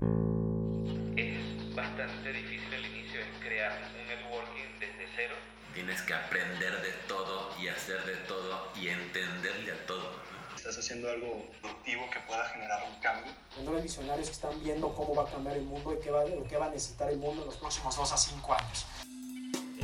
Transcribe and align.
Es 0.00 1.74
bastante 1.74 2.32
difícil 2.32 2.72
al 2.72 2.86
inicio, 2.86 3.20
es 3.20 3.26
crear 3.44 3.78
un 4.00 4.08
networking 4.08 4.78
desde 4.80 5.06
cero. 5.14 5.34
Tienes 5.74 6.00
que 6.02 6.14
aprender 6.14 6.80
de 6.80 6.92
todo 7.06 7.50
y 7.60 7.68
hacer 7.68 8.02
de 8.06 8.16
todo 8.26 8.72
y 8.76 8.88
entenderle 8.88 9.72
a 9.72 9.86
todo. 9.86 10.10
Estás 10.56 10.78
haciendo 10.78 11.10
algo 11.10 11.50
productivo 11.60 12.08
que 12.10 12.20
pueda 12.20 12.48
generar 12.48 12.82
un 12.88 12.98
cambio. 13.02 13.32
Hay 13.76 13.82
visionarios 13.82 14.28
que 14.28 14.34
están 14.34 14.58
viendo 14.62 14.94
cómo 14.94 15.14
va 15.14 15.28
a 15.28 15.30
cambiar 15.30 15.58
el 15.58 15.64
mundo 15.64 15.94
y 15.94 16.02
qué 16.02 16.10
va, 16.10 16.24
qué 16.48 16.56
va 16.56 16.66
a 16.66 16.70
necesitar 16.70 17.10
el 17.10 17.18
mundo 17.18 17.42
en 17.42 17.46
los 17.48 17.56
próximos 17.58 17.94
2 17.94 18.12
a 18.12 18.16
5 18.16 18.54
años. 18.54 18.86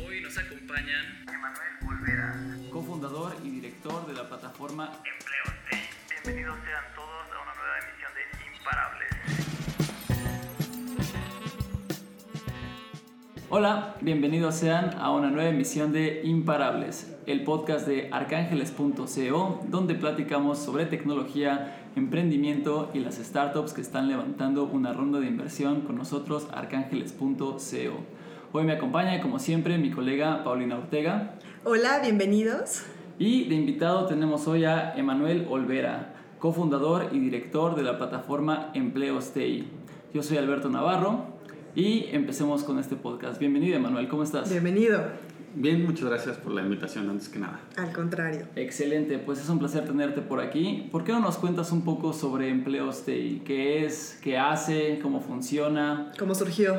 Hoy 0.03 0.21
nos 0.21 0.35
acompañan 0.37 1.25
Emanuel 1.27 1.77
Olvera. 1.87 2.35
cofundador 2.71 3.35
y 3.43 3.51
director 3.51 4.07
de 4.07 4.13
la 4.13 4.27
plataforma 4.27 4.99
Empleos 5.05 5.53
Day. 5.69 5.89
Bienvenidos 6.09 6.57
sean 6.65 6.85
todos 6.95 7.27
a 7.31 7.41
una 7.41 7.53
nueva 7.53 7.79
emisión 7.79 8.11
de 8.15 8.57
Imparables. 8.57 8.96
Hola, 13.49 13.95
bienvenidos 14.01 14.55
sean 14.55 14.97
a 14.99 15.09
una 15.09 15.29
nueva 15.29 15.49
emisión 15.49 15.93
de 15.93 16.19
Imparables, 16.25 17.15
el 17.27 17.45
podcast 17.45 17.87
de 17.87 18.09
arcángeles.co, 18.11 19.61
donde 19.69 19.95
platicamos 19.95 20.59
sobre 20.59 20.85
tecnología, 20.85 21.77
emprendimiento 21.95 22.91
y 22.93 22.99
las 22.99 23.15
startups 23.15 23.71
que 23.71 23.79
están 23.79 24.09
levantando 24.09 24.65
una 24.65 24.91
ronda 24.91 25.21
de 25.21 25.27
inversión 25.27 25.79
con 25.83 25.95
nosotros, 25.95 26.49
arcángeles.co. 26.51 27.57
Hoy 28.51 28.63
me 28.65 28.73
acompaña, 28.73 29.21
como 29.21 29.39
siempre, 29.39 29.77
mi 29.77 29.91
colega 29.91 30.43
Paulina 30.43 30.75
Ortega. 30.75 31.35
Hola, 31.63 31.99
bienvenidos. 32.01 32.83
Y 33.17 33.47
de 33.47 33.55
invitado 33.55 34.07
tenemos 34.07 34.45
hoy 34.49 34.65
a 34.65 34.93
Emanuel 34.97 35.47
Olvera, 35.49 36.15
cofundador 36.39 37.11
y 37.13 37.19
director 37.19 37.77
de 37.77 37.83
la 37.83 37.97
plataforma 37.97 38.71
Empleos 38.73 39.31
TI. 39.31 39.69
Yo 40.13 40.21
soy 40.21 40.35
Alberto 40.35 40.67
Navarro 40.67 41.36
y 41.77 42.09
empecemos 42.11 42.63
con 42.63 42.79
este 42.79 42.95
podcast. 42.95 43.39
Bienvenido, 43.39 43.75
Emanuel, 43.75 44.07
¿cómo 44.07 44.23
estás? 44.23 44.49
Bienvenido. 44.49 44.99
Bien, 45.53 45.85
muchas 45.85 46.05
gracias 46.05 46.35
por 46.37 46.51
la 46.51 46.63
invitación 46.63 47.07
antes 47.07 47.29
que 47.29 47.37
nada. 47.37 47.59
Al 47.75 47.93
contrario. 47.93 48.47
Excelente, 48.55 49.19
pues 49.19 49.39
es 49.39 49.47
un 49.47 49.59
placer 49.59 49.85
tenerte 49.85 50.21
por 50.21 50.41
aquí. 50.41 50.89
¿Por 50.91 51.03
qué 51.03 51.11
no 51.11 51.19
nos 51.19 51.37
cuentas 51.37 51.71
un 51.71 51.83
poco 51.83 52.13
sobre 52.13 52.49
Empleos 52.49 53.05
TI? 53.05 53.43
¿Qué 53.45 53.85
es? 53.85 54.19
¿Qué 54.23 54.39
hace? 54.39 54.97
¿Cómo 55.03 55.21
funciona? 55.21 56.11
¿Cómo 56.17 56.33
surgió? 56.33 56.77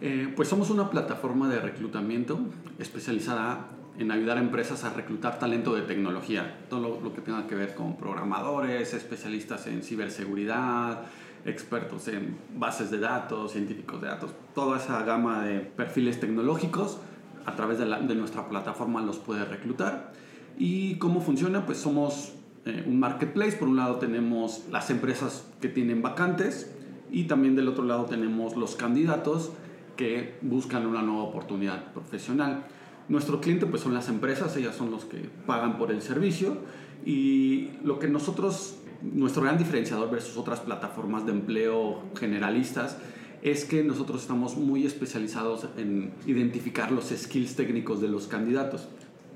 Eh, 0.00 0.32
pues 0.34 0.48
somos 0.48 0.70
una 0.70 0.90
plataforma 0.90 1.48
de 1.48 1.60
reclutamiento 1.60 2.40
especializada 2.80 3.68
en 3.96 4.10
ayudar 4.10 4.38
a 4.38 4.40
empresas 4.40 4.82
a 4.82 4.92
reclutar 4.92 5.38
talento 5.38 5.72
de 5.76 5.82
tecnología. 5.82 6.58
Todo 6.68 6.80
lo, 6.80 7.00
lo 7.00 7.14
que 7.14 7.20
tenga 7.20 7.46
que 7.46 7.54
ver 7.54 7.76
con 7.76 7.96
programadores, 7.96 8.92
especialistas 8.92 9.68
en 9.68 9.84
ciberseguridad, 9.84 11.06
expertos 11.46 12.08
en 12.08 12.36
bases 12.56 12.90
de 12.90 12.98
datos, 12.98 13.52
científicos 13.52 14.00
de 14.00 14.08
datos, 14.08 14.32
toda 14.54 14.78
esa 14.78 15.02
gama 15.04 15.44
de 15.44 15.60
perfiles 15.60 16.20
tecnológicos 16.20 16.98
a 17.46 17.54
través 17.54 17.78
de, 17.78 17.86
nuestra 18.14 18.48
plataforma 18.48 19.00
los 19.00 19.18
puede 19.18 19.44
reclutar. 19.44 20.12
¿Y 20.58 20.96
cómo 20.96 21.20
funciona? 21.20 21.64
Pues 21.64 21.78
somos 21.78 22.34
eh, 22.64 22.84
un 22.86 22.98
marketplace. 22.98 23.52
Por 23.56 23.68
un 23.68 23.76
lado 23.76 23.96
tenemos 23.96 24.64
las 24.70 24.90
empresas 24.90 25.46
que 25.60 25.68
tienen 25.68 26.02
vacantes 26.02 26.72
y 27.10 27.24
también 27.24 27.54
del 27.54 27.68
otro 27.68 27.84
lado 27.84 28.06
tenemos 28.06 28.56
los 28.56 28.74
candidatos 28.74 29.52
que 29.96 30.34
buscan 30.42 30.86
una 30.86 31.02
nueva 31.02 31.22
oportunidad 31.22 31.92
profesional. 31.92 32.64
Nuestro 33.08 33.40
cliente 33.40 33.66
pues 33.66 33.82
son 33.82 33.94
las 33.94 34.08
empresas, 34.08 34.56
ellas 34.56 34.74
son 34.74 34.90
los 34.90 35.04
que 35.04 35.30
pagan 35.46 35.78
por 35.78 35.92
el 35.92 36.02
servicio 36.02 36.58
y 37.04 37.70
lo 37.84 38.00
que 38.00 38.08
nosotros, 38.08 38.78
nuestro 39.14 39.42
gran 39.42 39.58
diferenciador 39.58 40.10
versus 40.10 40.36
otras 40.36 40.60
plataformas 40.60 41.26
de 41.26 41.32
empleo 41.32 42.02
generalistas 42.18 42.98
es 43.42 43.64
que 43.64 43.84
nosotros 43.84 44.22
estamos 44.22 44.56
muy 44.56 44.86
especializados 44.86 45.68
en 45.76 46.12
identificar 46.26 46.90
los 46.90 47.10
skills 47.10 47.54
técnicos 47.54 48.00
de 48.00 48.08
los 48.08 48.26
candidatos. 48.26 48.88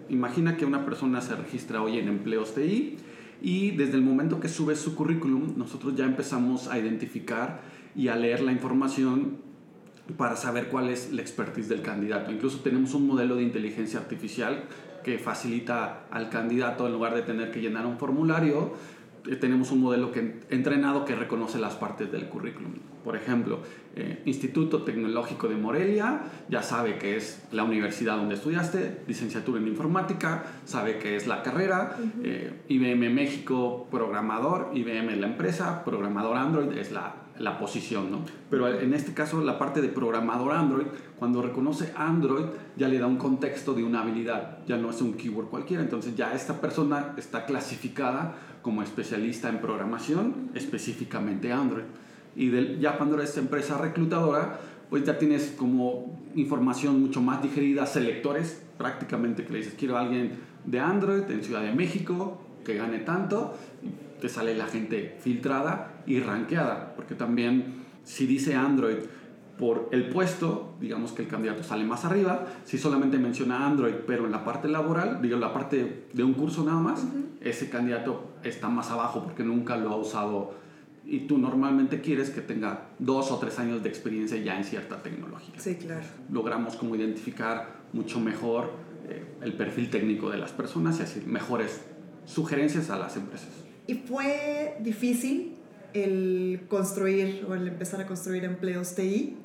Imagina 0.08 0.56
que 0.56 0.64
una 0.64 0.84
persona 0.84 1.20
se 1.20 1.36
registra 1.36 1.82
hoy 1.82 1.98
en 1.98 2.08
Empleos 2.08 2.54
TI 2.54 2.97
y 3.42 3.70
desde 3.72 3.94
el 3.94 4.03
momento 4.03 4.41
que 4.41 4.48
sube 4.48 4.75
su 4.76 4.94
currículum, 4.94 5.54
nosotros 5.56 5.94
ya 5.94 6.04
empezamos 6.04 6.69
a 6.69 6.78
identificar 6.78 7.60
y 7.94 8.08
a 8.08 8.16
leer 8.16 8.42
la 8.42 8.52
información 8.52 9.38
para 10.16 10.37
saber 10.37 10.69
cuál 10.69 10.88
es 10.88 11.12
la 11.12 11.22
expertise 11.22 11.69
del 11.69 11.82
candidato. 11.82 12.32
Incluso 12.32 12.60
tenemos 12.60 12.94
un 12.94 13.06
modelo 13.06 13.37
de 13.37 13.42
inteligencia 13.42 14.00
artificial 14.00 14.64
que 15.04 15.19
facilita 15.19 16.06
al 16.10 16.28
candidato, 16.28 16.87
en 16.87 16.92
lugar 16.92 17.14
de 17.14 17.22
tener 17.22 17.50
que 17.50 17.60
llenar 17.60 17.87
un 17.87 17.98
formulario, 17.98 18.75
tenemos 19.41 19.70
un 19.70 19.81
modelo 19.81 20.12
que, 20.12 20.41
entrenado 20.50 21.04
que 21.04 21.14
reconoce 21.14 21.58
las 21.58 21.75
partes 21.75 22.10
del 22.10 22.28
currículum. 22.28 22.72
Por 23.04 23.16
ejemplo, 23.16 23.60
eh, 23.97 24.22
Instituto 24.25 24.82
Tecnológico 24.82 25.48
de 25.48 25.56
Morelia 25.56 26.22
ya 26.48 26.62
sabe 26.62 26.98
que 26.98 27.16
es 27.16 27.42
la 27.53 27.64
universidad 27.64 28.16
donde 28.16 28.34
estudiaste, 28.34 29.03
licenciatura 29.06 29.60
en 29.60 29.69
informática, 29.69 30.44
sabe 30.64 30.98
que 30.98 31.16
es 31.16 31.26
la 31.26 31.42
carrera, 31.42 31.97
eh, 32.22 32.53
IBM 32.69 33.10
México 33.10 33.88
programador, 33.91 34.70
IBM 34.75 35.16
la 35.16 35.26
empresa, 35.26 35.84
programador 35.84 36.37
Android 36.37 36.76
es 36.76 36.92
la, 36.92 37.14
la 37.41 37.58
posición, 37.58 38.10
¿no? 38.10 38.20
Pero 38.50 38.69
en 38.69 38.92
este 38.92 39.14
caso 39.14 39.41
la 39.42 39.58
parte 39.58 39.81
de 39.81 39.88
programador 39.88 40.52
Android, 40.52 40.87
cuando 41.19 41.42
reconoce 41.42 41.92
Android 41.97 42.44
ya 42.76 42.87
le 42.87 42.98
da 42.98 43.06
un 43.06 43.16
contexto 43.16 43.72
de 43.72 43.82
una 43.82 44.02
habilidad, 44.02 44.58
ya 44.66 44.76
no 44.76 44.91
es 44.91 45.00
un 45.00 45.14
keyword 45.14 45.48
cualquiera, 45.48 45.82
entonces 45.82 46.14
ya 46.14 46.34
esta 46.34 46.60
persona 46.60 47.14
está 47.16 47.47
clasificada 47.47 48.34
como 48.62 48.82
especialista 48.82 49.48
en 49.48 49.60
programación, 49.60 50.50
específicamente 50.54 51.53
Android. 51.53 51.84
Y 52.37 52.48
del- 52.48 52.78
ya 52.81 52.97
cuando 52.97 53.16
eres 53.16 53.37
empresa 53.37 53.78
reclutadora, 53.78 54.60
pues 54.88 55.04
ya 55.04 55.19
tienes 55.19 55.54
como 55.56 56.19
información 56.34 57.00
mucho 57.00 57.20
más 57.20 57.43
digerida, 57.43 57.87
selectores 57.87 58.62
prácticamente 58.78 59.44
que 59.44 59.53
le 59.53 59.59
dices, 59.59 59.75
quiero 59.78 59.97
a 59.97 60.00
alguien 60.00 60.32
de 60.65 60.81
Android 60.81 61.22
en 61.31 61.43
Ciudad 61.43 61.62
de 61.62 61.72
México 61.72 62.43
que 62.65 62.76
gane 62.76 62.99
tanto, 62.99 63.54
y 63.82 64.20
te 64.20 64.28
sale 64.28 64.54
la 64.54 64.66
gente 64.66 65.16
filtrada 65.20 66.03
y 66.06 66.20
rankeada, 66.20 66.94
porque 66.94 67.15
también 67.15 67.76
si 68.04 68.26
dice 68.26 68.54
Android 68.54 68.97
por 69.59 69.88
el 69.93 70.09
puesto, 70.09 70.75
digamos 70.81 71.12
que 71.12 71.22
el 71.22 71.28
candidato 71.28 71.62
sale 71.62 71.84
más 71.84 72.04
arriba, 72.04 72.47
si 72.65 72.78
solamente 72.78 73.19
menciona 73.19 73.66
Android, 73.66 73.94
pero 74.06 74.26
en 74.26 74.32
la 74.32 74.44
parte 74.44 74.69
laboral, 74.69 75.20
digo, 75.22 75.38
la 75.38 75.53
parte 75.53 76.06
de 76.12 76.22
un 76.25 76.34
curso 76.34 76.65
nada 76.65 76.81
más, 76.81 77.06
ese 77.40 77.70
candidato 77.70 78.34
está 78.44 78.68
más 78.68 78.90
abajo 78.90 79.22
porque 79.24 79.42
nunca 79.42 79.76
lo 79.76 79.90
ha 79.90 79.96
usado 79.96 80.54
y 81.06 81.20
tú 81.20 81.38
normalmente 81.38 82.00
quieres 82.00 82.30
que 82.30 82.40
tenga 82.40 82.88
dos 82.98 83.30
o 83.30 83.38
tres 83.38 83.58
años 83.58 83.82
de 83.82 83.88
experiencia 83.88 84.36
ya 84.38 84.56
en 84.56 84.64
cierta 84.64 85.02
tecnología. 85.02 85.54
Sí, 85.58 85.76
claro. 85.76 86.06
Logramos 86.30 86.76
como 86.76 86.94
identificar 86.94 87.80
mucho 87.92 88.20
mejor 88.20 88.70
eh, 89.08 89.24
el 89.42 89.54
perfil 89.54 89.90
técnico 89.90 90.30
de 90.30 90.38
las 90.38 90.52
personas 90.52 91.00
y 91.00 91.02
así 91.02 91.22
mejores 91.26 91.80
sugerencias 92.26 92.90
a 92.90 92.98
las 92.98 93.16
empresas. 93.16 93.48
¿Y 93.86 93.94
fue 93.94 94.76
difícil 94.80 95.56
el 95.94 96.62
construir 96.68 97.44
o 97.48 97.54
el 97.54 97.66
empezar 97.66 98.00
a 98.00 98.06
construir 98.06 98.44
empleos 98.44 98.94
TI? 98.94 99.36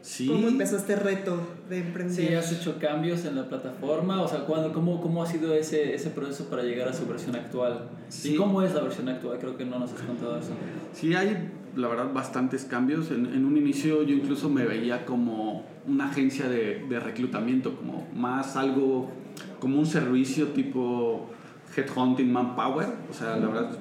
Sí, 0.00 0.28
¿Cómo 0.28 0.48
empezó 0.48 0.76
este 0.76 0.96
reto 0.96 1.40
de 1.68 1.78
emprender? 1.78 2.14
Sí, 2.14 2.34
has 2.34 2.52
hecho 2.52 2.78
cambios 2.78 3.24
en 3.24 3.36
la 3.36 3.48
plataforma, 3.48 4.22
o 4.22 4.28
sea, 4.28 4.40
¿cuándo, 4.46 4.72
cómo, 4.72 5.00
¿cómo 5.00 5.22
ha 5.22 5.26
sido 5.26 5.54
ese, 5.54 5.94
ese 5.94 6.10
proceso 6.10 6.44
para 6.48 6.62
llegar 6.62 6.88
a 6.88 6.92
su 6.92 7.06
versión 7.06 7.34
actual? 7.34 7.88
Sí. 8.08 8.34
¿Y 8.34 8.36
cómo 8.36 8.62
es 8.62 8.74
la 8.74 8.80
versión 8.80 9.08
actual? 9.08 9.38
Creo 9.38 9.56
que 9.56 9.64
no 9.64 9.78
nos 9.78 9.92
has 9.92 10.02
contado 10.02 10.38
eso. 10.38 10.52
Sí, 10.92 11.14
hay 11.14 11.50
la 11.76 11.88
verdad 11.88 12.12
bastantes 12.12 12.64
cambios. 12.64 13.10
En, 13.10 13.26
en 13.26 13.44
un 13.44 13.56
inicio 13.56 14.02
yo 14.02 14.14
incluso 14.14 14.48
me 14.48 14.64
veía 14.64 15.04
como 15.04 15.64
una 15.86 16.10
agencia 16.10 16.48
de, 16.48 16.86
de 16.88 17.00
reclutamiento, 17.00 17.76
como 17.76 18.06
más 18.14 18.56
algo, 18.56 19.10
como 19.58 19.78
un 19.78 19.86
servicio 19.86 20.48
tipo 20.48 21.30
Headhunting 21.76 22.32
Manpower. 22.32 22.88
O 23.10 23.14
sea, 23.14 23.36
la 23.36 23.46
verdad, 23.46 23.78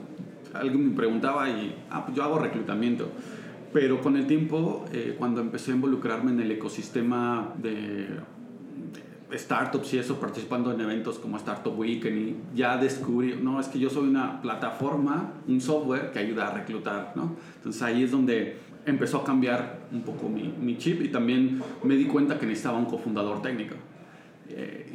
alguien 0.53 0.89
me 0.89 0.95
preguntaba 0.95 1.49
y, 1.49 1.75
ah, 1.89 2.05
pues 2.05 2.17
yo 2.17 2.23
hago 2.23 2.39
reclutamiento. 2.39 3.09
Pero 3.73 4.01
con 4.01 4.15
el 4.15 4.27
tiempo, 4.27 4.85
eh, 4.93 5.15
cuando 5.17 5.41
empecé 5.41 5.71
a 5.71 5.75
involucrarme 5.75 6.31
en 6.31 6.39
el 6.39 6.51
ecosistema 6.51 7.53
de, 7.61 8.07
startups 9.33 9.93
y 9.93 9.97
eso, 9.97 10.19
participando 10.19 10.71
en 10.71 10.79
eventos 10.79 11.19
como 11.19 11.35
Startup 11.35 11.77
Weekend 11.77 12.17
y 12.17 12.35
ya 12.55 12.77
descubrí, 12.77 13.37
no, 13.41 13.59
es 13.59 13.67
que 13.67 13.77
yo 13.77 13.89
soy 13.89 14.07
una 14.07 14.41
plataforma, 14.41 15.33
un 15.47 15.59
software 15.59 16.11
que 16.11 16.19
ayuda 16.19 16.47
a 16.47 16.53
reclutar, 16.53 17.11
¿no? 17.15 17.35
Entonces 17.57 17.81
ahí 17.81 18.03
es 18.03 18.11
donde 18.11 18.55
empezó 18.85 19.17
a 19.17 19.23
cambiar 19.25 19.79
un 19.91 20.01
poco 20.03 20.29
mi, 20.29 20.53
mi 20.61 20.77
chip 20.77 21.01
y 21.01 21.09
también 21.09 21.61
me 21.83 21.95
di 21.95 22.05
cuenta 22.05 22.39
que 22.39 22.45
necesitaba 22.45 22.77
un 22.77 22.85
cofundador 22.85 23.41
técnico. 23.41 23.75
Eh, 24.49 24.91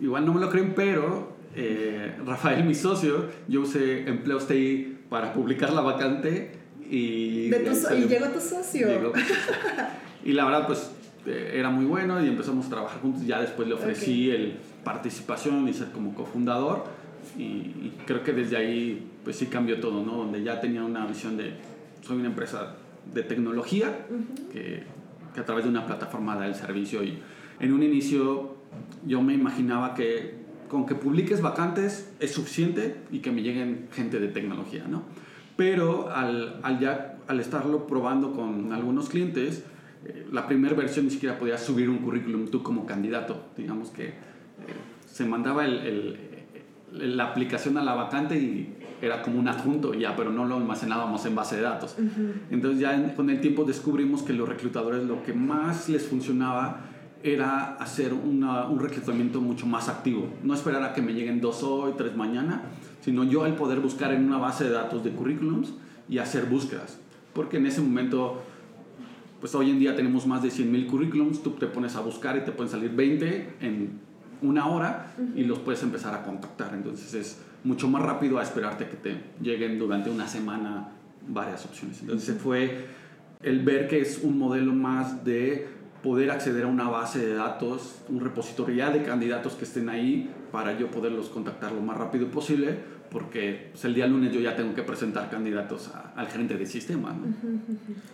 y 0.00 0.04
igual 0.04 0.24
no 0.24 0.32
me 0.32 0.40
lo 0.40 0.48
creen, 0.48 0.72
pero 0.74 1.36
eh, 1.54 2.16
Rafael, 2.24 2.64
mi 2.64 2.74
socio, 2.74 3.26
yo 3.48 3.60
usé 3.60 4.08
Empleos 4.08 4.46
TI 4.46 4.96
para 5.10 5.34
publicar 5.34 5.72
la 5.72 5.82
vacante 5.82 6.61
y... 6.92 7.48
De 7.48 7.60
tu 7.60 7.74
so- 7.74 7.96
y 7.96 8.02
llegó 8.06 8.26
tu 8.26 8.40
socio. 8.40 8.86
Llegó. 8.86 9.12
y 10.24 10.32
la 10.32 10.44
verdad, 10.44 10.66
pues 10.66 10.90
eh, 11.26 11.52
era 11.54 11.70
muy 11.70 11.86
bueno 11.86 12.22
y 12.22 12.28
empezamos 12.28 12.66
a 12.66 12.68
trabajar 12.68 13.00
juntos. 13.00 13.24
Ya 13.26 13.40
después 13.40 13.66
le 13.66 13.74
ofrecí 13.74 14.30
el 14.30 14.58
participación 14.84 15.66
y 15.68 15.72
ser 15.72 15.88
como 15.88 16.14
cofundador. 16.14 16.84
Y, 17.38 17.42
y 17.42 17.92
creo 18.06 18.22
que 18.22 18.32
desde 18.32 18.58
ahí, 18.58 19.10
pues 19.24 19.36
sí 19.36 19.46
cambió 19.46 19.80
todo, 19.80 20.04
¿no? 20.04 20.18
Donde 20.18 20.42
ya 20.42 20.60
tenía 20.60 20.84
una 20.84 21.06
visión 21.06 21.38
de, 21.38 21.54
soy 22.02 22.18
una 22.18 22.28
empresa 22.28 22.76
de 23.14 23.22
tecnología 23.22 24.06
que, 24.52 24.82
que 25.34 25.40
a 25.40 25.44
través 25.46 25.64
de 25.64 25.70
una 25.70 25.86
plataforma 25.86 26.36
da 26.36 26.46
el 26.46 26.54
servicio. 26.54 27.02
Y 27.02 27.18
en 27.58 27.72
un 27.72 27.82
inicio 27.82 28.56
yo 29.06 29.22
me 29.22 29.32
imaginaba 29.32 29.94
que 29.94 30.42
con 30.68 30.84
que 30.84 30.94
publiques 30.94 31.40
vacantes 31.40 32.10
es 32.20 32.32
suficiente 32.32 32.96
y 33.10 33.20
que 33.20 33.30
me 33.30 33.42
lleguen 33.42 33.88
gente 33.92 34.18
de 34.18 34.28
tecnología, 34.28 34.84
¿no? 34.88 35.04
Pero 35.56 36.10
al, 36.10 36.60
al 36.62 36.78
ya, 36.80 37.16
al 37.28 37.40
estarlo 37.40 37.86
probando 37.86 38.32
con 38.32 38.72
algunos 38.72 39.08
clientes, 39.08 39.64
eh, 40.04 40.26
la 40.32 40.46
primera 40.46 40.74
versión 40.74 41.04
ni 41.06 41.10
siquiera 41.10 41.38
podía 41.38 41.58
subir 41.58 41.88
un 41.90 41.98
currículum 41.98 42.48
tú 42.48 42.62
como 42.62 42.86
candidato. 42.86 43.42
Digamos 43.56 43.90
que 43.90 44.08
eh, 44.08 44.12
se 45.06 45.24
mandaba 45.24 45.64
el, 45.64 46.16
el, 46.92 47.16
la 47.16 47.24
aplicación 47.24 47.76
a 47.78 47.82
la 47.84 47.94
vacante 47.94 48.36
y 48.38 48.74
era 49.00 49.20
como 49.22 49.38
un 49.40 49.48
adjunto 49.48 49.94
ya, 49.94 50.14
pero 50.16 50.30
no 50.30 50.44
lo 50.46 50.56
almacenábamos 50.56 51.26
en 51.26 51.34
base 51.34 51.56
de 51.56 51.62
datos. 51.62 51.96
Entonces 52.50 52.80
ya 52.80 52.94
en- 52.94 53.10
con 53.10 53.28
el 53.30 53.40
tiempo 53.40 53.64
descubrimos 53.64 54.22
que 54.22 54.32
los 54.32 54.48
reclutadores 54.48 55.02
lo 55.04 55.22
que 55.24 55.32
más 55.32 55.88
les 55.88 56.06
funcionaba 56.06 56.82
era 57.24 57.74
hacer 57.74 58.12
una- 58.14 58.66
un 58.66 58.78
reclutamiento 58.80 59.40
mucho 59.40 59.66
más 59.66 59.88
activo. 59.88 60.28
No 60.42 60.54
esperar 60.54 60.82
a 60.84 60.92
que 60.94 61.02
me 61.02 61.12
lleguen 61.14 61.40
dos 61.40 61.62
hoy, 61.62 61.92
tres 61.96 62.16
mañana, 62.16 62.62
sino 63.02 63.24
yo 63.24 63.44
el 63.44 63.54
poder 63.54 63.80
buscar 63.80 64.12
en 64.14 64.24
una 64.24 64.38
base 64.38 64.64
de 64.64 64.70
datos 64.70 65.04
de 65.04 65.10
currículums 65.10 65.74
y 66.08 66.18
hacer 66.18 66.46
búsquedas. 66.46 66.98
Porque 67.34 67.58
en 67.58 67.66
ese 67.66 67.80
momento, 67.80 68.42
pues 69.40 69.54
hoy 69.54 69.70
en 69.70 69.78
día 69.78 69.94
tenemos 69.94 70.26
más 70.26 70.42
de 70.42 70.48
100.000 70.48 70.86
currículums, 70.86 71.42
tú 71.42 71.50
te 71.50 71.66
pones 71.66 71.96
a 71.96 72.00
buscar 72.00 72.36
y 72.36 72.40
te 72.44 72.52
pueden 72.52 72.70
salir 72.70 72.90
20 72.90 73.56
en 73.60 74.00
una 74.40 74.68
hora 74.68 75.14
y 75.34 75.44
los 75.44 75.58
puedes 75.58 75.82
empezar 75.82 76.14
a 76.14 76.22
contactar. 76.22 76.72
Entonces 76.74 77.12
es 77.14 77.38
mucho 77.64 77.88
más 77.88 78.02
rápido 78.02 78.38
a 78.38 78.42
esperarte 78.42 78.88
que 78.88 78.96
te 78.96 79.20
lleguen 79.40 79.78
durante 79.78 80.10
una 80.10 80.28
semana 80.28 80.88
varias 81.28 81.64
opciones. 81.64 82.00
Entonces 82.00 82.36
fue 82.40 82.86
el 83.42 83.62
ver 83.64 83.88
que 83.88 84.00
es 84.00 84.20
un 84.22 84.38
modelo 84.38 84.72
más 84.72 85.24
de 85.24 85.66
poder 86.02 86.30
acceder 86.30 86.64
a 86.64 86.66
una 86.66 86.88
base 86.88 87.24
de 87.24 87.34
datos, 87.34 88.02
un 88.08 88.20
repositorio 88.20 88.74
ya 88.74 88.90
de 88.90 89.02
candidatos 89.02 89.54
que 89.54 89.64
estén 89.64 89.88
ahí 89.88 90.30
para 90.52 90.78
yo 90.78 90.88
poderlos 90.90 91.28
contactar 91.30 91.72
lo 91.72 91.80
más 91.80 91.96
rápido 91.96 92.28
posible, 92.28 92.76
porque 93.10 93.70
pues, 93.72 93.84
el 93.86 93.94
día 93.94 94.06
lunes 94.06 94.32
yo 94.32 94.40
ya 94.40 94.54
tengo 94.54 94.74
que 94.74 94.82
presentar 94.82 95.28
candidatos 95.30 95.88
a- 95.88 96.12
al 96.14 96.28
gerente 96.28 96.56
de 96.56 96.66
sistema. 96.66 97.12
¿no? 97.12 97.34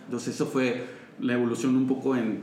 Entonces 0.05 0.33
eso 0.35 0.45
fue 0.47 0.83
la 1.19 1.33
evolución 1.33 1.75
un 1.75 1.87
poco 1.87 2.15
en, 2.15 2.41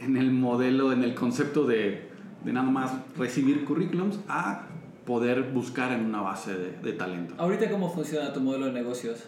en 0.00 0.16
el 0.16 0.30
modelo, 0.32 0.92
en 0.92 1.04
el 1.04 1.14
concepto 1.14 1.66
de, 1.66 2.08
de 2.44 2.52
nada 2.52 2.70
más 2.70 2.92
recibir 3.16 3.64
currículums 3.64 4.18
a 4.28 4.66
poder 5.06 5.42
buscar 5.52 5.92
en 5.92 6.04
una 6.06 6.20
base 6.22 6.54
de, 6.54 6.70
de 6.82 6.92
talento. 6.92 7.34
Ahorita, 7.38 7.70
¿cómo 7.70 7.90
funciona 7.92 8.32
tu 8.32 8.40
modelo 8.40 8.66
de 8.66 8.72
negocios? 8.72 9.24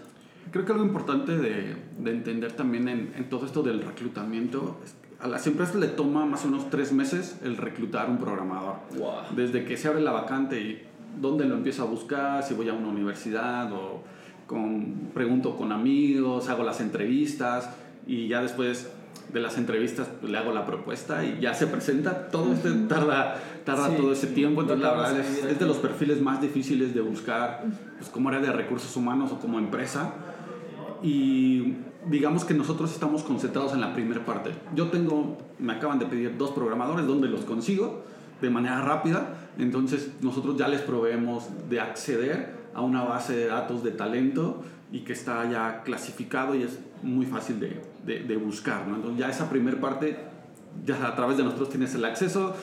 Creo 0.50 0.64
que 0.64 0.72
algo 0.72 0.84
importante 0.84 1.36
de, 1.36 1.76
de 1.98 2.10
entender 2.10 2.52
también 2.52 2.88
en, 2.88 3.12
en 3.16 3.28
todo 3.28 3.46
esto 3.46 3.62
del 3.62 3.82
reclutamiento 3.82 4.80
es 4.84 4.92
que 4.92 5.09
a 5.22 5.28
las 5.28 5.46
empresas 5.46 5.74
le 5.76 5.88
toma 5.88 6.24
más 6.24 6.44
o 6.44 6.48
menos 6.48 6.70
tres 6.70 6.92
meses 6.92 7.36
el 7.44 7.56
reclutar 7.56 8.08
un 8.08 8.18
programador. 8.18 8.76
Wow. 8.98 9.36
Desde 9.36 9.64
que 9.64 9.76
se 9.76 9.88
abre 9.88 10.00
la 10.00 10.12
vacante 10.12 10.60
y 10.60 10.82
dónde 11.20 11.44
lo 11.44 11.56
empiezo 11.56 11.82
a 11.82 11.86
buscar, 11.86 12.42
si 12.42 12.54
voy 12.54 12.68
a 12.68 12.72
una 12.72 12.88
universidad 12.88 13.70
o 13.72 14.02
con, 14.46 15.10
pregunto 15.12 15.56
con 15.56 15.72
amigos, 15.72 16.48
hago 16.48 16.64
las 16.64 16.80
entrevistas 16.80 17.70
y 18.06 18.28
ya 18.28 18.42
después 18.42 18.90
de 19.32 19.40
las 19.40 19.58
entrevistas 19.58 20.08
le 20.22 20.36
hago 20.36 20.52
la 20.52 20.66
propuesta 20.66 21.24
y 21.24 21.38
ya 21.40 21.54
se 21.54 21.66
presenta. 21.66 22.28
Todo 22.28 22.52
esto 22.52 22.68
tarda, 22.88 23.36
tarda 23.64 23.88
Sí, 23.88 23.96
todo 23.96 24.12
ese 24.12 24.28
tiempo. 24.28 24.62
Entonces, 24.62 24.84
la 24.84 24.92
verdad 24.92 25.20
es, 25.20 25.58
de 25.58 25.66
los 25.66 25.76
perfiles 25.76 26.20
más 26.20 26.40
difíciles 26.40 26.94
de 26.94 27.00
buscar 27.00 27.64
pues, 27.98 28.10
como 28.10 28.30
área 28.30 28.40
de 28.40 28.52
recursos 28.52 28.96
humanos 28.96 29.30
o 29.32 29.38
como 29.38 29.58
empresa. 29.58 30.14
Y 31.02 31.74
digamos 32.08 32.44
que 32.44 32.54
nosotros 32.54 32.92
estamos 32.92 33.22
concentrados 33.22 33.72
en 33.72 33.80
la 33.80 33.94
primera 33.94 34.24
parte. 34.24 34.52
Yo 34.74 34.88
tengo, 34.88 35.38
me 35.58 35.74
acaban 35.74 35.98
de 35.98 36.06
pedir 36.06 36.36
dos 36.36 36.50
programadores, 36.50 37.06
donde 37.06 37.28
los 37.28 37.42
consigo? 37.42 38.04
De 38.40 38.50
manera 38.50 38.80
rápida. 38.80 39.48
Entonces 39.58 40.10
nosotros 40.20 40.56
ya 40.56 40.68
les 40.68 40.80
proveemos 40.80 41.48
de 41.68 41.80
acceder 41.80 42.54
a 42.74 42.82
una 42.82 43.02
base 43.02 43.36
de 43.36 43.46
datos 43.46 43.82
de 43.82 43.90
talento 43.90 44.62
y 44.92 45.00
que 45.00 45.12
está 45.12 45.48
ya 45.50 45.82
clasificado 45.82 46.54
y 46.54 46.62
es 46.62 46.78
muy 47.02 47.26
fácil 47.26 47.60
de, 47.60 47.82
de, 48.04 48.20
de 48.20 48.36
buscar. 48.36 48.86
¿no? 48.86 48.96
Entonces 48.96 49.18
ya 49.18 49.28
esa 49.28 49.50
primera 49.50 49.80
parte, 49.80 50.18
ya 50.84 51.06
a 51.06 51.14
través 51.14 51.36
de 51.36 51.44
nosotros 51.44 51.68
tienes 51.70 51.94
el 51.94 52.04
acceso, 52.04 52.54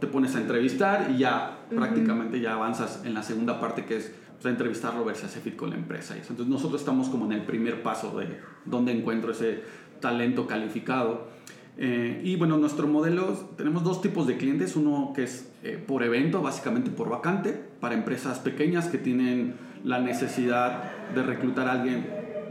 te 0.00 0.06
pones 0.06 0.36
a 0.36 0.40
entrevistar 0.40 1.10
y 1.10 1.18
ya 1.18 1.58
prácticamente 1.70 2.40
ya 2.40 2.54
avanzas 2.54 3.02
en 3.04 3.14
la 3.14 3.22
segunda 3.22 3.58
parte 3.58 3.84
que 3.84 3.96
es 3.96 4.12
pues, 4.38 4.46
a 4.46 4.50
entrevistarlo, 4.50 5.04
ver 5.04 5.16
si 5.16 5.26
hace 5.26 5.40
fit 5.40 5.56
con 5.56 5.70
la 5.70 5.76
empresa. 5.76 6.16
Y 6.16 6.20
eso. 6.20 6.30
Entonces 6.30 6.52
nosotros 6.52 6.80
estamos 6.80 7.08
como 7.08 7.26
en 7.26 7.32
el 7.32 7.42
primer 7.42 7.82
paso 7.82 8.16
de 8.18 8.40
dónde 8.64 8.92
encuentro 8.92 9.32
ese 9.32 9.62
talento 10.00 10.46
calificado. 10.46 11.28
Eh, 11.76 12.22
y 12.24 12.36
bueno, 12.36 12.56
nuestro 12.58 12.88
modelo, 12.88 13.32
tenemos 13.56 13.84
dos 13.84 14.02
tipos 14.02 14.26
de 14.26 14.36
clientes, 14.36 14.74
uno 14.76 15.12
que 15.14 15.24
es 15.24 15.48
eh, 15.62 15.82
por 15.84 16.02
evento, 16.02 16.42
básicamente 16.42 16.90
por 16.90 17.08
vacante, 17.08 17.52
para 17.80 17.94
empresas 17.94 18.38
pequeñas 18.40 18.86
que 18.86 18.98
tienen 18.98 19.54
la 19.84 20.00
necesidad 20.00 20.82
de 21.14 21.22
reclutar 21.22 21.68
a 21.68 21.72
alguien 21.72 22.06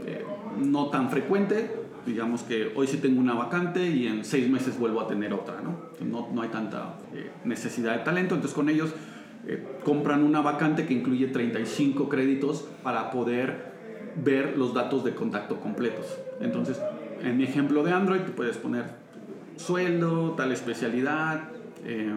eh, 0.06 0.24
no 0.58 0.88
tan 0.88 1.10
frecuente, 1.10 1.70
digamos 2.06 2.42
que 2.42 2.72
hoy 2.74 2.86
sí 2.86 2.98
tengo 2.98 3.20
una 3.20 3.34
vacante 3.34 3.88
y 3.88 4.06
en 4.06 4.24
seis 4.24 4.48
meses 4.48 4.78
vuelvo 4.78 5.00
a 5.00 5.06
tener 5.06 5.32
otra, 5.32 5.60
¿no? 5.62 5.88
No, 6.04 6.28
no 6.32 6.42
hay 6.42 6.48
tanta 6.48 6.98
eh, 7.14 7.30
necesidad 7.44 7.96
de 7.96 8.04
talento, 8.04 8.34
entonces 8.34 8.54
con 8.54 8.68
ellos 8.68 8.90
eh, 9.48 9.64
compran 9.82 10.22
una 10.22 10.42
vacante 10.42 10.84
que 10.84 10.92
incluye 10.92 11.26
35 11.26 12.10
créditos 12.10 12.68
para 12.82 13.10
poder 13.10 13.72
ver 14.22 14.58
los 14.58 14.74
datos 14.74 15.04
de 15.04 15.14
contacto 15.14 15.58
completos. 15.58 16.18
Entonces, 16.40 16.78
en 17.22 17.38
mi 17.38 17.44
ejemplo 17.44 17.82
de 17.82 17.92
Android, 17.92 18.20
tú 18.20 18.32
puedes 18.32 18.58
poner 18.58 18.84
sueldo, 19.56 20.32
tal 20.32 20.52
especialidad, 20.52 21.44
eh, 21.86 22.12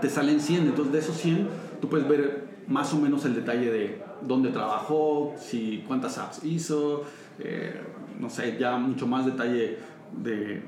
te 0.00 0.08
salen 0.08 0.40
100, 0.40 0.66
entonces 0.66 0.92
de 0.92 0.98
esos 1.00 1.16
100 1.16 1.48
tú 1.80 1.88
puedes 1.88 2.08
ver 2.08 2.44
más 2.68 2.94
o 2.94 2.98
menos 2.98 3.24
el 3.24 3.34
detalle 3.34 3.72
de 3.72 4.02
dónde 4.22 4.50
trabajó, 4.50 5.34
si, 5.40 5.84
cuántas 5.88 6.18
apps 6.18 6.44
hizo, 6.44 7.02
eh, 7.40 7.80
no 8.20 8.30
sé, 8.30 8.56
ya 8.60 8.76
mucho 8.76 9.08
más 9.08 9.26
detalle 9.26 9.78
de, 10.12 10.62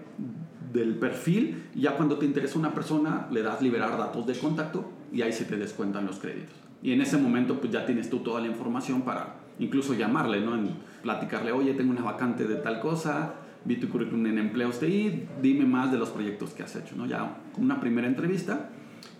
del 0.72 0.96
perfil. 0.96 1.68
Ya 1.76 1.96
cuando 1.96 2.18
te 2.18 2.26
interesa 2.26 2.58
una 2.58 2.74
persona, 2.74 3.28
le 3.30 3.42
das 3.42 3.62
liberar 3.62 3.96
datos 3.96 4.26
de 4.26 4.34
contacto 4.34 4.98
y 5.12 5.22
ahí 5.22 5.32
se 5.32 5.44
te 5.44 5.56
descuentan 5.56 6.06
los 6.06 6.18
créditos. 6.18 6.54
Y 6.82 6.92
en 6.92 7.02
ese 7.02 7.18
momento 7.18 7.60
pues 7.60 7.72
ya 7.72 7.84
tienes 7.86 8.08
tú 8.08 8.20
toda 8.20 8.40
la 8.40 8.46
información 8.46 9.02
para 9.02 9.36
incluso 9.58 9.94
llamarle, 9.94 10.40
¿no? 10.40 10.56
En 10.56 10.70
platicarle, 11.02 11.52
oye, 11.52 11.74
tengo 11.74 11.90
una 11.90 12.02
vacante 12.02 12.46
de 12.46 12.56
tal 12.56 12.80
cosa, 12.80 13.34
vi 13.64 13.76
tu 13.76 13.88
currículum 13.88 14.26
en 14.26 14.38
empleos 14.38 14.80
TI, 14.80 15.26
dime 15.42 15.66
más 15.66 15.92
de 15.92 15.98
los 15.98 16.10
proyectos 16.10 16.50
que 16.50 16.62
has 16.62 16.74
hecho, 16.76 16.96
¿no? 16.96 17.06
Ya 17.06 17.36
una 17.58 17.80
primera 17.80 18.06
entrevista. 18.06 18.70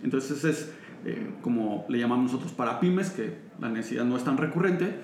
Entonces 0.03 0.45
es 0.45 0.73
eh, 1.05 1.31
como 1.43 1.87
le 1.88 1.99
llamamos 1.99 2.33
nosotros 2.33 2.53
para 2.53 2.81
pymes, 2.81 3.11
que 3.11 3.38
la 3.61 3.69
necesidad 3.69 4.05
no 4.05 4.17
es 4.17 4.25
tan 4.25 4.37
recurrente, 4.37 4.97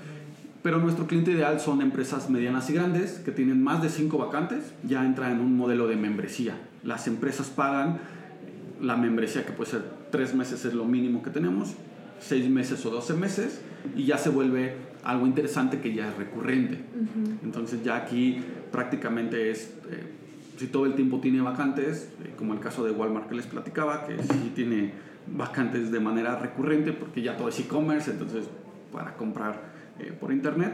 pero 0.62 0.78
nuestro 0.78 1.06
cliente 1.06 1.30
ideal 1.30 1.60
son 1.60 1.80
empresas 1.80 2.28
medianas 2.28 2.68
y 2.70 2.74
grandes 2.74 3.20
que 3.24 3.30
tienen 3.30 3.62
más 3.62 3.82
de 3.82 3.88
cinco 3.88 4.18
vacantes, 4.18 4.72
ya 4.82 5.04
entra 5.04 5.30
en 5.30 5.40
un 5.40 5.56
modelo 5.56 5.86
de 5.86 5.96
membresía. 5.96 6.58
Las 6.82 7.06
empresas 7.06 7.48
pagan 7.48 7.98
la 8.80 8.96
membresía 8.96 9.46
que 9.46 9.52
puede 9.52 9.70
ser 9.70 9.95
tres 10.10 10.34
meses 10.34 10.64
es 10.64 10.74
lo 10.74 10.84
mínimo 10.84 11.22
que 11.22 11.30
tenemos, 11.30 11.74
seis 12.20 12.48
meses 12.48 12.84
o 12.86 12.90
12 12.90 13.14
meses, 13.14 13.60
y 13.96 14.04
ya 14.04 14.18
se 14.18 14.30
vuelve 14.30 14.74
algo 15.04 15.26
interesante 15.26 15.80
que 15.80 15.94
ya 15.94 16.08
es 16.08 16.16
recurrente. 16.16 16.80
Entonces 17.44 17.82
ya 17.84 17.96
aquí 17.96 18.38
prácticamente 18.72 19.50
es, 19.50 19.74
eh, 19.90 20.02
si 20.58 20.66
todo 20.68 20.86
el 20.86 20.94
tiempo 20.94 21.20
tiene 21.20 21.40
vacantes, 21.40 22.08
eh, 22.24 22.32
como 22.36 22.54
el 22.54 22.60
caso 22.60 22.84
de 22.84 22.90
Walmart 22.90 23.28
que 23.28 23.34
les 23.36 23.46
platicaba, 23.46 24.06
que 24.06 24.20
sí 24.22 24.52
tiene 24.54 24.92
vacantes 25.28 25.90
de 25.90 26.00
manera 26.00 26.38
recurrente 26.38 26.92
porque 26.92 27.20
ya 27.22 27.36
todo 27.36 27.48
es 27.48 27.58
e-commerce, 27.60 28.10
entonces 28.10 28.46
para 28.92 29.14
comprar 29.16 29.74
eh, 29.98 30.12
por 30.18 30.32
internet, 30.32 30.72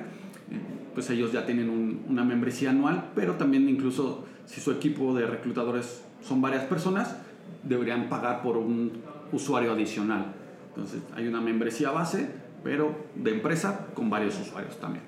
pues 0.94 1.08
ellos 1.10 1.32
ya 1.32 1.46
tienen 1.46 1.70
un- 1.70 2.02
una 2.08 2.24
membresía 2.24 2.70
anual, 2.70 3.10
pero 3.14 3.34
también 3.36 3.68
incluso 3.68 4.24
si 4.46 4.60
su 4.60 4.70
equipo 4.72 5.14
de 5.14 5.26
reclutadores 5.26 6.02
son 6.22 6.40
varias 6.42 6.64
personas, 6.64 7.16
deberían 7.62 8.08
pagar 8.08 8.42
por 8.42 8.56
un 8.56 8.90
usuario 9.32 9.72
adicional. 9.72 10.34
Entonces 10.68 11.00
hay 11.14 11.26
una 11.26 11.40
membresía 11.40 11.90
base, 11.90 12.28
pero 12.62 12.94
de 13.14 13.32
empresa 13.32 13.88
con 13.94 14.10
varios 14.10 14.38
usuarios 14.40 14.78
también. 14.78 15.04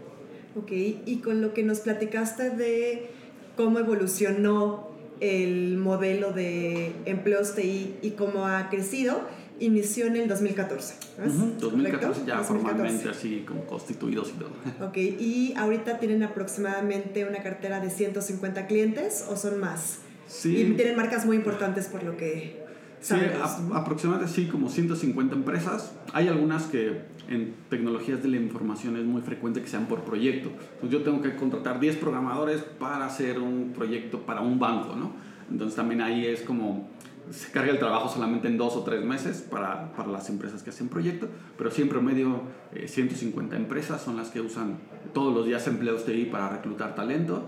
Ok, 0.56 0.70
y 0.70 1.20
con 1.22 1.40
lo 1.40 1.52
que 1.52 1.62
nos 1.62 1.80
platicaste 1.80 2.50
de 2.50 3.10
cómo 3.56 3.78
evolucionó 3.78 4.88
el 5.20 5.76
modelo 5.78 6.32
de 6.32 6.92
empleos 7.06 7.54
TI 7.54 7.96
y 8.02 8.10
cómo 8.10 8.46
ha 8.46 8.68
crecido, 8.68 9.20
inició 9.60 10.06
en 10.06 10.16
el 10.16 10.28
2014. 10.28 10.94
¿no 11.18 11.24
es? 11.24 11.34
Ujú, 11.34 11.54
2014 11.60 12.06
¿Correcto? 12.06 12.26
ya 12.26 12.36
2014. 12.36 12.44
formalmente 12.46 13.08
así 13.08 13.44
como 13.46 13.64
constituidos 13.66 14.30
y 14.30 14.32
todo. 14.32 14.50
Ok, 14.86 14.96
y 14.96 15.54
ahorita 15.56 15.98
tienen 15.98 16.22
aproximadamente 16.22 17.24
una 17.24 17.42
cartera 17.42 17.80
de 17.80 17.90
150 17.90 18.66
clientes 18.66 19.24
o 19.28 19.36
son 19.36 19.60
más. 19.60 20.00
Sí. 20.26 20.56
Y 20.56 20.70
tienen 20.72 20.96
marcas 20.96 21.26
muy 21.26 21.36
importantes 21.36 21.86
por 21.86 22.02
lo 22.02 22.16
que 22.16 22.63
Sí, 23.04 23.14
a- 23.16 23.76
aproximadamente 23.78 24.32
sí, 24.32 24.46
como 24.46 24.70
150 24.70 25.34
empresas. 25.34 25.92
Hay 26.14 26.28
algunas 26.28 26.64
que 26.64 27.02
en 27.28 27.54
tecnologías 27.68 28.22
de 28.22 28.28
la 28.28 28.36
información 28.38 28.96
es 28.96 29.04
muy 29.04 29.20
frecuente 29.20 29.60
que 29.60 29.68
sean 29.68 29.86
por 29.86 30.00
proyecto. 30.04 30.48
Entonces 30.76 30.90
yo 30.90 31.02
tengo 31.02 31.20
que 31.20 31.36
contratar 31.36 31.80
10 31.80 31.96
programadores 31.96 32.62
para 32.62 33.04
hacer 33.04 33.38
un 33.40 33.72
proyecto 33.74 34.20
para 34.20 34.40
un 34.40 34.58
banco, 34.58 34.96
¿no? 34.96 35.12
Entonces 35.50 35.76
también 35.76 36.00
ahí 36.00 36.24
es 36.26 36.40
como 36.40 36.88
se 37.30 37.50
carga 37.52 37.72
el 37.72 37.78
trabajo 37.78 38.08
solamente 38.08 38.48
en 38.48 38.56
dos 38.58 38.74
o 38.76 38.84
tres 38.84 39.04
meses 39.04 39.42
para, 39.50 39.92
para 39.92 40.08
las 40.10 40.28
empresas 40.30 40.62
que 40.62 40.70
hacen 40.70 40.88
proyecto, 40.88 41.28
pero 41.58 41.70
sí 41.70 41.80
en 41.82 41.88
promedio 41.90 42.42
eh, 42.74 42.86
150 42.88 43.56
empresas 43.56 44.02
son 44.02 44.16
las 44.16 44.28
que 44.28 44.40
usan 44.42 44.78
todos 45.14 45.34
los 45.34 45.46
días 45.46 45.66
empleos 45.66 46.04
TI 46.06 46.26
para 46.26 46.48
reclutar 46.50 46.94
talento. 46.94 47.44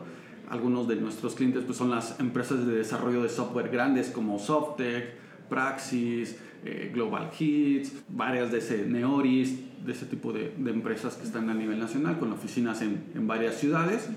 Algunos 0.50 0.86
de 0.86 0.96
nuestros 0.96 1.34
clientes 1.34 1.64
pues, 1.64 1.76
son 1.78 1.90
las 1.90 2.20
empresas 2.20 2.66
de 2.66 2.74
desarrollo 2.76 3.22
de 3.22 3.28
software 3.30 3.68
grandes 3.70 4.08
como 4.10 4.38
Softec, 4.38 5.25
Praxis, 5.48 6.36
eh, 6.64 6.90
Global 6.92 7.30
Hits, 7.38 7.92
varias 8.08 8.50
de 8.52 8.58
ese 8.58 8.86
Neoris, 8.86 9.58
de 9.84 9.92
ese 9.92 10.06
tipo 10.06 10.32
de, 10.32 10.52
de 10.56 10.70
empresas 10.70 11.14
que 11.14 11.24
están 11.24 11.48
a 11.50 11.54
nivel 11.54 11.78
nacional 11.78 12.18
con 12.18 12.32
oficinas 12.32 12.82
en, 12.82 13.04
en 13.14 13.26
varias 13.26 13.56
ciudades. 13.56 14.08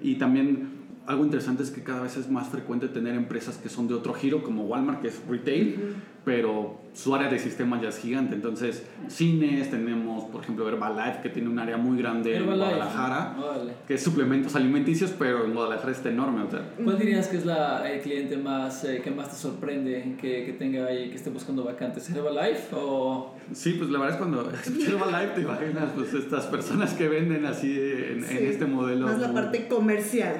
Y 0.00 0.16
también 0.16 0.78
algo 1.08 1.24
interesante 1.24 1.62
es 1.62 1.70
que 1.70 1.82
cada 1.82 2.02
vez 2.02 2.18
es 2.18 2.30
más 2.30 2.48
frecuente 2.48 2.86
tener 2.86 3.14
empresas 3.14 3.56
que 3.56 3.70
son 3.70 3.88
de 3.88 3.94
otro 3.94 4.12
giro, 4.12 4.42
como 4.42 4.64
Walmart, 4.64 5.00
que 5.00 5.08
es 5.08 5.20
retail, 5.26 5.96
pero 6.24 6.80
su 6.92 7.14
área 7.14 7.28
de 7.28 7.38
sistemas 7.38 7.80
ya 7.80 7.88
es 7.90 7.98
gigante. 7.98 8.34
Entonces, 8.34 8.84
cines, 9.08 9.70
tenemos, 9.70 10.24
por 10.24 10.42
ejemplo, 10.42 10.68
Herbalife, 10.68 11.20
que 11.22 11.28
tiene 11.28 11.48
un 11.48 11.58
área 11.58 11.76
muy 11.76 11.96
grande 11.96 12.36
en 12.36 12.42
Herbalife. 12.42 12.66
Guadalajara, 12.74 13.36
Órale. 13.38 13.72
que 13.86 13.94
es 13.94 14.02
suplementos 14.02 14.54
alimenticios, 14.56 15.12
pero 15.18 15.44
en 15.44 15.54
Guadalajara 15.54 15.92
está 15.92 16.08
enorme. 16.10 16.42
O 16.42 16.50
sea, 16.50 16.68
¿Cuál 16.82 16.98
dirías 16.98 17.28
que 17.28 17.36
es 17.38 17.46
la, 17.46 17.88
el 17.90 18.00
cliente 18.00 18.36
más 18.36 18.84
eh, 18.84 19.00
que 19.02 19.10
más 19.10 19.30
te 19.30 19.36
sorprende 19.36 20.16
que, 20.20 20.44
que 20.44 20.52
tenga 20.54 20.86
ahí, 20.86 21.08
que 21.10 21.16
esté 21.16 21.30
buscando 21.30 21.64
vacantes? 21.64 22.10
¿Herbalife 22.10 22.74
o...? 22.74 23.34
Sí, 23.52 23.74
pues 23.78 23.88
la 23.90 23.98
verdad 24.00 24.16
es 24.16 24.18
cuando 24.18 24.50
escuché 24.64 24.88
Herbalife 24.88 25.32
te 25.36 25.40
imaginas 25.42 25.90
pues 25.94 26.12
estas 26.14 26.46
personas 26.46 26.92
que 26.94 27.08
venden 27.08 27.46
así 27.46 27.70
en, 27.78 28.22
Sí, 28.24 28.36
en 28.38 28.46
este 28.46 28.66
modelo. 28.66 29.06
Más 29.06 29.18
la 29.20 29.28
muy- 29.28 29.36
parte 29.40 29.68
comercial. 29.68 30.34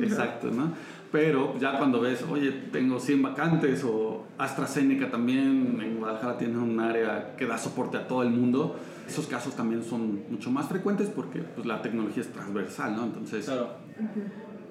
Exacto, 0.00 0.50
¿no? 0.50 0.72
Pero 1.10 1.58
ya 1.58 1.78
cuando 1.78 2.00
ves, 2.00 2.22
oye, 2.30 2.52
tengo 2.70 3.00
100 3.00 3.22
vacantes 3.22 3.82
o 3.84 4.24
AstraZeneca 4.36 5.10
también 5.10 5.78
en 5.82 5.98
Guadalajara 5.98 6.36
tiene 6.36 6.58
un 6.58 6.78
área 6.80 7.34
que 7.36 7.46
da 7.46 7.56
soporte 7.56 7.96
a 7.96 8.06
todo 8.06 8.22
el 8.22 8.30
mundo, 8.30 8.76
esos 9.06 9.26
casos 9.26 9.54
también 9.54 9.82
son 9.82 10.24
mucho 10.30 10.50
más 10.50 10.68
frecuentes 10.68 11.08
porque 11.08 11.40
pues, 11.40 11.66
la 11.66 11.80
tecnología 11.80 12.22
es 12.22 12.30
transversal, 12.30 12.94
¿no? 12.94 13.04
Entonces, 13.04 13.46
Claro. 13.46 13.70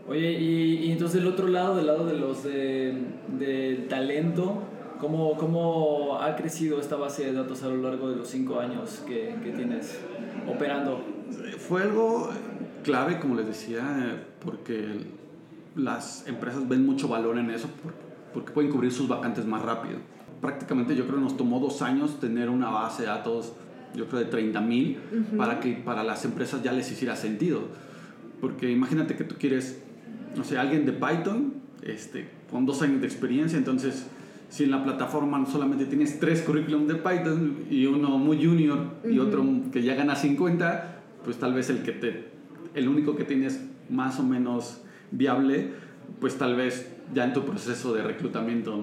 Oye, 0.07 0.31
y, 0.31 0.85
y 0.85 0.91
entonces 0.91 1.21
del 1.21 1.27
otro 1.27 1.47
lado, 1.47 1.75
del 1.75 1.87
lado 1.87 2.05
de 2.05 2.13
los 2.13 2.43
de, 2.43 2.97
del 3.37 3.87
talento, 3.87 4.63
¿cómo, 5.01 5.35
¿cómo 5.35 6.19
ha 6.21 6.35
crecido 6.35 6.79
esta 6.79 6.95
base 6.95 7.25
de 7.25 7.33
datos 7.33 7.63
a 7.63 7.67
lo 7.67 7.77
largo 7.77 8.09
de 8.09 8.15
los 8.15 8.27
cinco 8.29 8.59
años 8.59 9.03
que, 9.05 9.35
que 9.43 9.51
tienes 9.51 9.99
operando? 10.47 11.03
fue 11.57 11.81
algo 11.81 12.29
clave, 12.83 13.19
como 13.19 13.35
les 13.35 13.47
decía, 13.47 14.23
porque 14.43 14.85
las 15.77 16.27
empresas 16.27 16.67
ven 16.67 16.85
mucho 16.85 17.07
valor 17.07 17.37
en 17.37 17.49
eso 17.51 17.67
por- 17.83 17.93
porque 18.33 18.51
pueden 18.51 18.69
cubrir 18.71 18.91
sus 18.91 19.07
vacantes 19.07 19.45
más 19.45 19.61
rápido. 19.61 19.99
Prácticamente 20.41 20.95
yo 20.95 21.05
creo 21.05 21.15
que 21.17 21.23
nos 21.23 21.37
tomó 21.37 21.59
dos 21.59 21.81
años 21.81 22.19
tener 22.19 22.49
una 22.49 22.69
base 22.69 23.03
de 23.03 23.07
datos, 23.07 23.53
yo 23.95 24.07
creo 24.07 24.19
de 24.19 24.25
30 24.25 24.61
mil, 24.61 24.97
para 25.37 25.59
que 25.59 25.73
para 25.73 26.03
las 26.03 26.25
empresas 26.25 26.61
ya 26.61 26.71
les 26.71 26.91
hiciera 26.91 27.15
sentido. 27.15 27.61
Porque 28.41 28.69
imagínate 28.71 29.15
que 29.15 29.23
tú 29.23 29.35
quieres, 29.39 29.81
no 30.35 30.43
sé, 30.43 30.57
alguien 30.57 30.85
de 30.85 30.91
Python, 30.93 31.53
este, 31.81 32.29
con 32.51 32.65
dos 32.65 32.81
años 32.81 33.01
de 33.01 33.07
experiencia, 33.07 33.57
entonces 33.57 34.05
si 34.49 34.63
en 34.65 34.71
la 34.71 34.83
plataforma 34.83 35.43
solamente 35.45 35.85
tienes 35.85 36.19
tres 36.19 36.41
currículums 36.41 36.87
de 36.87 36.95
Python 36.95 37.57
y 37.69 37.85
uno 37.85 38.17
muy 38.17 38.37
junior 38.43 38.79
y 39.09 39.19
otro 39.19 39.43
que 39.71 39.81
ya 39.83 39.95
gana 39.95 40.15
50, 40.15 41.01
pues 41.25 41.37
tal 41.37 41.53
vez 41.53 41.69
el 41.69 41.81
que 41.83 41.91
te, 41.93 42.25
el 42.75 42.87
único 42.87 43.15
que 43.15 43.23
tienes 43.23 43.59
más 43.89 44.19
o 44.19 44.23
menos 44.23 44.81
viable, 45.11 45.71
pues 46.19 46.37
tal 46.37 46.55
vez 46.55 46.91
ya 47.13 47.25
en 47.25 47.33
tu 47.33 47.43
proceso 47.45 47.93
de 47.93 48.03
reclutamiento 48.03 48.81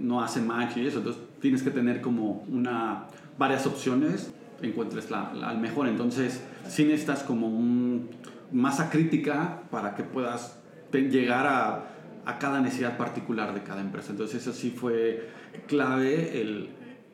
no 0.00 0.22
hace 0.22 0.40
match 0.40 0.76
y 0.76 0.86
eso, 0.86 0.98
entonces 0.98 1.22
tienes 1.40 1.62
que 1.62 1.70
tener 1.70 2.00
como 2.00 2.44
una, 2.48 3.04
varias 3.38 3.66
opciones, 3.66 4.32
encuentres 4.62 5.10
la, 5.10 5.32
la 5.34 5.54
mejor, 5.54 5.88
entonces 5.88 6.42
sí 6.68 6.84
necesitas 6.84 7.22
como 7.22 7.48
un, 7.48 8.08
masa 8.52 8.90
crítica 8.90 9.62
para 9.70 9.94
que 9.94 10.02
puedas 10.02 10.58
te- 10.90 11.08
llegar 11.10 11.46
a, 11.46 11.84
a 12.26 12.38
cada 12.38 12.60
necesidad 12.60 12.96
particular 12.96 13.54
de 13.54 13.62
cada 13.62 13.80
empresa, 13.80 14.12
entonces 14.12 14.40
eso 14.42 14.52
sí 14.52 14.70
fue 14.70 15.28
clave, 15.66 16.40
el, 16.40 16.68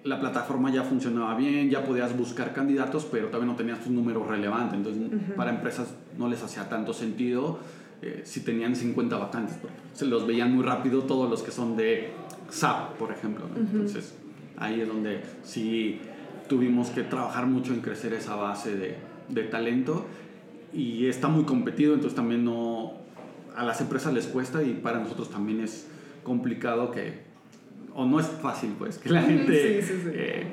la 0.05 0.21
plataforma 0.21 0.71
ya 0.73 0.83
funcionaba 0.85 1.35
bien, 1.37 1.71
ya 1.71 1.85
podías 1.85 2.17
buscar 2.17 2.53
candidatos, 2.53 3.07
pero 3.11 3.27
todavía 3.29 3.51
no 3.51 3.57
tenías 3.57 3.85
un 3.87 3.95
número 3.97 4.25
relevante, 4.25 4.77
entonces 4.77 5.03
para 5.37 5.51
empresas 5.51 5.89
no 6.19 6.29
les 6.29 6.43
hacía 6.43 6.69
tanto 6.69 6.93
sentido 6.93 7.59
eh, 8.03 8.23
si 8.25 8.41
tenían 8.41 8.77
50 8.77 9.17
vacantes, 9.17 9.57
se 9.93 10.07
los 10.07 10.27
veían 10.27 10.55
muy 10.55 10.65
rápido 10.65 11.03
todos 11.03 11.29
los 11.29 11.43
que 11.43 11.51
son 11.51 11.77
de 11.77 12.11
SAP, 12.51 12.95
por 12.97 13.13
ejemplo. 13.13 13.47
¿no? 13.49 13.61
Entonces 13.61 14.15
ahí 14.57 14.81
es 14.81 14.89
donde 14.89 15.21
sí 15.45 16.01
tuvimos 16.49 16.89
que 16.91 17.03
trabajar 17.03 17.47
mucho 17.47 17.73
en 17.75 17.81
crecer 17.81 18.13
esa 18.15 18.35
base 18.37 18.77
de, 18.77 18.97
de 19.29 19.43
talento 19.45 20.07
y 20.73 21.07
está 21.07 21.29
muy 21.29 21.45
competido, 21.45 21.95
entonces 21.95 22.17
también 22.17 22.45
no, 22.45 22.93
a 23.57 23.65
las 23.65 23.81
empresas 23.81 24.13
les 24.15 24.27
cuesta 24.27 24.63
y 24.63 24.75
para 24.75 24.99
nosotros 24.99 25.31
también 25.31 25.61
es 25.61 25.87
complicado 26.25 26.91
que, 26.91 27.21
o 27.95 28.05
no 28.07 28.21
es 28.21 28.27
fácil 28.27 28.75
pues, 28.79 28.99
que 28.99 29.11
la 29.11 29.23
gente 29.23 29.83
Sí, 29.83 29.87
sí, 29.87 30.01
sí. 30.05 30.11
eh, 30.13 30.47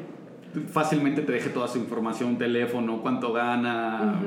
fácilmente 0.72 1.22
te 1.22 1.32
deje 1.34 1.50
toda 1.50 1.68
su 1.68 1.78
información, 1.78 2.38
teléfono, 2.38 3.02
cuánto 3.02 3.34
gana. 3.34 4.22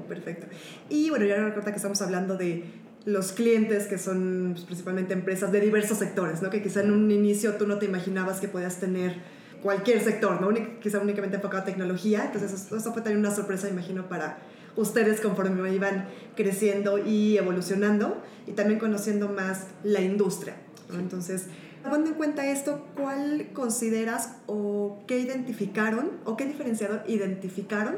Perfecto. 0.00 0.46
Y 0.88 1.10
bueno, 1.10 1.24
ya 1.24 1.36
recuerda 1.36 1.70
que 1.70 1.76
estamos 1.76 2.00
hablando 2.02 2.36
de 2.36 2.64
los 3.04 3.32
clientes 3.32 3.86
que 3.86 3.98
son 3.98 4.50
pues, 4.52 4.64
principalmente 4.64 5.12
empresas 5.12 5.50
de 5.50 5.60
diversos 5.60 5.98
sectores, 5.98 6.40
¿no? 6.42 6.50
Que 6.50 6.62
quizá 6.62 6.82
en 6.82 6.92
un 6.92 7.10
inicio 7.10 7.54
tú 7.54 7.66
no 7.66 7.78
te 7.78 7.86
imaginabas 7.86 8.40
que 8.40 8.48
podías 8.48 8.78
tener 8.78 9.16
cualquier 9.62 10.00
sector, 10.00 10.40
¿no? 10.40 10.50
Únic- 10.50 10.78
quizá 10.80 11.00
únicamente 11.00 11.36
enfocado 11.36 11.62
a 11.62 11.64
tecnología. 11.66 12.24
Entonces 12.26 12.52
eso, 12.52 12.76
eso 12.76 12.92
fue 12.92 13.02
también 13.02 13.18
una 13.20 13.34
sorpresa, 13.34 13.68
imagino, 13.68 14.08
para 14.08 14.38
ustedes 14.76 15.20
conforme 15.20 15.74
iban 15.74 16.06
creciendo 16.36 16.98
y 16.98 17.36
evolucionando 17.36 18.22
y 18.46 18.52
también 18.52 18.78
conociendo 18.78 19.28
más 19.28 19.66
la 19.84 20.00
industria. 20.00 20.54
¿no? 20.92 20.98
Entonces, 20.98 21.46
tomando 21.82 22.08
en 22.10 22.14
cuenta 22.14 22.46
esto, 22.46 22.86
¿cuál 22.96 23.48
consideras 23.52 24.36
o 24.46 25.02
qué 25.06 25.18
identificaron 25.18 26.12
o 26.24 26.36
qué 26.36 26.46
diferenciador 26.46 27.02
identificaron 27.06 27.96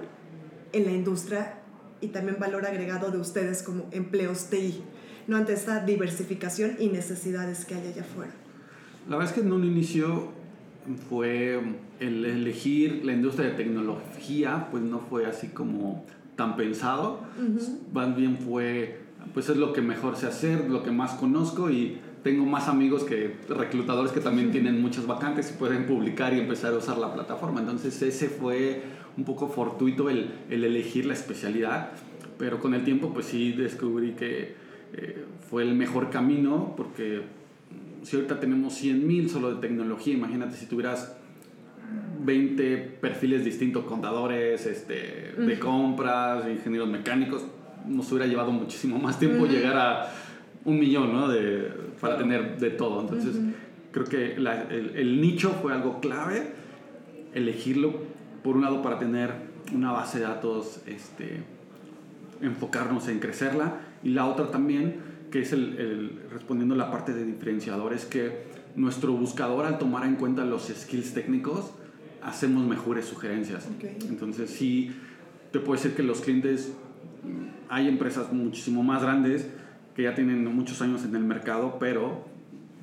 en 0.72 0.84
la 0.86 0.92
industria 0.92 1.58
y 2.04 2.08
también 2.08 2.36
valor 2.38 2.66
agregado 2.66 3.10
de 3.10 3.18
ustedes 3.18 3.62
como 3.62 3.86
empleos 3.90 4.50
TI, 4.50 4.82
no 5.26 5.36
ante 5.36 5.54
esta 5.54 5.80
diversificación 5.84 6.76
y 6.78 6.88
necesidades 6.88 7.64
que 7.64 7.74
hay 7.74 7.86
allá 7.88 8.02
afuera. 8.02 8.32
La 9.08 9.16
verdad 9.16 9.32
es 9.32 9.40
que 9.40 9.46
en 9.46 9.52
un 9.52 9.64
inicio 9.64 10.28
fue 11.08 11.60
el 11.98 12.24
elegir 12.24 13.04
la 13.04 13.12
industria 13.12 13.50
de 13.50 13.54
tecnología, 13.54 14.68
pues 14.70 14.82
no 14.82 15.00
fue 15.00 15.26
así 15.26 15.48
como 15.48 16.04
tan 16.36 16.56
pensado, 16.56 17.20
más 17.92 18.14
bien 18.14 18.36
fue, 18.36 19.00
pues 19.32 19.48
es 19.48 19.56
lo 19.56 19.72
que 19.72 19.80
mejor 19.80 20.16
sé 20.16 20.26
hacer, 20.26 20.68
lo 20.68 20.82
que 20.82 20.90
más 20.90 21.12
conozco 21.12 21.70
y 21.70 22.00
tengo 22.22 22.44
más 22.44 22.68
amigos 22.68 23.04
que 23.04 23.36
reclutadores 23.48 24.10
que 24.10 24.20
también 24.20 24.50
tienen 24.50 24.80
muchas 24.80 25.06
vacantes 25.06 25.50
y 25.50 25.58
pueden 25.58 25.86
publicar 25.86 26.34
y 26.34 26.40
empezar 26.40 26.72
a 26.72 26.78
usar 26.78 26.98
la 26.98 27.12
plataforma. 27.14 27.60
Entonces 27.60 28.00
ese 28.02 28.28
fue 28.28 28.82
un 29.16 29.24
poco 29.24 29.48
fortuito 29.48 30.10
el, 30.10 30.30
el 30.50 30.64
elegir 30.64 31.06
la 31.06 31.14
especialidad, 31.14 31.90
pero 32.38 32.58
con 32.60 32.74
el 32.74 32.84
tiempo 32.84 33.12
pues 33.14 33.26
sí 33.26 33.52
descubrí 33.52 34.12
que 34.12 34.54
eh, 34.94 35.24
fue 35.50 35.62
el 35.62 35.74
mejor 35.74 36.10
camino 36.10 36.74
porque 36.76 37.22
si 38.02 38.16
ahorita 38.16 38.40
tenemos 38.40 38.74
100 38.74 39.06
mil 39.06 39.30
solo 39.30 39.54
de 39.54 39.60
tecnología, 39.60 40.14
imagínate 40.14 40.56
si 40.56 40.66
tuvieras 40.66 41.16
20 42.24 42.76
perfiles 43.00 43.44
distintos, 43.44 43.84
contadores, 43.84 44.66
este, 44.66 45.32
de 45.36 45.58
compras, 45.58 46.44
ingenieros 46.48 46.88
mecánicos, 46.88 47.44
nos 47.86 48.10
hubiera 48.12 48.26
llevado 48.26 48.50
muchísimo 48.50 48.98
más 48.98 49.18
tiempo 49.18 49.46
llegar 49.46 49.76
a 49.76 50.12
un 50.64 50.78
millón, 50.78 51.12
¿no? 51.12 51.28
De, 51.28 51.68
para 52.00 52.16
Claro. 52.16 52.18
tener 52.18 52.58
de 52.58 52.70
todo. 52.70 53.00
Entonces, 53.02 53.36
creo 53.92 54.06
que 54.06 54.38
la- 54.38 54.62
el, 54.70 54.92
el 54.96 55.20
nicho 55.20 55.50
fue 55.62 55.72
algo 55.74 56.00
clave, 56.00 56.52
elegirlo, 57.34 57.92
por 58.44 58.54
un 58.56 58.62
lado, 58.62 58.80
para 58.82 58.98
tener 59.00 59.32
una 59.74 59.90
base 59.90 60.18
de 60.20 60.24
datos, 60.26 60.82
este, 60.86 61.42
enfocarnos 62.42 63.08
en 63.08 63.18
crecerla, 63.18 63.80
y 64.02 64.10
la 64.10 64.26
otra 64.26 64.50
también, 64.50 64.96
que 65.30 65.40
es 65.42 65.52
el, 65.52 65.78
el- 65.78 66.20
respondiendo 66.30 66.74
a 66.74 66.78
la 66.78 66.90
parte 66.90 67.12
de 67.12 67.24
diferenciadores, 67.24 68.04
que 68.04 68.44
nuestro 68.76 69.12
buscador 69.14 69.64
al 69.66 69.78
tomar 69.78 70.04
en 70.06 70.16
cuenta 70.16 70.44
los 70.44 70.64
skills 70.68 71.14
técnicos, 71.14 71.72
hacemos 72.22 72.66
mejores 72.66 73.06
sugerencias. 73.06 73.66
Entonces 74.08 74.50
sí, 74.50 74.92
te 75.52 75.58
puedo 75.60 75.74
decir 75.80 75.94
que 75.96 76.02
los 76.02 76.20
clientes, 76.20 76.72
hay 77.68 77.88
empresas 77.88 78.32
muchísimo 78.32 78.82
más 78.82 79.02
grandes 79.02 79.48
que 79.94 80.02
ya 80.02 80.14
tienen 80.14 80.44
muchos 80.54 80.82
años 80.82 81.04
en 81.04 81.14
el 81.16 81.22
mercado, 81.24 81.76
pero 81.78 82.24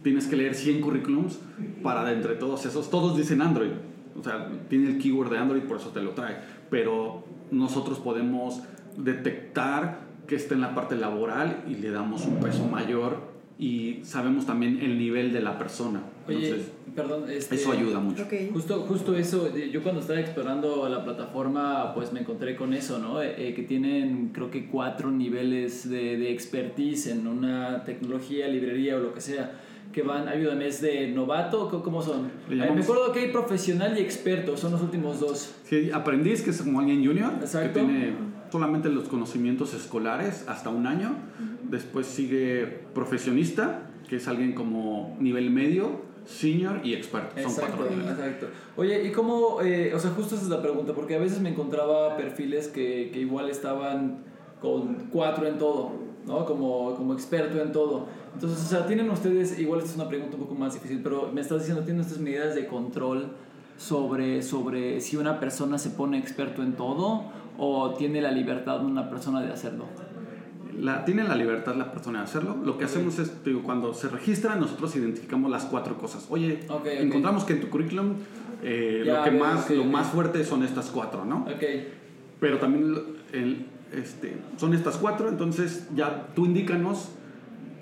tienes 0.04 0.26
que 0.28 0.36
leer 0.38 0.56
100 0.56 0.82
currículums 0.82 1.40
para 1.84 2.04
de 2.06 2.14
entre 2.14 2.34
todos 2.36 2.66
esos, 2.66 2.90
todos 2.90 3.18
dicen 3.18 3.42
Android. 3.42 3.72
O 4.20 4.24
sea, 4.24 4.50
tiene 4.70 4.90
el 4.90 4.98
keyword 4.98 5.30
de 5.32 5.38
Android, 5.38 5.64
por 5.64 5.78
eso 5.78 5.90
te 5.90 6.02
lo 6.02 6.12
trae. 6.12 6.38
Pero 6.70 7.24
nosotros 7.52 8.00
podemos 8.00 8.62
detectar 8.98 10.00
que 10.28 10.36
está 10.36 10.54
en 10.56 10.62
la 10.62 10.74
parte 10.76 10.96
laboral 10.96 11.64
y 11.68 11.76
le 11.76 11.92
damos 11.92 12.26
un 12.26 12.40
peso 12.40 12.66
mayor 12.66 13.30
y 13.60 14.00
sabemos 14.04 14.46
también 14.46 14.80
el 14.82 14.98
nivel 14.98 15.34
de 15.34 15.42
la 15.42 15.58
persona. 15.58 16.02
Oye, 16.28 16.48
Entonces, 16.50 16.72
perdón, 16.96 17.24
este, 17.30 17.56
eso 17.56 17.72
ayuda 17.72 18.00
mucho. 18.00 18.24
Ok. 18.24 18.34
Justo, 18.54 18.82
justo 18.88 19.16
eso, 19.16 19.50
de- 19.50 19.70
yo 19.70 19.84
cuando 19.84 20.02
estaba 20.02 20.20
explorando 20.20 20.88
la 20.90 21.04
plataforma, 21.04 21.94
pues 21.94 22.12
me 22.14 22.22
encontré 22.22 22.56
con 22.56 22.74
eso, 22.74 22.98
¿no? 23.00 23.22
Eh, 23.22 23.36
eh, 23.50 23.54
que 23.54 23.64
tienen 23.64 24.30
creo 24.34 24.50
que 24.50 24.68
cuatro 24.68 25.12
niveles 25.12 25.88
de, 25.90 26.18
de 26.18 26.32
expertise 26.32 27.08
en 27.08 27.28
una 27.28 27.84
tecnología, 27.84 28.48
librería 28.48 28.96
o 28.98 29.00
lo 29.00 29.14
que 29.14 29.22
sea, 29.22 29.60
que 29.92 30.02
van, 30.04 30.28
ayúdame, 30.28 30.68
es 30.68 30.82
de 30.82 31.08
novato, 31.10 31.70
¿Cómo- 31.70 31.84
¿cómo 31.84 32.02
son? 32.02 32.26
Eh, 32.28 32.30
me 32.50 32.56
llamamos- 32.56 32.86
acuerdo 32.86 33.12
que 33.12 33.20
hay 33.20 33.32
profesional 33.32 33.98
y 33.98 34.02
experto, 34.02 34.56
son 34.58 34.72
los 34.72 34.82
últimos 34.82 35.20
dos. 35.20 35.54
Sí, 35.64 35.92
aprendiz, 35.94 36.42
que 36.42 36.52
es 36.52 36.62
como 36.62 36.80
alguien 36.80 37.06
junior, 37.06 37.34
Exacto. 37.42 37.74
que 37.80 37.86
tiene 37.86 38.14
solamente 38.52 38.90
los 38.90 39.08
conocimientos 39.08 39.74
escolares 39.74 40.46
hasta 40.48 40.70
un 40.70 40.88
año. 40.88 41.16
Después 41.70 42.08
sigue 42.08 42.66
profesionista, 42.94 43.90
que 44.10 44.18
es 44.18 44.28
alguien 44.28 44.54
como 44.54 45.16
nivel 45.20 45.50
medio, 45.52 46.02
senior 46.26 46.82
y 46.84 46.94
experto. 46.94 47.32
Son 47.42 47.52
Exacto, 47.52 47.78
cuatro 47.78 47.96
niveles. 47.96 48.12
exacto. 48.20 48.48
Oye, 48.78 49.06
¿y 49.08 49.12
cómo, 49.12 49.62
eh, 49.62 49.94
o 49.94 50.00
sea, 50.00 50.12
justo 50.12 50.36
esa 50.36 50.44
es 50.46 50.50
la 50.50 50.62
pregunta, 50.62 50.94
porque 50.94 51.16
a 51.16 51.20
veces 51.20 51.40
me 51.42 51.50
encontraba 51.50 52.16
perfiles 52.18 52.68
que, 52.68 53.10
que 53.12 53.20
igual 53.20 53.50
estaban 53.50 54.20
con 54.62 55.08
cuatro 55.10 55.48
en 55.48 55.58
todo, 55.58 55.92
¿no? 56.26 56.46
Como, 56.46 56.96
como 56.96 57.14
experto 57.14 57.62
en 57.62 57.72
todo. 57.72 58.08
Entonces, 58.34 58.64
o 58.66 58.68
sea, 58.70 58.86
tienen 58.88 59.10
ustedes, 59.10 59.60
igual 59.60 59.80
esta 59.80 59.92
es 59.92 59.98
una 59.98 60.08
pregunta 60.08 60.36
un 60.36 60.44
poco 60.44 60.56
más 60.56 60.74
difícil, 60.74 61.02
pero 61.04 61.30
me 61.34 61.42
estás 61.42 61.60
diciendo, 61.60 61.84
¿tienen 61.84 62.02
ustedes 62.02 62.22
medidas 62.22 62.56
de 62.56 62.66
control 62.68 63.28
sobre, 63.78 64.42
sobre 64.42 65.02
si 65.02 65.18
una 65.18 65.40
persona 65.40 65.78
se 65.78 65.90
pone 65.90 66.18
experto 66.18 66.62
en 66.64 66.74
todo 66.74 67.24
o 67.58 67.94
tiene 67.96 68.22
la 68.22 68.32
libertad 68.32 68.84
una 68.86 69.10
persona 69.10 69.42
de 69.42 69.52
hacerlo? 69.52 69.86
La, 70.80 71.04
tiene 71.06 71.24
la 71.26 71.36
libertad 71.36 71.76
la 71.76 71.92
persona 71.92 72.20
de 72.20 72.26
hacerlo. 72.26 72.56
Lo 72.64 72.78
que 72.78 72.86
hacemos 72.86 73.20
es, 73.20 73.44
digo, 73.44 73.62
cuando 73.62 73.94
se 73.94 74.08
registra, 74.08 74.56
nosotros 74.56 74.96
identificamos 74.96 75.52
las 75.52 75.66
cuatro 75.66 75.98
cosas. 75.98 76.26
Oye, 76.30 76.60
encontramos 77.00 77.44
que 77.44 77.54
en 77.54 77.62
tu 77.62 77.70
currículum 77.70 78.14
eh, 78.64 79.04
lo, 79.06 79.24
que 79.24 79.32
más, 79.32 79.70
lo 79.70 79.84
más 79.84 80.08
fuerte 80.08 80.44
son 80.46 80.64
estas 80.64 80.90
cuatro, 80.90 81.26
¿no? 81.26 81.42
Ok, 81.42 81.64
Pero 82.40 82.58
también 82.60 82.96
el- 83.34 83.66
este, 83.92 84.38
son 84.58 84.74
estas 84.74 84.98
cuatro, 84.98 85.30
entonces 85.30 85.88
ya 85.96 86.28
tú 86.36 86.46
indícanos 86.46 87.10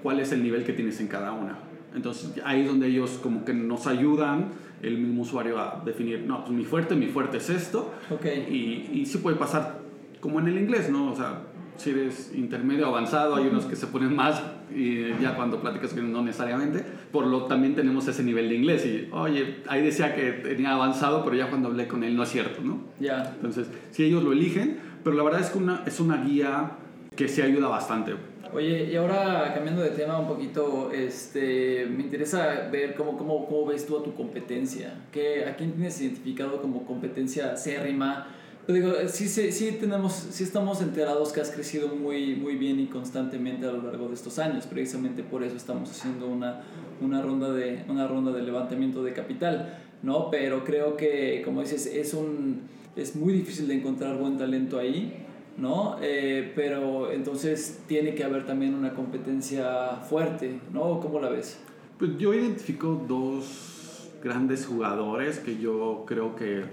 cuál 0.02 0.20
es 0.20 0.32
el 0.32 0.44
nivel 0.44 0.64
que 0.64 0.74
tienes 0.74 1.00
en 1.00 1.08
cada 1.08 1.32
una. 1.32 1.60
Entonces 1.96 2.32
ahí 2.46 2.62
es 2.62 2.68
donde 2.68 2.88
ellos 2.88 3.20
como 3.22 3.46
que 3.46 3.54
nos 3.54 3.88
ayudan, 3.88 4.52
el 4.82 4.98
mismo 4.98 5.24
usuario, 5.24 5.60
a 5.60 5.82
definir, 5.86 6.24
no, 6.26 6.44
pues 6.44 6.52
mi 6.56 6.66
fuerte, 6.66 6.96
mi 6.96 7.08
fuerte 7.08 7.38
es 7.38 7.50
esto. 7.50 7.94
ok. 8.10 8.26
Y, 8.50 8.90
y 8.94 9.06
sí 9.06 9.18
puede 9.18 9.36
pasar 9.36 9.80
como 10.20 10.40
en 10.40 10.48
el 10.48 10.58
inglés, 10.58 10.90
¿no? 10.90 11.12
O 11.12 11.16
sea, 11.16 11.42
si 11.80 11.92
eres 11.92 12.32
intermedio 12.36 12.88
avanzado, 12.88 13.36
hay 13.36 13.48
unos 13.48 13.66
que 13.66 13.76
se 13.76 13.88
ponen 13.88 14.16
más 14.16 14.42
y 14.76 15.14
ya 15.22 15.36
cuando 15.36 15.62
platicas 15.62 15.94
ellos 15.94 16.10
no 16.10 16.22
necesariamente. 16.22 16.84
Por 17.12 17.26
lo 17.26 17.46
también 17.46 17.76
tenemos 17.76 18.08
ese 18.08 18.24
nivel 18.24 18.50
de 18.50 18.56
inglés 18.56 18.86
y, 18.86 19.08
oye, 19.12 19.58
ahí 19.68 19.82
decía 19.82 20.14
que 20.14 20.32
tenía 20.32 20.74
avanzado, 20.74 21.24
pero 21.24 21.36
ya 21.36 21.50
cuando 21.50 21.70
hablé 21.70 21.88
con 21.88 22.04
él 22.04 22.16
no 22.16 22.24
es 22.24 22.30
cierto, 22.30 22.62
¿no? 22.62 22.82
Ya. 23.00 23.34
Entonces, 23.36 23.68
si 23.92 24.04
ellos 24.04 24.24
lo 24.24 24.34
eligen, 24.34 24.78
pero 25.04 25.16
la 25.16 25.24
verdad 25.24 25.42
es 25.42 25.50
que 25.50 25.58
una, 25.58 25.84
es 25.86 26.00
una 26.00 26.24
guía 26.24 26.72
que 27.16 27.28
sí 27.28 27.42
ayuda 27.42 27.68
bastante. 27.68 28.14
Oye, 28.52 28.86
y 28.92 28.96
ahora 28.96 29.52
cambiando 29.54 29.84
de 29.84 29.92
tema 29.92 30.20
un 30.20 30.28
poquito, 30.28 30.92
este, 30.92 31.86
me 31.86 32.04
interesa 32.04 32.68
ver 32.72 32.96
cómo, 32.96 33.16
cómo, 33.16 33.46
cómo 33.46 33.68
ves 33.68 33.86
tú 33.86 33.98
a 33.98 34.04
tu 34.04 34.16
competencia. 34.16 34.94
¿Qué, 35.12 35.46
¿A 35.46 35.56
quién 35.56 35.74
tienes 35.74 36.02
identificado 36.02 36.60
como 36.62 36.86
competencia 36.86 37.52
acérrima? 37.52 38.28
Pero 38.70 38.86
digo, 38.86 38.94
sí, 39.08 39.28
sí, 39.28 39.52
sí, 39.52 39.78
tenemos, 39.80 40.14
sí 40.14 40.44
estamos 40.44 40.82
enterados 40.82 41.32
que 41.32 41.42
has 41.42 41.50
crecido 41.50 41.88
muy, 41.88 42.36
muy 42.36 42.56
bien 42.56 42.80
y 42.80 42.86
constantemente 42.86 43.66
a 43.66 43.72
lo 43.72 43.82
largo 43.82 44.08
de 44.10 44.14
estos 44.14 44.38
años. 44.38 44.68
Precisamente 44.68 45.24
por 45.24 45.44
eso 45.44 45.56
estamos 45.56 45.90
haciendo 45.90 46.28
una, 46.28 46.62
una, 47.02 47.22
ronda, 47.22 47.52
de, 47.52 47.84
una 47.88 48.08
ronda 48.08 48.32
de 48.32 48.44
levantamiento 48.44 49.04
de 49.04 49.14
capital, 49.14 49.76
¿no? 50.04 50.30
Pero 50.30 50.64
creo 50.64 50.98
que, 50.98 51.42
como 51.44 51.62
dices, 51.62 51.88
es, 51.88 52.14
un, 52.14 52.62
es 52.96 53.16
muy 53.16 53.34
difícil 53.34 53.68
de 53.68 53.76
encontrar 53.76 54.18
buen 54.18 54.38
talento 54.38 54.80
ahí. 54.80 55.26
¿no? 55.58 55.98
Eh, 56.02 56.54
pero 56.56 57.12
entonces 57.12 57.82
tiene 57.86 58.16
que 58.16 58.24
haber 58.24 58.46
también 58.46 58.74
una 58.74 58.94
competencia 58.94 59.98
fuerte, 60.10 60.60
¿no? 60.72 61.02
¿Cómo 61.02 61.20
la 61.20 61.30
ves? 61.30 61.60
Pues 61.98 62.18
yo 62.18 62.34
identifico 62.34 63.06
dos 63.08 64.10
grandes 64.24 64.66
jugadores 64.66 65.40
que 65.40 65.58
yo 65.58 66.06
creo 66.08 66.36
que 66.36 66.64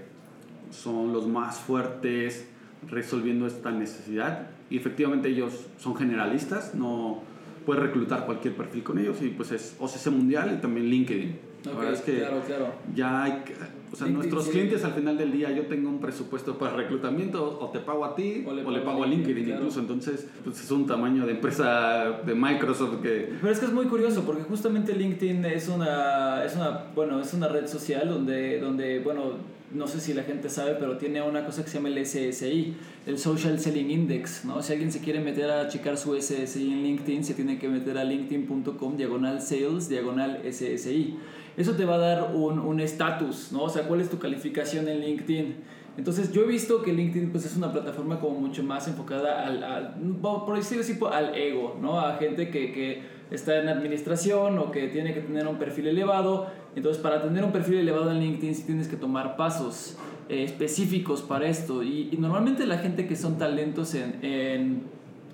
son 0.71 1.13
los 1.13 1.27
más 1.27 1.59
fuertes 1.59 2.47
resolviendo 2.89 3.47
esta 3.47 3.71
necesidad 3.71 4.47
y 4.69 4.77
efectivamente 4.77 5.29
ellos 5.29 5.67
son 5.77 5.95
generalistas, 5.95 6.75
no 6.75 7.21
puedes 7.65 7.83
reclutar 7.83 8.25
cualquier 8.25 8.55
perfil 8.55 8.83
con 8.83 8.99
ellos 8.99 9.21
y 9.21 9.29
pues 9.29 9.51
es 9.51 9.75
OCC 9.79 10.07
Mundial 10.11 10.55
y 10.57 10.61
también 10.61 10.89
LinkedIn. 10.89 11.46
La 11.65 11.71
Ok, 11.71 11.79
verdad 11.79 11.93
es 11.93 12.01
que 12.01 12.17
claro, 12.19 12.41
claro. 12.45 12.73
ya 12.95 13.23
hay, 13.23 13.43
o 13.91 13.95
sea, 13.95 14.07
nuestros 14.07 14.45
sí. 14.45 14.51
clientes 14.51 14.83
al 14.83 14.93
final 14.93 15.17
del 15.17 15.31
día, 15.31 15.51
yo 15.51 15.63
tengo 15.65 15.89
un 15.89 15.99
presupuesto 15.99 16.57
para 16.57 16.75
reclutamiento, 16.75 17.59
o 17.59 17.69
te 17.69 17.79
pago 17.79 18.05
a 18.05 18.15
ti, 18.15 18.43
o 18.45 18.53
le, 18.53 18.81
pago 18.81 19.03
a 19.03 19.07
LinkedIn, 19.07 19.49
incluso, 19.49 19.79
entonces 19.79 20.27
pues 20.43 20.61
es 20.61 20.71
un 20.71 20.85
tamaño 20.85 21.25
de 21.25 21.33
empresa 21.33 22.21
de 22.25 22.35
Microsoft 22.35 23.01
que... 23.01 23.33
Pero 23.41 23.51
es 23.51 23.59
que 23.59 23.65
es 23.65 23.73
muy 23.73 23.85
curioso 23.85 24.23
porque 24.23 24.43
justamente 24.43 24.93
LinkedIn 24.93 25.45
es 25.45 25.67
una, 25.67 26.43
es 26.45 26.55
una, 26.55 26.85
bueno, 26.93 27.19
es 27.19 27.33
una 27.33 27.47
red 27.47 27.67
social 27.67 28.07
donde, 28.07 28.59
donde, 28.59 28.99
bueno, 28.99 29.57
no 29.73 29.87
sé 29.87 29.99
si 29.99 30.13
la 30.13 30.23
gente 30.23 30.49
sabe, 30.49 30.75
pero 30.79 30.97
tiene 30.97 31.21
una 31.21 31.45
cosa 31.45 31.63
que 31.63 31.69
se 31.69 31.77
llama 31.77 31.89
el 31.89 32.05
SSI, 32.05 32.73
el 33.05 33.17
Social 33.17 33.59
Selling 33.59 33.91
Index, 33.91 34.45
¿no? 34.45 34.61
Si 34.61 34.71
alguien 34.71 34.91
se 34.91 35.01
quiere 35.01 35.19
meter 35.19 35.49
a 35.51 35.67
checar 35.67 35.97
su 35.97 36.15
SSI 36.15 36.71
en 36.71 36.83
LinkedIn, 36.83 37.23
se 37.23 37.33
tiene 37.33 37.59
que 37.59 37.67
meter 37.67 37.97
a 37.97 38.03
linkedin.com, 38.03 38.95
diagonal 38.95 39.41
sales, 39.41 39.89
diagonal 39.89 40.41
SSI. 40.49 41.17
Eso 41.57 41.73
te 41.73 41.83
va 41.83 41.95
a 41.95 41.97
dar 41.97 42.31
un 42.35 42.59
un 42.59 42.79
estatus, 42.79 43.51
¿no? 43.51 43.63
O 43.63 43.69
sea, 43.69 43.83
¿cuál 43.83 43.99
es 43.99 44.09
tu 44.09 44.19
calificación 44.19 44.87
en 44.87 45.01
LinkedIn? 45.01 45.55
Entonces 45.97 46.31
yo 46.31 46.43
he 46.43 46.47
visto 46.47 46.83
que 46.83 46.93
LinkedIn 46.93 47.31
pues 47.31 47.45
es 47.45 47.57
una 47.57 47.73
plataforma 47.73 48.19
como 48.19 48.39
mucho 48.39 48.63
más 48.63 48.87
enfocada 48.87 49.45
al, 49.45 49.63
al 49.63 49.95
por 50.21 50.55
decirlo 50.55 50.83
así, 50.83 50.93
pues, 50.93 51.11
al 51.11 51.35
ego, 51.35 51.75
¿no? 51.81 51.99
A 51.99 52.17
gente 52.17 52.51
que, 52.51 52.71
que 52.71 53.01
está 53.31 53.59
en 53.59 53.67
administración 53.67 54.59
o 54.59 54.71
que 54.71 54.87
tiene 54.87 55.13
que 55.15 55.21
tener 55.21 55.47
un 55.47 55.57
perfil 55.57 55.87
elevado. 55.87 56.47
Entonces 56.75 57.01
para 57.01 57.21
tener 57.21 57.43
un 57.43 57.51
perfil 57.51 57.79
elevado 57.79 58.11
en 58.11 58.19
LinkedIn 58.19 58.53
sí 58.53 58.63
tienes 58.63 58.87
que 58.87 58.95
tomar 58.95 59.35
pasos 59.35 59.97
eh, 60.29 60.43
específicos 60.43 61.23
para 61.23 61.47
esto. 61.47 61.81
Y, 61.81 62.09
y 62.11 62.17
normalmente 62.17 62.67
la 62.67 62.77
gente 62.77 63.07
que 63.07 63.15
son 63.15 63.39
talentos 63.39 63.95
en, 63.95 64.19
en, 64.21 64.83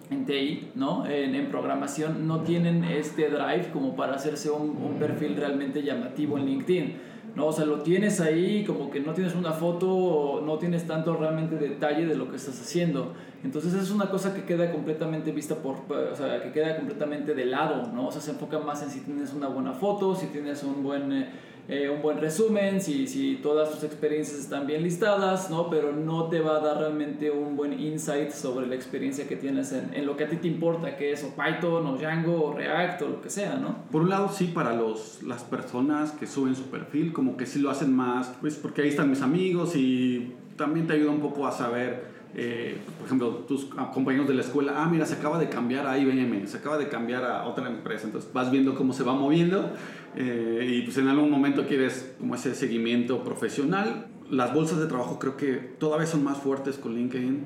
en 0.09 0.25
TI, 0.25 0.71
¿no? 0.75 1.05
En, 1.05 1.35
en 1.35 1.49
programación, 1.49 2.27
no 2.27 2.41
tienen 2.41 2.83
este 2.83 3.29
drive 3.29 3.69
como 3.71 3.95
para 3.95 4.15
hacerse 4.15 4.49
un, 4.51 4.77
un 4.77 4.95
perfil 4.99 5.35
realmente 5.35 5.81
llamativo 5.83 6.37
en 6.37 6.45
LinkedIn. 6.45 7.13
¿no? 7.35 7.47
O 7.47 7.53
sea, 7.53 7.65
lo 7.65 7.81
tienes 7.81 8.21
ahí, 8.21 8.63
como 8.63 8.91
que 8.91 8.99
no 8.99 9.13
tienes 9.13 9.35
una 9.35 9.51
foto, 9.51 10.41
no 10.45 10.57
tienes 10.57 10.85
tanto 10.85 11.15
realmente 11.15 11.55
detalle 11.55 12.05
de 12.05 12.15
lo 12.15 12.29
que 12.29 12.35
estás 12.35 12.59
haciendo. 12.61 13.13
Entonces 13.43 13.73
es 13.73 13.91
una 13.91 14.09
cosa 14.09 14.33
que 14.33 14.43
queda 14.43 14.71
completamente 14.71 15.31
vista 15.31 15.55
por, 15.55 15.77
o 15.89 16.15
sea, 16.15 16.41
que 16.43 16.51
queda 16.51 16.77
completamente 16.77 17.33
de 17.33 17.45
lado, 17.45 17.91
¿no? 17.91 18.07
O 18.07 18.11
sea, 18.11 18.21
se 18.21 18.31
enfoca 18.31 18.59
más 18.59 18.83
en 18.83 18.89
si 18.89 18.99
tienes 19.01 19.33
una 19.33 19.47
buena 19.47 19.73
foto, 19.73 20.15
si 20.15 20.27
tienes 20.27 20.63
un 20.63 20.83
buen, 20.83 21.11
eh, 21.11 21.29
eh, 21.69 21.89
un 21.89 22.01
buen 22.01 22.19
resumen, 22.19 22.81
si, 22.81 23.07
si 23.07 23.35
todas 23.41 23.71
tus 23.71 23.83
experiencias 23.83 24.37
están 24.37 24.67
bien 24.67 24.83
listadas, 24.83 25.49
¿no? 25.49 25.69
Pero 25.69 25.93
no 25.93 26.27
te 26.27 26.41
va 26.41 26.57
a 26.57 26.59
dar 26.59 26.77
realmente 26.77 27.31
un 27.31 27.55
buen 27.55 27.79
insight 27.79 28.31
sobre 28.31 28.67
la 28.67 28.75
experiencia 28.75 29.29
que 29.29 29.37
tienes 29.37 29.71
en, 29.71 29.93
en 29.93 30.05
lo 30.05 30.17
que 30.17 30.25
a 30.25 30.29
ti 30.29 30.35
te 30.35 30.47
importa, 30.49 30.97
que 30.97 31.13
es 31.13 31.23
o 31.23 31.33
Python, 31.33 31.87
o 31.87 31.95
Django, 31.95 32.47
o 32.47 32.53
React, 32.53 33.01
o 33.03 33.07
lo 33.07 33.21
que 33.21 33.29
sea, 33.29 33.55
¿no? 33.55 33.77
Por 33.91 34.01
un 34.01 34.09
lado, 34.09 34.29
sí, 34.29 34.51
para 34.53 34.73
los, 34.73 35.23
las 35.23 35.43
personas 35.43 36.11
que 36.11 36.27
suben 36.27 36.53
su 36.55 36.63
perfil, 36.63 37.13
como 37.13 37.37
que 37.37 37.45
sí 37.45 37.59
lo 37.59 37.69
hacen 37.69 37.95
más, 37.95 38.33
pues 38.41 38.55
porque 38.55 38.81
ahí 38.81 38.89
están 38.89 39.09
mis 39.09 39.21
amigos 39.21 39.77
y 39.77 40.33
también 40.57 40.85
te 40.85 40.93
ayuda 40.93 41.11
un 41.11 41.21
poco 41.21 41.47
a 41.47 41.51
saber, 41.53 42.07
eh, 42.35 42.77
por 42.97 43.05
ejemplo, 43.05 43.29
tus 43.47 43.65
compañeros 43.93 44.27
de 44.27 44.33
la 44.33 44.41
escuela, 44.41 44.73
ah, 44.75 44.89
mira, 44.89 45.05
se 45.05 45.15
acaba 45.15 45.39
de 45.39 45.47
cambiar 45.47 45.87
a 45.87 45.97
IBM, 45.97 46.45
se 46.45 46.57
acaba 46.57 46.77
de 46.77 46.89
cambiar 46.89 47.23
a 47.23 47.45
otra 47.45 47.69
empresa, 47.69 48.05
entonces 48.05 48.31
vas 48.33 48.51
viendo 48.51 48.75
cómo 48.75 48.91
se 48.91 49.03
va 49.03 49.13
moviendo 49.13 49.71
eh, 50.15 50.67
y 50.79 50.81
pues 50.83 50.97
en 50.97 51.07
algún 51.07 51.29
momento 51.31 51.65
quieres 51.67 52.13
como 52.19 52.35
ese 52.35 52.55
seguimiento 52.55 53.23
profesional. 53.23 54.07
Las 54.29 54.53
bolsas 54.53 54.79
de 54.79 54.87
trabajo 54.87 55.19
creo 55.19 55.37
que 55.37 55.53
todavía 55.79 56.07
son 56.07 56.23
más 56.23 56.37
fuertes 56.37 56.77
con 56.77 56.95
LinkedIn 56.95 57.39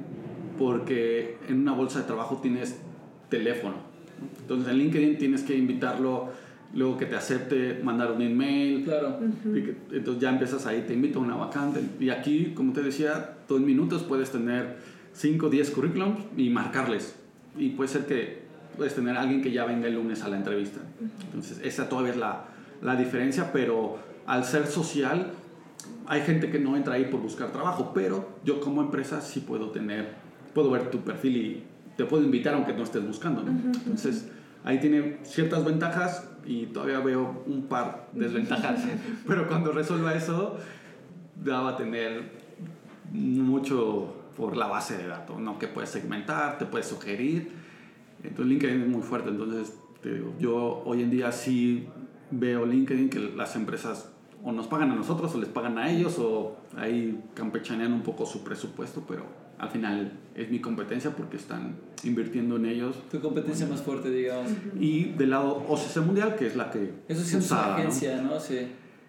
porque 0.57 1.37
en 1.47 1.59
una 1.61 1.73
bolsa 1.73 1.99
de 1.99 2.05
trabajo 2.05 2.39
tienes 2.41 2.77
teléfono. 3.29 3.75
Entonces 4.41 4.69
en 4.71 4.77
LinkedIn 4.79 5.17
tienes 5.17 5.43
que 5.43 5.55
invitarlo, 5.57 6.29
luego 6.73 6.97
que 6.97 7.05
te 7.05 7.15
acepte, 7.15 7.79
mandar 7.83 8.11
un 8.11 8.21
email. 8.21 8.83
Claro. 8.83 9.19
y 9.45 9.61
que- 9.61 9.75
entonces 9.91 10.21
ya 10.21 10.29
empiezas 10.29 10.65
ahí, 10.65 10.83
te 10.87 10.93
invito 10.93 11.19
a 11.19 11.21
una 11.23 11.35
vacante. 11.35 11.81
Y 11.99 12.09
aquí, 12.09 12.53
como 12.55 12.73
te 12.73 12.81
decía, 12.81 13.35
tú 13.47 13.57
en 13.57 13.65
minutos 13.65 14.03
puedes 14.03 14.31
tener 14.31 14.77
5 15.13 15.47
o 15.47 15.49
10 15.49 15.69
currículums 15.71 16.19
y 16.37 16.49
marcarles. 16.49 17.15
Y 17.57 17.69
puede 17.69 17.89
ser 17.89 18.05
que 18.05 18.39
puedes 18.75 18.93
tener 18.95 19.17
a 19.17 19.21
alguien 19.21 19.41
que 19.41 19.51
ya 19.51 19.65
venga 19.65 19.87
el 19.87 19.95
lunes 19.95 20.21
a 20.23 20.29
la 20.29 20.37
entrevista. 20.37 20.79
Entonces 21.25 21.59
esa 21.63 21.89
todavía 21.89 22.11
es 22.11 22.17
la, 22.17 22.45
la 22.81 22.95
diferencia, 22.95 23.51
pero 23.51 23.97
al 24.25 24.43
ser 24.45 24.67
social, 24.67 25.31
hay 26.07 26.21
gente 26.21 26.49
que 26.49 26.59
no 26.59 26.75
entra 26.75 26.95
ahí 26.95 27.05
por 27.05 27.21
buscar 27.21 27.51
trabajo, 27.51 27.91
pero 27.93 28.29
yo 28.43 28.59
como 28.59 28.81
empresa 28.81 29.21
sí 29.21 29.41
puedo 29.41 29.71
tener, 29.71 30.15
puedo 30.53 30.71
ver 30.71 30.89
tu 30.89 30.99
perfil 30.99 31.37
y 31.37 31.63
te 31.95 32.05
puedo 32.05 32.23
invitar 32.23 32.53
aunque 32.53 32.73
no 32.73 32.83
estés 32.83 33.05
buscando, 33.05 33.43
¿no? 33.43 33.51
Entonces, 33.51 34.29
ahí 34.63 34.79
tiene 34.79 35.17
ciertas 35.23 35.65
ventajas 35.65 36.29
y 36.45 36.67
todavía 36.67 36.99
veo 36.99 37.43
un 37.45 37.63
par 37.63 38.09
de 38.13 38.25
desventajas, 38.25 38.81
pero 39.27 39.47
cuando 39.47 39.71
resuelva 39.71 40.13
eso, 40.13 40.57
ya 41.43 41.59
va 41.61 41.71
a 41.71 41.77
tener 41.77 42.31
mucho 43.11 44.13
por 44.37 44.55
la 44.55 44.67
base 44.67 44.97
de 44.97 45.07
datos, 45.07 45.39
¿no? 45.39 45.57
Que 45.57 45.67
puedes 45.67 45.89
segmentar, 45.89 46.57
te 46.57 46.65
puedes 46.65 46.87
sugerir. 46.87 47.51
Entonces 48.23 48.45
LinkedIn 48.45 48.81
es 48.83 48.87
muy 48.87 49.01
fuerte. 49.01 49.29
Entonces, 49.29 49.73
te 50.01 50.13
digo, 50.13 50.33
yo 50.39 50.83
hoy 50.85 51.01
en 51.01 51.09
día 51.09 51.31
sí 51.31 51.87
veo 52.31 52.65
LinkedIn 52.65 53.09
que 53.09 53.19
las 53.19 53.55
empresas 53.55 54.09
o 54.43 54.51
nos 54.51 54.67
pagan 54.67 54.91
a 54.91 54.95
nosotros 54.95 55.33
o 55.35 55.39
les 55.39 55.49
pagan 55.49 55.77
a 55.77 55.91
ellos 55.91 56.17
o 56.19 56.57
ahí 56.77 57.19
campechanean 57.33 57.91
un 57.93 58.01
poco 58.01 58.25
su 58.25 58.43
presupuesto, 58.43 59.03
pero 59.07 59.23
al 59.57 59.69
final 59.69 60.11
es 60.35 60.49
mi 60.51 60.59
competencia 60.59 61.11
porque 61.11 61.37
están 61.37 61.75
invirtiendo 62.03 62.57
en 62.57 62.67
ellos. 62.67 62.95
Tu 63.09 63.19
competencia 63.19 63.65
más 63.65 63.81
fuerte, 63.81 64.09
digamos. 64.11 64.51
Y 64.79 65.05
del 65.13 65.31
lado 65.31 65.65
OCC 65.67 65.97
Mundial, 66.05 66.35
que 66.35 66.47
es 66.47 66.55
la 66.55 66.69
que... 66.69 66.93
Eso 67.07 67.23
sí 67.23 67.37
es 67.37 67.51
una 67.51 67.61
¿no? 67.67 67.73
agencia, 67.73 68.21
¿no? 68.21 68.39
Sí. 68.39 68.59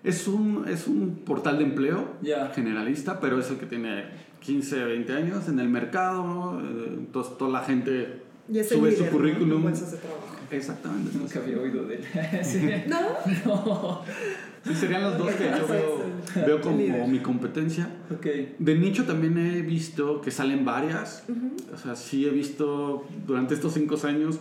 Es 0.03 0.27
un, 0.27 0.65
es 0.67 0.87
un 0.87 1.17
portal 1.27 1.59
de 1.59 1.65
empleo 1.65 2.07
generalista, 2.55 3.21
pero 3.21 3.39
es 3.39 3.51
el 3.51 3.59
que 3.59 3.67
tiene 3.67 4.05
15, 4.41 4.85
20 4.85 5.13
años 5.13 5.49
en 5.49 5.61
el 5.61 5.69
mercado. 5.69 6.59
eh, 6.63 6.95
Entonces 6.97 7.37
toda 7.37 7.51
la 7.51 7.61
gente 7.61 8.23
Y 8.51 8.59
es 8.59 8.71
el 8.73 8.79
sube 8.79 8.91
líder, 8.91 8.99
su 8.99 9.05
¿no? 9.05 9.11
currículum. 9.11 9.65
de 9.67 9.73
trabajo. 9.73 10.37
Exactamente. 10.51 11.19
Nunca 11.19 11.39
había 11.41 11.59
oído 11.59 11.85
de 11.85 11.97
él. 11.97 12.05
Sí. 12.43 12.69
¿No? 12.87 13.01
No. 13.45 14.03
Sí, 14.65 14.75
serían 14.75 15.03
los 15.03 15.17
dos 15.19 15.31
que 15.33 15.45
yo 15.45 15.67
veo, 15.69 16.03
veo 16.47 16.61
como 16.61 16.77
Líder. 16.79 17.07
mi 17.09 17.21
competencia. 17.21 17.89
Ok. 18.11 18.27
De 18.59 18.75
nicho 18.75 19.05
también 19.05 19.39
he 19.39 19.63
visto 19.63 20.21
que 20.21 20.31
salen 20.31 20.65
varias. 20.65 21.25
O 21.73 21.77
sea, 21.79 21.95
sí 21.95 22.27
he 22.27 22.31
visto 22.31 23.07
durante 23.27 23.55
estos 23.55 23.75
5 23.75 23.97
años 24.07 24.41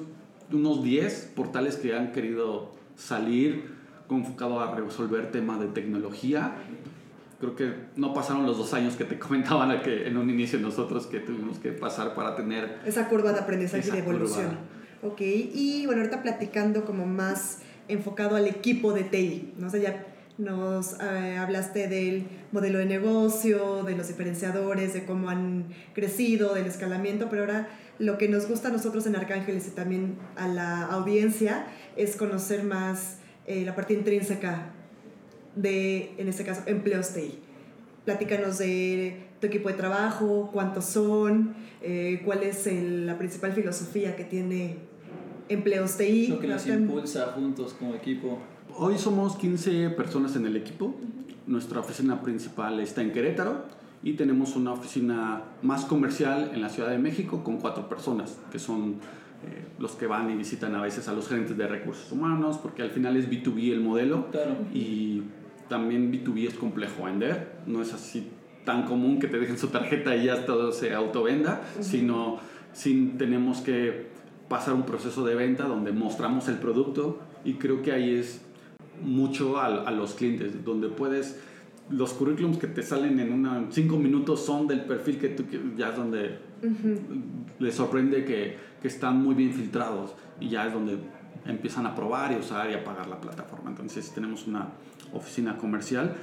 unos 0.52 0.84
10 0.84 1.32
portales 1.36 1.76
que 1.76 1.96
han 1.96 2.12
querido 2.12 2.72
salir 2.96 3.76
enfocado 4.10 4.60
a 4.60 4.74
resolver 4.76 5.32
temas 5.32 5.60
de 5.60 5.68
tecnología. 5.68 6.56
Creo 7.40 7.56
que 7.56 7.74
no 7.96 8.14
pasaron 8.14 8.46
los 8.46 8.58
dos 8.58 8.74
años 8.74 8.96
que 8.96 9.04
te 9.04 9.20
comentaban 9.20 9.82
que 9.82 10.08
en 10.08 10.18
un 10.18 10.30
inicio 10.30 10.60
nosotros 10.60 11.08
que 11.08 11.20
tuvimos 11.20 11.60
que 11.60 11.72
pasar 11.72 12.16
para 12.16 12.36
tener 12.36 12.80
Esa 12.86 13.08
curva 13.08 13.32
de 13.34 13.40
aprendizaje 13.40 13.88
y 13.88 13.92
de 13.92 14.00
evolución. 14.00 14.48
curva. 14.48 15.14
Ok, 15.14 15.22
y 15.22 15.86
bueno, 15.86 16.02
ahorita 16.02 16.24
platicando 16.24 16.84
como 16.84 17.06
más 17.06 17.60
enfocado 17.88 18.36
al 18.36 18.48
equipo 18.48 18.94
de 18.94 19.04
TI, 19.04 19.54
¿no? 19.58 19.68
O 19.68 19.70
sea, 19.70 19.80
ya 19.80 20.06
nos 20.38 21.00
eh, 21.00 21.38
hablaste 21.38 21.88
del 21.88 22.28
modelo 22.52 22.80
de 22.80 22.86
negocio, 22.86 23.84
de 23.84 23.96
los 23.96 24.08
diferenciadores, 24.08 24.94
de 24.94 25.06
cómo 25.06 25.30
han 25.30 25.66
crecido, 25.94 26.54
del 26.54 26.66
escalamiento, 26.66 27.28
pero 27.30 27.44
ahora 27.44 27.70
lo 28.00 28.18
que 28.18 28.28
nos 28.28 28.48
gusta 28.48 28.68
a 28.68 28.72
nosotros 28.72 29.06
en 29.08 29.16
Arcángeles 29.16 29.68
y 29.68 29.72
también 29.72 30.18
a 30.36 30.48
la 30.48 30.86
audiencia 30.86 31.68
es 31.96 32.16
conocer 32.16 32.64
más 32.64 33.18
eh, 33.48 33.64
la 33.66 33.76
parte 33.76 33.94
intrínseca 33.94 34.74
de, 35.62 36.14
en 36.18 36.28
este 36.28 36.44
caso, 36.44 36.62
empleos 36.66 37.14
TI. 37.14 37.40
Platícanos 38.06 38.58
de 38.60 39.26
tu 39.42 39.48
equipo 39.48 39.70
de 39.70 39.76
trabajo, 39.76 40.50
cuántos 40.54 40.86
son, 40.86 41.54
eh, 41.82 42.22
cuál 42.24 42.44
es 42.44 42.66
el- 42.68 43.06
la 43.06 43.18
principal 43.18 43.52
filosofía 43.54 44.16
que 44.16 44.24
tiene 44.24 44.78
Empleos 45.50 45.96
TI. 45.98 46.28
Lo 46.28 46.40
que 46.40 46.48
nos 46.48 46.64
También- 46.66 46.90
impulsa 46.90 47.28
juntos 47.28 47.74
como 47.80 47.94
equipo. 47.96 48.40
Hoy 48.78 48.98
somos 48.98 49.38
15 49.38 49.90
personas 49.92 50.36
en 50.36 50.46
el 50.46 50.58
equipo. 50.58 50.94
Nuestra 51.46 51.80
oficina 51.80 52.22
principal 52.22 52.80
está 52.82 53.02
en 53.02 53.14
Querétaro 53.14 53.64
y 54.04 54.14
tenemos 54.14 54.58
una 54.58 54.74
oficina 54.74 55.44
más 55.62 55.86
comercial 55.86 56.52
en 56.54 56.62
la 56.62 56.68
Ciudad 56.70 56.90
de 56.90 56.98
México 56.98 57.44
con 57.46 57.58
cuatro 57.60 57.88
personas, 57.88 58.38
que 58.52 58.60
son 58.60 58.96
eh, 59.46 59.64
los 59.80 59.92
que 59.92 60.08
van 60.08 60.30
y 60.32 60.36
visitan 60.36 60.74
a 60.76 60.82
veces 60.82 61.08
a 61.08 61.14
los 61.14 61.30
gerentes 61.30 61.56
de 61.56 61.68
recursos 61.68 62.12
humanos, 62.12 62.58
porque 62.58 62.82
al 62.82 62.90
final 62.90 63.16
es 63.16 63.30
B2B 63.30 63.72
el 63.72 63.80
modelo 63.82 64.30
Claro. 64.32 64.56
y 64.74 65.22
también 65.70 66.12
B2B 66.12 66.48
es 66.48 66.54
complejo 66.56 67.04
vender, 67.04 67.60
no 67.66 67.82
es 67.82 67.94
así 67.94 68.30
tan 68.66 68.84
común 68.84 69.20
que 69.20 69.28
te 69.28 69.40
dejen 69.40 69.58
su 69.58 69.68
tarjeta 69.68 70.16
y 70.16 70.26
ya 70.26 70.46
todo 70.46 70.72
se 70.72 70.94
autovenda, 70.94 71.62
sino 71.80 72.40
sí 72.74 73.14
tenemos 73.18 73.62
que 73.62 74.08
pasar 74.50 74.74
un 74.74 74.84
proceso 74.84 75.26
de 75.26 75.36
venta 75.36 75.66
donde 75.66 75.92
mostramos 75.92 76.48
el 76.48 76.58
producto 76.58 77.20
y 77.46 77.54
creo 77.54 77.82
que 77.82 77.92
ahí 77.92 78.16
es 78.16 78.42
mucho 79.02 79.58
a, 79.58 79.66
a 79.68 79.92
los 79.92 80.16
clientes, 80.16 80.66
donde 80.66 80.90
puedes, 80.90 81.40
los 81.90 82.14
currículums 82.14 82.58
que 82.58 82.68
te 82.68 82.84
salen 82.84 83.20
en 83.20 83.32
una, 83.32 83.68
cinco 83.70 83.98
minutos 83.98 84.46
son 84.46 84.68
del 84.68 84.82
perfil 84.82 85.18
que 85.18 85.30
tú 85.30 85.46
ya 85.78 85.90
es 85.90 85.96
donde 85.96 86.40
les 87.60 87.76
sorprende 87.76 88.26
que, 88.26 88.58
que 88.82 88.88
están 88.88 89.22
muy 89.22 89.36
bien 89.36 89.54
filtrados 89.54 90.14
y 90.40 90.50
ya 90.50 90.68
es 90.68 90.74
donde 90.74 90.98
empiezan 91.46 91.86
a 91.86 91.96
probar 91.96 92.34
y 92.34 92.36
usar 92.36 92.70
y 92.70 92.74
a 92.74 92.84
pagar 92.84 93.08
la 93.08 93.22
plataforma. 93.22 93.70
Entonces 93.70 94.12
tenemos 94.12 94.48
una 94.48 94.70
oficina 95.14 95.58
comercial 95.58 96.16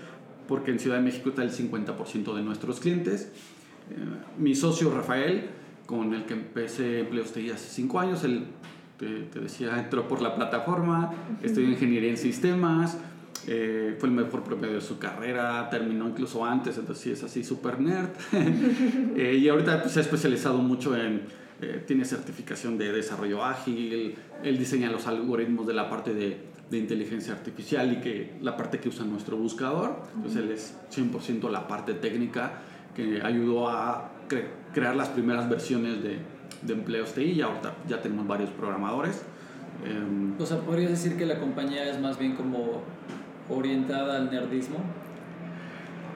porque 0.49 0.71
en 0.71 0.79
Ciudad 0.79 0.97
de 0.97 1.03
México 1.03 1.31
está 1.31 1.43
el 1.43 1.51
50% 1.51 2.35
de 2.35 2.43
nuestros 2.43 2.81
clientes. 2.81 3.31
Eh, 3.91 3.95
mi 4.39 4.55
socio 4.55 4.91
Rafael, 4.95 5.49
con 5.87 6.15
el 6.15 6.25
que 6.25 6.35
empecé 6.35 7.01
Empleos 7.01 7.33
TI 7.33 7.51
hace 7.51 7.69
5 7.69 8.01
años, 8.01 8.25
él, 8.25 8.47
te, 8.99 9.23
te 9.23 9.41
decía, 9.41 9.79
entró 9.79 10.07
por 10.09 10.21
la 10.21 10.35
plataforma, 10.35 11.13
estudió 11.43 11.69
ingeniería 11.69 12.11
en 12.11 12.17
sistemas, 12.17 12.99
eh, 13.47 13.97
fue 13.99 14.09
el 14.09 14.15
mejor 14.15 14.43
promedio 14.43 14.77
de 14.77 14.81
su 14.81 14.99
carrera, 14.99 15.69
terminó 15.71 16.09
incluso 16.09 16.45
antes, 16.45 16.79
entonces 16.79 17.05
sí 17.05 17.11
es 17.11 17.23
así 17.25 17.45
súper 17.45 17.81
nerd. 17.81 18.11
Eh, 19.17 19.37
y 19.37 19.49
ahorita 19.49 19.81
pues, 19.81 19.93
se 19.93 20.01
ha 20.01 20.03
especializado 20.03 20.59
mucho 20.59 20.97
en, 20.97 21.23
eh, 21.63 21.83
tiene 21.87 22.05
certificación 22.05 22.77
de 22.79 22.93
desarrollo 22.93 23.45
ágil, 23.45 24.15
él 24.43 24.59
diseña 24.59 24.91
los 24.91 25.07
algoritmos 25.07 25.67
de 25.67 25.75
la 25.75 25.89
parte 25.89 26.13
de, 26.15 26.37
de 26.71 26.79
inteligencia 26.79 27.33
artificial 27.35 27.93
y 27.93 28.01
que 28.01 28.33
la 28.43 28.57
parte 28.57 28.79
que 28.81 28.89
usa 28.89 29.05
nuestro 29.05 29.37
buscador, 29.37 29.97
entonces 30.17 30.43
él 30.43 30.51
es 30.51 30.75
100% 30.95 31.51
la 31.51 31.67
parte 31.69 31.95
técnica 31.95 32.61
que 32.97 33.21
ayudó 33.23 33.69
a 33.69 34.11
cre- 34.29 34.47
crear 34.73 34.95
las 34.97 35.09
primeras 35.09 35.49
versiones 35.49 36.03
de, 36.03 36.19
de 36.63 36.73
empleos 36.73 37.13
TI 37.15 37.23
y 37.33 37.41
ahorita 37.43 37.75
ya 37.89 38.01
tenemos 38.01 38.27
varios 38.27 38.51
programadores. 38.51 39.23
Em, 39.85 40.33
O 40.41 40.47
sea, 40.47 40.59
podrías 40.61 40.91
decir 40.91 41.17
que 41.17 41.27
la 41.27 41.39
compañía 41.41 41.91
es 41.91 42.01
más 42.01 42.19
bien 42.19 42.35
como 42.37 42.83
orientada 43.49 44.17
al 44.17 44.31
nerdismo. 44.31 44.79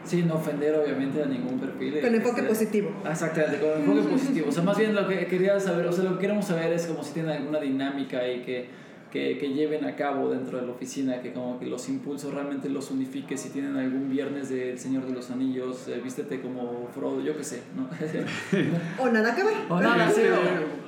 Sin 0.04 0.30
ofender 0.30 0.74
obviamente 0.74 1.22
a 1.22 1.26
ningún 1.26 1.58
perfil. 1.58 2.00
Con 2.00 2.14
enfoque 2.14 2.40
Este, 2.40 2.48
positivo. 2.54 2.90
Exactamente, 3.08 3.58
con 3.60 3.80
enfoque 3.82 4.12
positivo. 4.14 4.46
O 4.48 4.52
sea, 4.52 4.62
más 4.62 4.78
bien 4.78 4.94
lo 4.94 5.06
que 5.06 5.26
quería 5.26 5.58
saber, 5.60 5.86
o 5.86 5.92
sea, 5.92 6.04
lo 6.04 6.14
que 6.14 6.20
queremos 6.22 6.44
saber 6.46 6.72
es 6.72 6.86
como 6.86 7.02
si 7.02 7.12
tienen 7.12 7.32
alguna 7.32 7.60
dinámica 7.60 8.18
ahí 8.20 8.42
que, 8.42 8.66
que, 9.12 9.38
que 9.38 9.48
lleven 9.54 9.84
a 9.86 9.96
cabo 9.96 10.30
dentro 10.30 10.58
de 10.60 10.66
la 10.66 10.72
oficina, 10.72 11.20
que 11.22 11.32
como 11.32 11.58
que 11.58 11.64
los 11.66 11.88
impulsos 11.88 12.32
realmente 12.34 12.68
los 12.68 12.90
unifique, 12.90 13.36
si 13.38 13.48
tienen 13.50 13.76
algún 13.76 14.10
viernes 14.10 14.50
del 14.50 14.78
Señor 14.78 15.06
de 15.06 15.12
los 15.14 15.30
Anillos, 15.30 15.88
eh, 15.88 16.00
vístete 16.04 16.40
como 16.42 16.88
Frodo, 16.94 17.20
yo 17.22 17.34
qué 17.36 17.42
sé, 17.44 17.62
¿no? 17.76 17.88
O 19.02 19.08
nada 19.10 19.34
que 19.34 19.44
ver. 19.44 19.54
o 19.68 19.80
nada, 19.80 20.10
sí, 20.10 20.22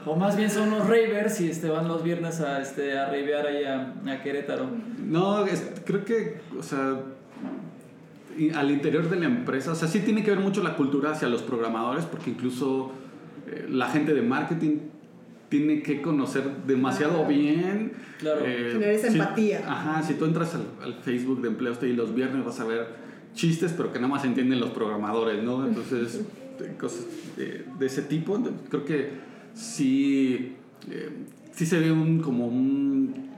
o, 0.06 0.10
o 0.10 0.16
más 0.16 0.36
bien 0.36 0.50
son 0.50 0.70
los 0.70 0.80
ravers 0.86 1.40
y 1.40 1.50
este, 1.50 1.68
van 1.70 1.88
los 1.88 2.02
viernes 2.02 2.40
a, 2.40 2.60
este, 2.60 2.98
a 2.98 3.06
ravear 3.06 3.46
ahí 3.46 3.64
a, 3.64 3.94
a 4.06 4.22
Querétaro. 4.22 4.66
No, 4.98 5.46
es- 5.46 5.72
creo 5.86 6.04
que, 6.04 6.40
o 6.58 6.62
sea, 6.62 7.00
y 7.00 7.19
al 8.54 8.70
interior 8.70 9.08
de 9.10 9.16
la 9.16 9.26
empresa, 9.26 9.72
o 9.72 9.74
sea, 9.74 9.88
sí 9.88 10.00
tiene 10.00 10.22
que 10.22 10.30
ver 10.30 10.40
mucho 10.40 10.62
la 10.62 10.76
cultura 10.76 11.10
hacia 11.12 11.28
los 11.28 11.42
programadores, 11.42 12.04
porque 12.04 12.30
incluso 12.30 12.92
eh, 13.48 13.66
la 13.68 13.88
gente 13.88 14.14
de 14.14 14.22
marketing 14.22 14.78
tiene 15.48 15.82
que 15.82 16.00
conocer 16.00 16.44
demasiado 16.66 17.24
Ah. 17.24 17.28
bien. 17.28 17.92
Claro. 18.18 18.40
Generar 18.44 18.90
esa 18.94 19.10
si- 19.10 19.18
empatía. 19.18 19.64
Ajá, 19.66 20.02
si 20.02 20.14
tú 20.14 20.24
entras 20.24 20.54
al, 20.54 20.62
al 20.82 20.94
Facebook 20.94 21.40
de 21.42 21.48
Empleos 21.48 21.78
TI 21.80 21.92
los 21.94 22.14
viernes 22.14 22.44
vas 22.44 22.60
a 22.60 22.64
ver 22.64 22.86
chistes, 23.34 23.72
pero 23.76 23.92
que 23.92 23.98
nada 23.98 24.08
más 24.12 24.24
entienden 24.24 24.60
los 24.60 24.70
programadores, 24.70 25.42
¿no? 25.42 25.66
Entonces, 25.66 26.20
cosas 26.80 27.04
de, 27.36 27.64
de 27.78 27.86
ese 27.86 28.02
tipo, 28.02 28.38
creo 28.68 28.84
que 28.84 29.10
sí, 29.54 30.52
eh, 30.90 31.10
sí 31.52 31.66
se 31.66 31.80
ve 31.80 31.90
un, 31.92 32.20
como 32.20 32.46
un 32.46 33.28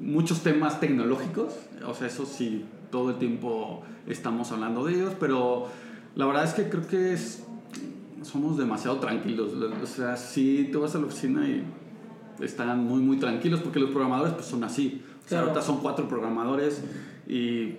muchos 0.00 0.42
temas 0.42 0.80
tecnológicos, 0.80 1.54
o 1.86 1.94
sea, 1.94 2.08
eso 2.08 2.26
sí, 2.26 2.64
todo 2.92 3.10
el 3.10 3.16
tiempo 3.16 3.82
estamos 4.06 4.52
hablando 4.52 4.84
de 4.84 4.94
ellos, 4.94 5.14
pero 5.18 5.66
la 6.14 6.26
verdad 6.26 6.44
es 6.44 6.52
que 6.54 6.68
creo 6.68 6.86
que 6.86 7.14
es, 7.14 7.42
somos 8.22 8.56
demasiado 8.58 8.98
tranquilos, 8.98 9.52
o 9.82 9.86
sea, 9.86 10.16
sí, 10.16 10.68
tú 10.70 10.82
vas 10.82 10.94
a 10.94 10.98
la 10.98 11.06
oficina 11.06 11.48
y 11.48 11.64
están 12.44 12.84
muy, 12.86 13.00
muy 13.02 13.16
tranquilos 13.16 13.60
porque 13.60 13.80
los 13.80 13.90
programadores 13.90 14.34
pues 14.34 14.46
son 14.46 14.62
así, 14.62 15.02
o 15.24 15.28
sea, 15.28 15.38
Claro. 15.38 15.46
ahorita 15.48 15.62
son 15.66 15.78
cuatro 15.80 16.06
programadores 16.08 16.82
y 17.26 17.74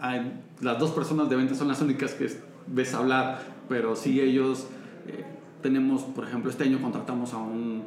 hay- 0.00 0.40
las 0.62 0.78
dos 0.78 0.92
personas 0.92 1.28
de 1.28 1.36
venta 1.36 1.54
son 1.54 1.68
las 1.68 1.82
únicas 1.82 2.14
que 2.14 2.30
ves 2.68 2.94
hablar, 2.94 3.42
pero 3.68 3.96
sí 3.96 4.20
ellos, 4.20 4.68
eh, 5.08 5.24
tenemos, 5.62 6.02
por 6.02 6.24
ejemplo, 6.24 6.50
este 6.50 6.64
año 6.64 6.80
contratamos 6.80 7.34
a 7.34 7.38
un 7.38 7.82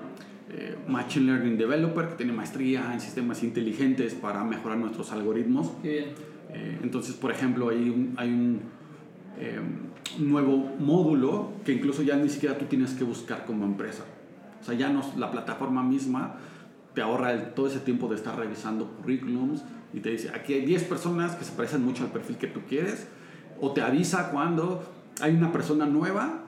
eh, 0.49 0.77
Machine 0.87 1.25
Learning 1.25 1.57
Developer, 1.57 2.07
que 2.07 2.15
tiene 2.15 2.31
maestría 2.31 2.93
en 2.93 3.01
sistemas 3.01 3.43
inteligentes 3.43 4.13
para 4.13 4.45
mejorar 4.45 4.77
nuestros 4.77 5.11
algoritmos. 5.11 5.71
Qué 5.83 5.89
bien. 5.89 6.05
Eh, 6.49 6.79
entonces, 6.83 7.15
por 7.15 7.31
ejemplo, 7.31 7.69
hay 7.69 7.89
un, 7.89 8.13
hay 8.17 8.29
un 8.29 8.61
eh, 9.39 9.59
nuevo 10.19 10.57
módulo 10.79 11.51
que 11.65 11.73
incluso 11.73 12.01
ya 12.03 12.15
ni 12.15 12.29
siquiera 12.29 12.57
tú 12.57 12.65
tienes 12.65 12.93
que 12.93 13.03
buscar 13.03 13.45
como 13.45 13.65
empresa. 13.65 14.03
O 14.61 14.63
sea, 14.63 14.73
ya 14.75 14.91
la 15.17 15.31
plataforma 15.31 15.83
misma 15.83 16.35
te 16.93 17.01
ahorra 17.01 17.33
el- 17.33 17.53
todo 17.53 17.67
ese 17.67 17.79
tiempo 17.79 18.07
de 18.07 18.15
estar 18.15 18.35
revisando 18.37 18.87
currículums 18.97 19.63
y 19.93 19.99
te 19.99 20.09
dice, 20.09 20.29
aquí 20.33 20.53
hay 20.53 20.65
10 20.65 20.83
personas 20.85 21.35
que 21.35 21.45
se 21.45 21.51
parecen 21.51 21.83
mucho 21.85 22.03
al 22.03 22.09
perfil 22.11 22.37
que 22.37 22.47
tú 22.47 22.61
quieres, 22.67 23.07
o 23.61 23.71
te 23.71 23.81
avisa 23.81 24.31
cuando 24.31 24.83
hay 25.21 25.35
una 25.35 25.51
persona 25.51 25.85
nueva 25.85 26.43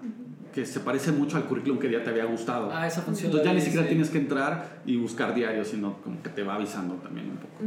que 0.54 0.66
se 0.66 0.80
parece 0.80 1.12
mucho 1.12 1.38
al 1.38 1.46
currículum 1.46 1.78
que 1.78 1.92
ya 1.92 2.04
te 2.04 2.10
había 2.10 2.26
gustado. 2.26 2.72
Ah, 2.74 2.88
esa 2.88 3.02
función. 3.02 3.28
Entonces 3.28 3.48
ya 3.48 3.54
ni 3.54 3.62
siquiera 3.62 3.84
sí. 3.84 3.90
tienes 3.90 4.10
que 4.10 4.18
entrar 4.18 4.82
y 4.86 4.98
buscar 4.98 5.36
diarios, 5.36 5.68
sino 5.68 5.98
como 6.02 6.22
que 6.24 6.30
te 6.30 6.42
va 6.44 6.56
avisando 6.56 6.96
también 6.96 7.30
un 7.30 7.38
poco. 7.38 7.64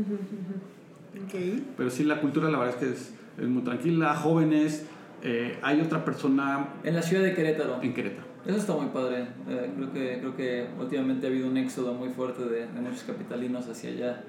Pero 1.77 1.91
sí, 1.91 2.05
la 2.05 2.21
cultura 2.21 2.51
la 2.51 2.59
verdad 2.59 2.75
es 2.77 2.81
que 2.81 2.93
es, 2.93 3.15
es 3.39 3.49
muy 3.49 3.63
tranquila, 3.63 4.15
jóvenes. 4.15 4.87
eh, 5.23 5.59
hay 5.63 5.81
otra 5.81 6.05
persona 6.05 6.69
En 6.85 6.95
la 6.95 7.03
ciudad 7.03 7.23
de 7.23 7.35
Querétaro. 7.35 7.81
en 7.83 7.95
Querétaro. 7.95 8.27
Eso 8.45 8.57
está 8.57 8.73
muy 8.75 8.87
padre. 8.87 9.29
Eh, 9.49 9.71
creo, 9.77 9.93
que, 9.93 10.19
creo 10.19 10.37
que 10.37 10.67
últimamente 10.81 11.27
ha 11.27 11.31
habido 11.31 11.49
un 11.49 11.57
éxodo 11.57 11.95
muy 11.95 12.09
fuerte 12.09 12.45
de, 12.45 12.67
de 12.67 12.81
muchos 12.81 13.05
capitalinos 13.05 13.69
hacia 13.69 13.91
allá. 13.91 14.25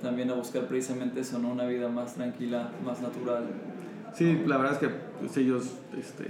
También 0.00 0.30
a 0.30 0.34
buscar 0.34 0.66
precisamente 0.68 1.20
eso, 1.20 1.38
¿no? 1.38 1.50
Una 1.50 1.66
vida 1.66 1.88
más 1.88 2.14
tranquila, 2.14 2.70
más 2.84 3.02
natural. 3.02 3.44
Sí, 4.14 4.42
la 4.46 4.56
verdad 4.56 4.72
es 4.74 4.78
que 4.78 4.88
pues, 5.20 5.36
ellos, 5.36 5.74
este, 5.98 6.24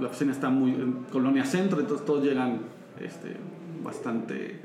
la 0.00 0.08
oficina 0.08 0.32
está 0.32 0.48
muy 0.48 0.72
en 0.72 1.04
Colonia 1.12 1.44
Centro, 1.44 1.78
entonces 1.80 2.04
todos 2.04 2.24
llegan 2.24 2.60
este, 3.00 3.36
bastante 3.84 4.58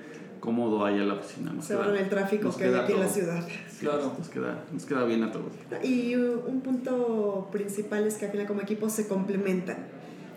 cómodo 0.45 0.85
ahí 0.85 0.99
a 0.99 1.03
la 1.03 1.15
oficina. 1.15 1.51
Nos 1.51 1.65
Se 1.65 1.73
queda- 1.75 1.99
el 1.99 2.07
tráfico 2.09 2.55
que 2.55 2.63
hay 2.65 2.69
queda 2.69 2.83
aquí 2.83 2.93
en 2.93 2.99
la 2.99 3.05
todo. 3.05 3.13
ciudad. 3.15 3.47
Sí, 3.69 3.79
Claro. 3.81 4.13
Nos 4.17 4.29
queda, 4.29 4.63
nos 4.71 4.85
queda 4.85 5.03
bien 5.03 5.23
a 5.23 5.31
todos. 5.31 5.51
Y 5.83 6.15
un 6.15 6.61
punto 6.61 7.49
principal 7.51 8.05
es 8.07 8.15
que 8.15 8.25
al 8.25 8.31
final 8.31 8.47
como 8.47 8.61
equipo 8.61 8.89
se 8.89 9.07
complementan, 9.07 9.77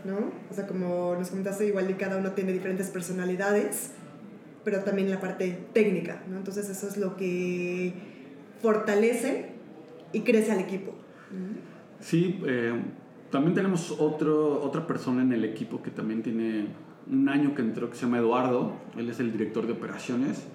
¿no? 0.05 0.17
O 0.51 0.55
sea, 0.55 0.67
como 0.67 1.15
nos 1.17 1.29
comentaste, 1.29 1.67
igual 1.67 1.89
y 1.91 1.95
cada 1.95 2.17
uno 2.17 2.33
tiene 2.33 2.53
diferentes 2.53 2.89
personalidades, 2.89 3.93
pero 4.65 4.81
también 4.81 5.11
la 5.11 5.21
parte 5.21 5.57
técnica, 5.73 6.23
¿no? 6.29 6.37
Entonces 6.39 6.69
eso 6.69 6.89
es 6.89 6.97
lo 6.97 7.17
que 7.17 7.93
fortalece 8.61 9.51
y 10.13 10.21
crece 10.23 10.53
al 10.53 10.61
equipo. 10.61 10.95
Sí, 12.01 12.41
eh, 12.47 12.73
también 13.31 13.55
tenemos 13.55 13.91
otro, 13.99 14.63
otra 14.63 14.87
persona 14.87 15.23
en 15.23 15.33
el 15.33 15.45
equipo 15.45 15.83
que 15.83 15.91
también 15.91 16.23
tiene 16.23 16.67
un 17.11 17.29
año 17.29 17.55
que 17.55 17.63
entró, 17.63 17.91
que 17.91 17.97
se 17.97 18.03
llama 18.03 18.19
Eduardo. 18.19 18.73
Él 18.97 19.09
es 19.09 19.21
el 19.21 19.33
director 19.33 19.67
de 19.67 19.73
operaciones. 19.73 20.47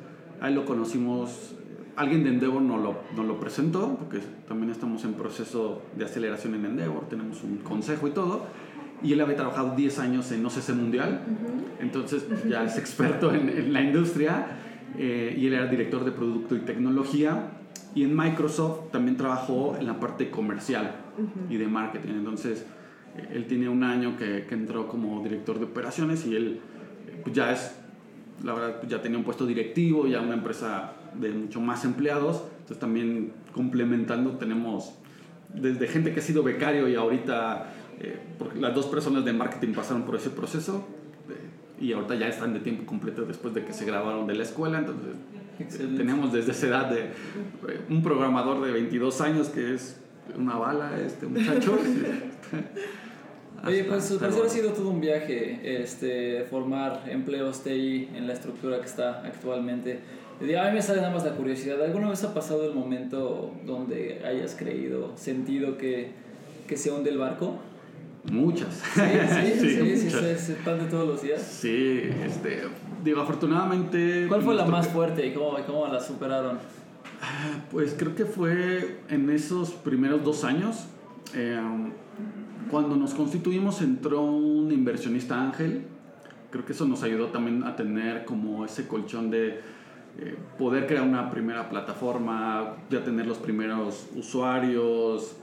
Ahí 0.41 0.53
lo 0.53 0.65
conocimos, 0.65 1.55
alguien 1.95 2.23
de 2.23 2.29
Endeavor 2.31 2.61
nos 2.61 2.81
lo, 2.81 2.97
nos 3.15 3.25
lo 3.25 3.39
presentó, 3.39 3.95
porque 3.97 4.19
también 4.47 4.71
estamos 4.71 5.03
en 5.05 5.13
proceso 5.13 5.81
de 5.95 6.05
aceleración 6.05 6.55
en 6.55 6.65
Endeavor, 6.65 7.07
tenemos 7.07 7.43
un 7.43 7.57
consejo 7.57 8.07
y 8.07 8.11
todo. 8.11 8.45
Y 9.01 9.13
él 9.13 9.21
había 9.21 9.35
trabajado 9.35 9.75
10 9.75 9.99
años 9.99 10.31
en 10.31 10.45
OCC 10.45 10.69
Mundial, 10.75 11.21
entonces 11.79 12.23
pues, 12.23 12.47
ya 12.47 12.63
es 12.63 12.77
experto 12.77 13.33
en, 13.33 13.49
en 13.49 13.73
la 13.73 13.81
industria. 13.81 14.45
eh, 14.97 15.35
y 15.37 15.47
él 15.47 15.53
era 15.53 15.67
director 15.67 16.03
de 16.05 16.11
producto 16.11 16.55
y 16.55 16.59
tecnología. 16.59 17.49
Y 17.95 18.03
en 18.03 18.15
Microsoft 18.15 18.91
también 18.91 19.17
trabajó 19.17 19.75
en 19.79 19.85
la 19.85 19.99
parte 19.99 20.31
comercial 20.31 20.95
y 21.49 21.57
de 21.57 21.67
marketing. 21.67 22.13
Entonces, 22.13 22.65
él 23.31 23.45
tiene 23.47 23.69
un 23.69 23.83
año 23.83 24.17
que, 24.17 24.45
que 24.47 24.55
entró 24.55 24.87
como 24.87 25.23
director 25.23 25.59
de 25.59 25.65
operaciones 25.65 26.25
y 26.25 26.35
él 26.35 26.59
pues 27.23 27.35
ya 27.35 27.51
es, 27.51 27.75
la 28.43 28.53
verdad, 28.53 28.79
pues 28.79 28.91
ya 28.91 29.01
tenía 29.01 29.17
un 29.17 29.23
puesto 29.23 29.45
directivo, 29.45 30.07
ya 30.07 30.21
una 30.21 30.33
empresa 30.33 30.93
de 31.15 31.31
mucho 31.31 31.61
más 31.61 31.85
empleados. 31.85 32.43
Entonces, 32.53 32.79
también 32.79 33.33
complementando, 33.53 34.31
tenemos 34.31 34.93
desde 35.53 35.87
gente 35.87 36.13
que 36.13 36.19
ha 36.19 36.23
sido 36.23 36.43
becario 36.43 36.87
y 36.87 36.95
ahorita, 36.95 37.73
eh, 37.99 38.19
porque 38.37 38.59
las 38.59 38.73
dos 38.73 38.87
personas 38.87 39.23
de 39.23 39.33
marketing 39.33 39.73
pasaron 39.73 40.03
por 40.03 40.15
ese 40.15 40.29
proceso 40.31 40.87
eh, 41.29 41.83
y 41.83 41.93
ahorita 41.93 42.15
ya 42.15 42.27
están 42.27 42.53
de 42.53 42.59
tiempo 42.59 42.85
completo 42.85 43.23
después 43.23 43.53
de 43.53 43.63
que 43.63 43.73
se 43.73 43.85
grabaron 43.85 44.27
de 44.27 44.35
la 44.35 44.43
escuela. 44.43 44.79
Entonces, 44.79 45.15
eh, 45.59 45.93
tenemos 45.95 46.33
desde 46.33 46.51
esa 46.51 46.67
edad 46.67 46.89
de 46.89 47.01
eh, 47.01 47.81
un 47.89 48.01
programador 48.01 48.65
de 48.65 48.71
22 48.71 49.21
años 49.21 49.49
que 49.49 49.73
es 49.73 49.99
una 50.37 50.55
bala, 50.55 50.99
este 50.99 51.27
muchacho. 51.27 51.77
Oye, 53.65 53.85
pues 53.85 54.11
al 54.11 54.17
parecer 54.17 54.45
ha 54.45 54.49
sido 54.49 54.71
todo 54.73 54.89
un 54.89 54.99
viaje 54.99 55.59
este, 55.63 56.45
formar 56.49 57.03
empleos 57.07 57.63
TI 57.63 58.09
en 58.13 58.27
la 58.27 58.33
estructura 58.33 58.79
que 58.79 58.85
está 58.85 59.25
actualmente. 59.25 59.99
A 60.41 60.65
mí 60.67 60.73
me 60.73 60.81
sale 60.81 60.99
nada 60.99 61.13
más 61.13 61.23
la 61.23 61.31
curiosidad. 61.31 61.81
¿Alguna 61.81 62.09
vez 62.09 62.23
ha 62.25 62.33
pasado 62.33 62.67
el 62.67 62.73
momento 62.73 63.53
donde 63.65 64.21
hayas 64.25 64.55
creído, 64.55 65.15
sentido 65.15 65.77
que, 65.77 66.11
que 66.67 66.75
se 66.75 66.91
hunde 66.91 67.11
el 67.11 67.17
barco? 67.17 67.57
Muchas. 68.29 68.83
Sí, 68.93 69.01
sí, 69.01 69.59
sí, 69.59 69.69
sí, 69.69 70.05
muchas. 70.05 70.23
es 70.23 70.49
el 70.49 70.55
pan 70.57 70.79
de 70.79 70.85
todos 70.85 71.07
los 71.07 71.21
días. 71.21 71.41
Sí, 71.41 72.01
este, 72.25 72.63
digo, 73.03 73.21
afortunadamente... 73.21 74.25
¿Cuál 74.27 74.41
fue 74.41 74.55
la 74.55 74.65
más 74.65 74.89
fuerte 74.89 75.25
y 75.25 75.33
cómo, 75.33 75.55
cómo 75.65 75.87
la 75.87 76.01
superaron? 76.01 76.59
Pues 77.71 77.95
creo 77.97 78.13
que 78.13 78.25
fue 78.25 78.97
en 79.09 79.29
esos 79.29 79.71
primeros 79.71 80.21
dos 80.23 80.43
años. 80.43 80.87
eh, 81.33 81.61
cuando 82.69 82.95
nos 82.95 83.13
constituimos 83.13 83.81
entró 83.81 84.21
un 84.21 84.71
inversionista 84.71 85.41
ángel. 85.41 85.83
Creo 86.49 86.65
que 86.65 86.73
eso 86.73 86.85
nos 86.85 87.03
ayudó 87.03 87.27
también 87.27 87.63
a 87.63 87.75
tener 87.75 88.25
como 88.25 88.65
ese 88.65 88.87
colchón 88.87 89.29
de 89.29 89.59
eh, 90.19 90.37
poder 90.57 90.85
crear 90.87 91.03
una 91.03 91.29
primera 91.29 91.69
plataforma, 91.69 92.75
ya 92.89 93.03
tener 93.03 93.25
los 93.25 93.37
primeros 93.37 94.07
usuarios. 94.15 95.35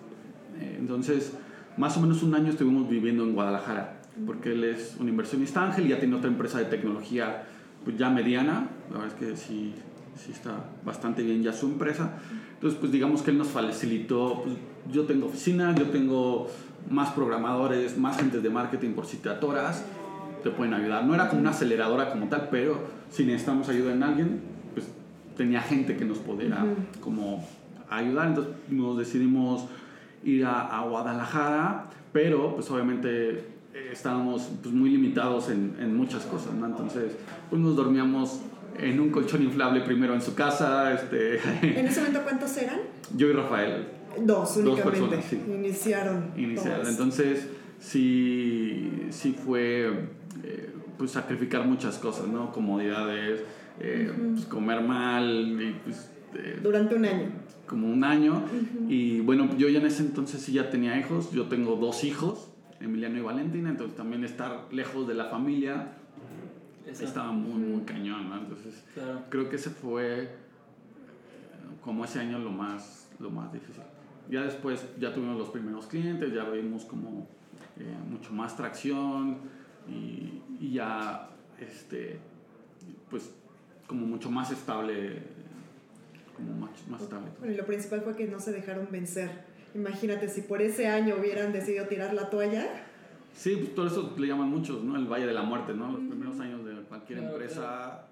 Eh, 0.61 0.77
entonces, 0.79 1.37
más 1.77 1.97
o 1.97 2.01
menos 2.01 2.23
un 2.23 2.35
año 2.35 2.51
estuvimos 2.51 2.89
viviendo 2.89 3.25
en 3.25 3.35
Guadalajara, 3.35 4.01
porque 4.27 4.53
él 4.53 4.65
es 4.65 4.97
un 5.01 5.09
inversionista 5.09 5.65
ángel 5.65 5.87
y 5.87 5.89
ya 5.91 5.99
tiene 5.99 6.17
otra 6.17 6.29
empresa 6.29 6.59
de 6.59 6.67
tecnología 6.67 7.45
pues 7.85 7.97
ya 7.97 8.11
mediana. 8.11 8.69
La 8.91 8.99
verdad 8.99 9.17
es 9.21 9.29
que 9.29 9.37
sí, 9.37 9.75
sí 10.17 10.33
está 10.33 10.65
bastante 10.85 11.23
bien 11.23 11.43
ya 11.43 11.53
su 11.53 11.67
empresa. 11.67 12.19
Entonces, 12.55 12.79
pues 12.79 12.93
digamos 12.93 13.23
que 13.23 13.31
él 13.31 13.39
nos 13.39 13.49
facilitó, 13.49 14.43
pues, 14.45 14.57
yo 14.91 15.05
tengo 15.05 15.27
oficina, 15.27 15.75
yo 15.75 15.87
tengo 15.87 16.49
más 16.89 17.11
programadores, 17.11 17.99
más 17.99 18.19
gente 18.19 18.41
de 18.41 18.51
marketing 18.51 18.91
por 18.93 19.07
si 19.07 19.19
te 19.19 19.29
atoras, 19.29 19.85
te 20.43 20.51
pueden 20.51 20.75
ayudar. 20.75 21.05
No 21.05 21.15
era 21.15 21.29
como 21.29 21.41
una 21.41 21.51
aceleradora 21.51 22.11
como 22.11 22.29
tal, 22.29 22.49
pero 22.51 22.81
si 23.11 23.25
necesitamos 23.25 23.69
ayuda 23.69 23.93
en 23.93 24.03
alguien, 24.03 24.41
pues 24.75 24.87
tenía 25.37 25.61
gente 25.61 25.97
que 25.97 26.05
nos 26.05 26.19
pudiera 26.19 26.65
como 27.01 27.47
ayudar. 27.91 28.29
Entonces 28.29 28.55
nos 28.71 28.99
decidimos 28.99 29.67
ir 30.25 30.45
a, 30.45 30.79
a 30.79 30.85
Guadalajara, 30.85 31.87
pero 32.13 32.55
pues 32.55 32.71
obviamente 32.71 33.31
eh, 33.75 33.91
estábamos 33.93 34.49
pues, 34.63 34.75
muy 34.75 34.91
limitados 34.91 35.51
en, 35.51 35.77
en 35.81 35.97
muchas 35.97 36.25
cosas, 36.25 36.55
¿no? 36.55 36.67
Entonces 36.67 37.13
pues 37.49 37.61
nos 37.61 37.77
dormíamos 37.77 38.41
en 38.79 39.01
un 39.01 39.11
colchón 39.11 39.43
inflable 39.43 39.81
primero 39.83 40.15
en 40.15 40.23
su 40.23 40.35
casa, 40.35 40.93
este, 40.93 41.39
¿En 41.63 41.87
ese 41.87 42.01
momento 42.01 42.23
cuántos 42.23 42.57
eran? 42.57 42.79
yo 43.17 43.29
y 43.29 43.33
Rafael 43.33 44.00
Dos 44.19 44.27
Dos 44.27 44.57
únicamente. 44.57 45.01
personas, 45.17 45.25
sí. 45.27 45.41
Iniciaron. 45.49 46.31
inicial. 46.37 46.77
todos. 46.81 46.89
Entonces, 46.91 47.49
sí, 47.79 49.07
sí 49.11 49.33
fue 49.33 49.89
eh, 50.45 50.71
pues 50.99 51.13
sacrificar 51.13 51.67
muchas 51.67 51.99
cosas, 51.99 52.27
¿no? 52.29 52.53
Comodidades, 52.53 53.43
eh, 53.81 54.13
pues, 54.33 54.45
comer 54.47 54.83
mal, 54.83 55.59
y 55.61 55.73
pues 55.85 56.11
eh, 56.35 56.59
Durante 56.63 56.95
un 56.95 57.05
año. 57.05 57.29
como 57.67 57.89
un 57.91 58.05
año. 58.05 58.43
Y 58.89 59.21
bueno, 59.21 59.49
yo 59.57 59.69
ya 59.69 59.79
en 59.81 59.87
ese 59.87 60.03
entonces 60.03 60.41
sí 60.43 60.53
ya 60.53 60.71
tenía 60.71 60.99
hijos, 60.99 61.31
yo 61.33 61.47
tengo 61.47 61.77
dos 61.77 62.05
hijos, 62.05 62.49
Emiliano 62.81 63.19
y 63.19 63.23
Valentina, 63.23 63.71
entonces 63.71 63.97
también 63.97 64.25
estar 64.25 64.67
lejos 64.73 65.07
de 65.09 65.15
la 65.15 65.27
familia 65.27 65.93
estaba 66.87 67.31
muy, 67.31 67.61
muy 67.61 67.83
cañón, 67.83 68.29
¿no? 68.29 68.39
Entonces, 68.39 68.83
Claro. 68.95 69.21
creo 69.29 69.49
que 69.49 69.57
ese 69.57 69.71
fue 69.71 70.29
como 71.83 72.05
ese 72.05 72.19
año 72.21 72.39
lo 72.39 72.51
más, 72.51 73.09
lo 73.21 73.31
más 73.31 73.53
difícil. 73.53 73.83
Ya 74.31 74.43
después 74.43 74.87
ya 74.99 75.13
tuvimos 75.13 75.37
los 75.37 75.49
primeros 75.49 75.87
clientes, 75.87 76.33
ya 76.33 76.45
vimos 76.45 76.85
como 76.85 77.27
eh, 77.79 77.97
mucho 78.09 78.33
más 78.33 78.57
tracción 78.57 79.39
y, 79.89 80.41
y 80.61 80.73
ya 80.73 81.29
este 81.59 82.19
pues 83.11 83.31
como 83.87 84.07
mucho 84.07 84.31
más 84.31 84.51
estable 84.53 85.23
como 86.37 86.55
más, 86.55 86.71
más 86.89 87.03
estable. 87.03 87.27
Bueno, 87.39 87.55
y 87.55 87.57
lo 87.57 87.67
principal 87.67 88.03
fue 88.03 88.15
que 88.15 88.27
no 88.27 88.39
se 88.39 88.53
dejaron 88.53 88.89
vencer. 88.91 89.31
Imagínate 89.75 90.29
si 90.29 90.43
por 90.43 90.63
ese 90.63 90.87
año 90.89 91.17
hubieran 91.19 91.53
decidido 91.53 91.87
tirar 91.87 92.15
la 92.15 92.31
toalla. 92.31 92.67
Sí, 93.35 93.57
pues 93.57 93.75
todo 93.75 93.87
eso 93.87 94.15
le 94.19 94.27
llaman 94.27 94.49
muchos, 94.49 94.83
¿no? 94.83 94.97
El 94.97 95.07
Valle 95.07 95.27
de 95.27 95.33
la 95.33 95.43
Muerte, 95.43 95.75
¿no? 95.75 95.93
Los 95.93 96.01
primeros 96.01 96.39
años 96.41 96.65
de 96.65 96.75
cualquier 96.83 97.21
Claro, 97.21 97.35
empresa 97.35 98.07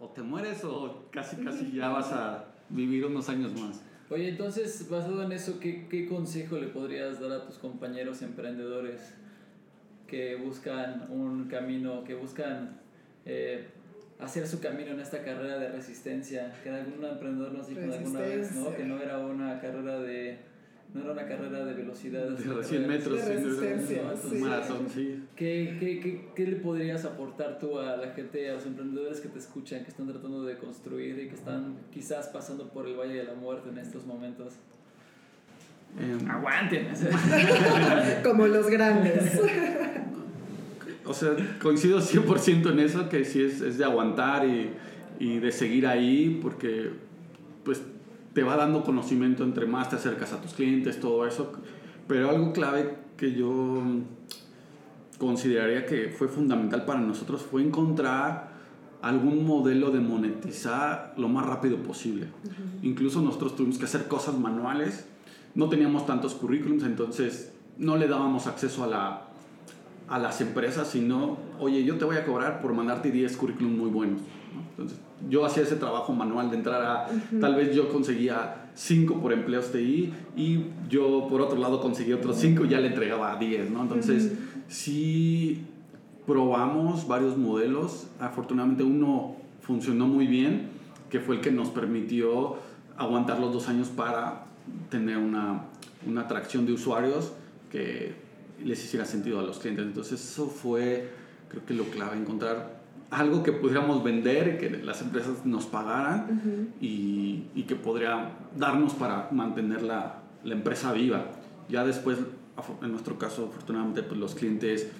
o 0.00 0.08
te 0.08 0.22
mueres 0.22 0.64
o 0.64 1.06
casi 1.10 1.36
casi 1.36 1.72
ya 1.72 1.90
vas 1.90 2.12
a 2.12 2.46
vivir 2.68 3.04
unos 3.06 3.28
años 3.28 3.52
más. 3.60 3.82
Oye, 4.12 4.28
entonces, 4.28 4.88
basado 4.90 5.22
en 5.22 5.32
eso, 5.32 5.58
¿qué, 5.58 5.86
¿qué 5.88 6.06
consejo 6.06 6.58
le 6.58 6.66
podrías 6.66 7.18
dar 7.18 7.32
a 7.32 7.46
tus 7.46 7.56
compañeros 7.56 8.20
emprendedores 8.20 9.14
que 10.06 10.36
buscan 10.36 11.06
un 11.08 11.48
camino, 11.48 12.04
que 12.04 12.14
buscan 12.14 12.78
eh, 13.24 13.68
hacer 14.18 14.46
su 14.46 14.60
camino 14.60 14.90
en 14.90 15.00
esta 15.00 15.24
carrera 15.24 15.58
de 15.58 15.70
resistencia, 15.70 16.52
que 16.62 16.68
algún 16.68 17.02
emprendedor 17.02 17.52
nos 17.52 17.68
dijo 17.68 17.80
alguna 17.80 18.20
vez, 18.20 18.52
¿no? 18.52 18.76
Que 18.76 18.84
no 18.84 19.00
era 19.00 19.18
una 19.18 19.58
carrera 19.58 19.98
de 20.00 20.36
no 20.94 21.00
era 21.02 21.12
una 21.12 21.26
carrera 21.26 21.64
de 21.64 21.74
velocidad. 21.74 22.28
De 22.28 22.64
100 22.64 22.86
metros, 22.86 23.24
de 23.24 23.34
resistencia, 23.34 24.02
un 24.30 24.40
maratón, 24.40 24.86
sí. 24.92 25.22
¿Qué, 25.34 25.76
qué, 25.80 26.00
qué, 26.00 26.28
qué 26.34 26.46
le 26.46 26.56
podrías 26.56 27.04
aportar 27.04 27.58
tú 27.58 27.78
a 27.78 27.96
la 27.96 28.12
gente, 28.12 28.50
a 28.50 28.54
los 28.54 28.66
emprendedores 28.66 29.20
que 29.20 29.28
te 29.28 29.38
escuchan, 29.38 29.84
que 29.84 29.90
están 29.90 30.06
tratando 30.06 30.44
de 30.44 30.58
construir 30.58 31.18
y 31.18 31.28
que 31.28 31.34
están 31.34 31.76
quizás 31.92 32.28
pasando 32.28 32.68
por 32.68 32.86
el 32.86 32.94
Valle 32.94 33.14
de 33.14 33.24
la 33.24 33.34
Muerte 33.34 33.70
en 33.70 33.78
estos 33.78 34.04
momentos? 34.04 34.54
Em, 35.98 36.30
Aguanten. 36.30 36.88
Como 38.22 38.46
los 38.46 38.68
grandes. 38.68 39.40
o 41.04 41.14
sea, 41.14 41.30
coincido 41.60 42.00
100% 42.00 42.70
en 42.70 42.78
eso, 42.78 43.08
que 43.08 43.24
sí 43.24 43.42
es, 43.42 43.60
es 43.60 43.78
de 43.78 43.84
aguantar 43.84 44.46
y, 44.46 44.70
y, 45.18 45.38
de 45.38 45.52
seguir 45.52 45.86
ahí, 45.86 46.38
porque 46.40 46.90
te 48.34 48.42
va 48.42 48.56
dando 48.56 48.82
conocimiento 48.82 49.44
entre 49.44 49.66
más 49.66 49.90
te 49.90 49.96
acercas 49.96 50.32
a 50.32 50.40
tus 50.40 50.54
clientes, 50.54 51.00
todo 51.00 51.26
eso. 51.26 51.52
Pero 52.08 52.30
algo 52.30 52.52
clave 52.52 52.96
que 53.16 53.32
yo 53.32 53.82
consideraría 55.18 55.86
que 55.86 56.08
fue 56.08 56.28
fundamental 56.28 56.84
para 56.84 57.00
nosotros 57.00 57.42
fue 57.42 57.62
encontrar 57.62 58.52
algún 59.02 59.44
modelo 59.46 59.90
de 59.90 60.00
monetizar 60.00 61.14
lo 61.16 61.28
más 61.28 61.46
rápido 61.46 61.78
posible. 61.78 62.26
Uh 62.26 62.48
-huh. 62.48 62.86
Incluso 62.86 63.20
nosotros 63.20 63.56
tuvimos 63.56 63.78
que 63.78 63.84
hacer 63.84 64.08
cosas 64.08 64.38
manuales, 64.38 65.06
no 65.54 65.68
teníamos 65.68 66.06
tantos 66.06 66.34
currículums, 66.34 66.84
entonces 66.84 67.52
no 67.78 67.96
le 67.96 68.08
dábamos 68.08 68.46
acceso 68.46 68.84
a, 68.84 68.86
la, 68.86 69.22
a 70.08 70.18
las 70.18 70.40
empresas, 70.40 70.88
sino, 70.88 71.38
oye, 71.58 71.84
yo 71.84 71.98
te 71.98 72.04
voy 72.04 72.16
a 72.16 72.24
cobrar 72.24 72.60
por 72.62 72.72
mandarte 72.74 73.10
10 73.10 73.36
currículums 73.36 73.76
muy 73.76 73.90
buenos. 73.90 74.20
¿No? 74.54 74.62
Entonces, 74.70 74.98
yo 75.28 75.44
hacía 75.44 75.62
ese 75.62 75.76
trabajo 75.76 76.12
manual 76.12 76.50
de 76.50 76.56
entrar 76.56 76.82
a, 76.82 77.08
uh 77.10 77.14
-huh. 77.14 77.40
tal 77.40 77.54
vez 77.54 77.74
yo 77.74 77.88
conseguía 77.88 78.70
5 78.74 79.20
por 79.20 79.32
empleos 79.32 79.70
TI 79.72 80.12
y 80.36 80.64
yo 80.88 81.26
por 81.28 81.40
otro 81.40 81.58
lado 81.58 81.80
conseguía 81.80 82.16
otros 82.16 82.36
5 82.36 82.64
y 82.64 82.68
ya 82.70 82.80
le 82.80 82.88
entregaba 82.88 83.36
10, 83.36 83.70
¿no? 83.70 83.82
Entonces, 83.82 84.24
uh 84.24 84.28
-huh. 84.28 84.62
sí 84.68 85.66
probamos 86.26 87.06
varios 87.06 87.36
modelos, 87.36 88.06
afortunadamente 88.20 88.84
uno 88.84 89.36
funcionó 89.60 90.06
muy 90.06 90.26
bien, 90.26 90.68
que 91.10 91.20
fue 91.20 91.36
el 91.36 91.40
que 91.40 91.50
nos 91.50 91.68
permitió 91.70 92.56
aguantar 92.96 93.40
los 93.40 93.52
dos 93.52 93.68
años 93.68 93.88
para 93.88 94.46
tener 94.90 95.16
una, 95.16 95.64
una 96.06 96.22
atracción 96.22 96.64
de 96.66 96.72
usuarios 96.72 97.32
que 97.70 98.14
les 98.64 98.84
hiciera 98.84 99.04
sentido 99.04 99.40
a 99.40 99.42
los 99.42 99.58
clientes. 99.58 99.84
Entonces 99.84 100.22
eso 100.22 100.46
fue, 100.46 101.10
creo 101.48 101.64
que 101.66 101.74
lo 101.74 101.84
clave, 101.84 102.16
encontrar 102.16 102.81
algo 103.12 103.42
que 103.42 103.52
pudiéramos 103.52 104.02
vender, 104.02 104.58
que 104.58 104.70
las 104.70 105.02
empresas 105.02 105.44
nos 105.44 105.66
pagaran 105.66 106.26
uh 106.30 106.48
-huh. 106.48 106.66
y, 106.80 107.44
y, 107.54 107.64
que 107.64 107.76
podría 107.76 108.30
darnos 108.56 108.94
para 108.94 109.28
mantener 109.30 109.82
la, 109.82 110.22
la, 110.42 110.54
empresa 110.54 110.92
viva. 110.92 111.26
Ya 111.68 111.84
después, 111.84 112.16
en 112.82 112.90
nuestro 112.90 113.18
caso, 113.18 113.50
afortunadamente, 113.50 114.02
pues 114.02 114.18
los 114.18 114.34
clientes 114.34 114.90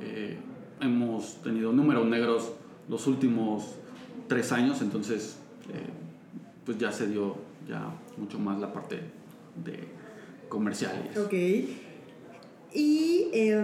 eh, 0.00 0.38
hemos 0.80 1.42
tenido 1.42 1.70
números 1.72 2.06
negros 2.06 2.52
los 2.88 3.06
últimos 3.06 3.74
tres 4.26 4.52
años, 4.52 4.80
entonces 4.80 5.38
eh, 5.68 5.90
pues 6.64 6.78
ya 6.78 6.90
se 6.90 7.08
dio 7.08 7.36
ya 7.68 7.82
mucho 8.16 8.38
más 8.38 8.58
la 8.58 8.72
parte 8.72 9.00
de 9.62 9.86
comerciales. 10.48 11.16
Ok. 11.18 11.34
Y 12.72 13.28
eh, 13.34 13.56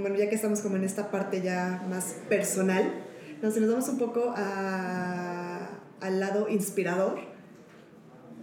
bueno, 0.00 0.16
ya 0.16 0.28
que 0.28 0.34
estamos 0.34 0.60
como 0.62 0.76
en 0.76 0.84
esta 0.84 1.10
parte 1.12 1.42
ya 1.42 1.86
más 1.88 2.16
personal, 2.28 3.05
nos, 3.42 3.56
nos 3.56 3.70
vamos 3.70 3.88
un 3.88 3.98
poco 3.98 4.32
a, 4.36 5.68
al 6.00 6.20
lado 6.20 6.48
inspirador. 6.48 7.18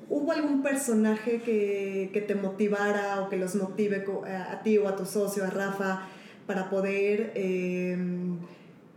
¿Hubo 0.10 0.32
algún 0.32 0.62
personaje 0.62 1.42
que, 1.42 2.10
que, 2.14 2.22
te 2.22 2.36
motivara 2.36 3.22
o 3.22 3.30
que 3.30 3.38
los 3.38 3.56
motive 3.56 4.06
a, 4.28 4.52
a, 4.54 4.64
ti 4.64 4.78
o 4.78 4.88
a 4.88 4.96
tu 4.96 5.06
socio, 5.06 5.44
a 5.44 5.50
Rafa, 5.50 6.08
para 6.46 6.70
poder 6.70 7.32
eh, 7.36 7.98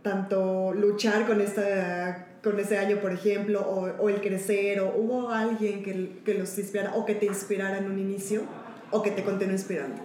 tanto 0.01 0.73
luchar 0.73 1.25
con 1.25 1.41
esta 1.41 2.25
con 2.43 2.59
ese 2.59 2.77
año, 2.77 3.01
por 3.01 3.11
ejemplo, 3.11 3.61
o, 3.61 4.03
o, 4.03 4.09
el 4.09 4.21
crecer, 4.21 4.79
o 4.79 4.93
hubo 4.95 5.29
alguien 5.31 5.83
que, 5.83 6.21
que 6.23 6.33
los 6.35 6.57
inspirara 6.57 6.95
o 6.95 7.05
que 7.05 7.15
te 7.15 7.25
inspirara 7.25 7.79
en 7.79 7.91
un 7.91 7.99
inicio 7.99 8.43
o 8.91 9.01
que 9.01 9.11
te 9.11 9.23
continúe 9.23 9.53
inspirando? 9.53 10.01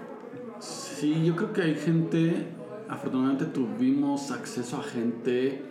Sí, 0.59 1.25
yo 1.25 1.37
creo 1.37 1.53
que 1.53 1.63
hay 1.63 1.75
gente, 1.75 2.47
afortunadamente 2.89 3.47
tuvimos 3.47 4.31
acceso 4.31 4.79
a 4.79 4.83
gente, 4.83 5.63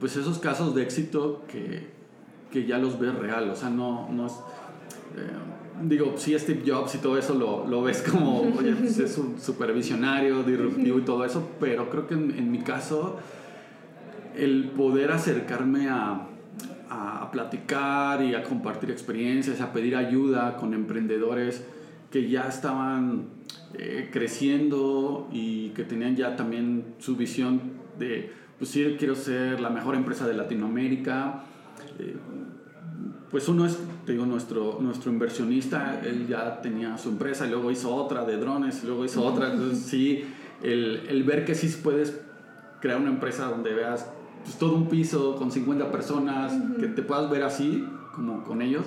pues 0.00 0.16
esos 0.16 0.38
casos 0.38 0.74
de 0.74 0.82
éxito 0.82 1.44
que, 1.48 1.86
que 2.50 2.66
ya 2.66 2.78
los 2.78 2.98
ves 2.98 3.14
real, 3.14 3.50
o 3.50 3.56
sea, 3.56 3.70
no, 3.70 4.08
no 4.10 4.26
es... 4.26 4.32
Eh, 5.16 5.82
digo, 5.82 6.14
sí, 6.16 6.38
Steve 6.38 6.62
Jobs 6.66 6.94
y 6.96 6.98
todo 6.98 7.18
eso 7.18 7.34
lo, 7.34 7.66
lo 7.66 7.82
ves 7.82 8.02
como, 8.02 8.40
oye, 8.40 8.74
pues 8.74 8.98
es 8.98 9.18
un 9.18 9.40
supervisionario, 9.40 10.42
disruptivo 10.42 10.98
y 10.98 11.02
todo 11.02 11.24
eso, 11.24 11.48
pero 11.60 11.88
creo 11.90 12.06
que 12.06 12.14
en, 12.14 12.50
mi 12.50 12.60
caso 12.60 13.18
el 14.36 14.70
poder 14.70 15.12
acercarme 15.12 15.88
a, 15.88 16.26
a, 16.90 17.22
a, 17.22 17.30
platicar 17.30 18.22
y 18.22 18.34
a 18.34 18.42
compartir 18.42 18.90
experiencias, 18.90 19.60
a 19.60 19.72
pedir 19.72 19.96
ayuda 19.96 20.56
con 20.56 20.74
emprendedores 20.74 21.64
que 22.10 22.28
ya 22.28 22.48
estaban 22.48 23.26
eh, 23.74 24.08
creciendo 24.10 25.28
y 25.30 25.70
que 25.70 25.84
tenían 25.84 26.16
ya 26.16 26.36
también 26.36 26.94
su 26.98 27.16
visión 27.16 27.60
de, 27.98 28.32
pues 28.58 28.70
sí, 28.70 28.96
quiero 28.98 29.14
ser 29.14 29.60
la 29.60 29.70
mejor 29.70 29.94
empresa 29.94 30.26
de 30.26 30.34
Latinoamérica. 30.34 31.44
Eh, 31.98 32.16
pues 33.30 33.48
uno 33.48 33.66
es, 33.66 33.78
te 34.06 34.12
digo, 34.12 34.26
nuestro, 34.26 34.78
nuestro 34.80 35.12
inversionista, 35.12 36.00
él 36.02 36.26
ya 36.26 36.60
tenía 36.60 36.96
su 36.98 37.10
empresa 37.10 37.46
y 37.46 37.50
luego 37.50 37.70
hizo 37.70 37.94
otra 37.94 38.24
de 38.24 38.36
drones 38.36 38.82
y 38.82 38.86
luego 38.86 39.04
hizo 39.04 39.24
otra. 39.24 39.52
Entonces 39.52 39.84
sí, 39.84 40.24
el, 40.62 41.02
el 41.08 41.24
ver 41.24 41.44
que 41.44 41.54
sí 41.54 41.68
puedes 41.82 42.20
crear 42.80 43.00
una 43.00 43.10
empresa 43.10 43.46
donde 43.46 43.74
veas 43.74 44.06
pues, 44.44 44.58
todo 44.58 44.74
un 44.76 44.88
piso 44.88 45.36
con 45.36 45.50
50 45.50 45.90
personas, 45.90 46.52
uh 46.52 46.56
-huh. 46.56 46.80
que 46.80 46.86
te 46.88 47.02
puedas 47.02 47.30
ver 47.30 47.42
así, 47.42 47.84
como 48.14 48.44
con 48.44 48.62
ellos. 48.62 48.86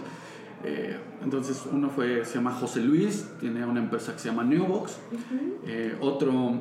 Eh, 0.63 0.97
entonces, 1.23 1.63
uno 1.71 1.89
fue, 1.89 2.25
se 2.25 2.35
llama 2.35 2.51
José 2.51 2.81
Luis, 2.81 3.27
tiene 3.39 3.65
una 3.65 3.79
empresa 3.79 4.13
que 4.13 4.19
se 4.19 4.29
llama 4.29 4.43
Neobox. 4.43 4.91
Uh 4.91 5.15
-huh. 5.15 5.53
eh, 5.67 5.97
otro 6.01 6.53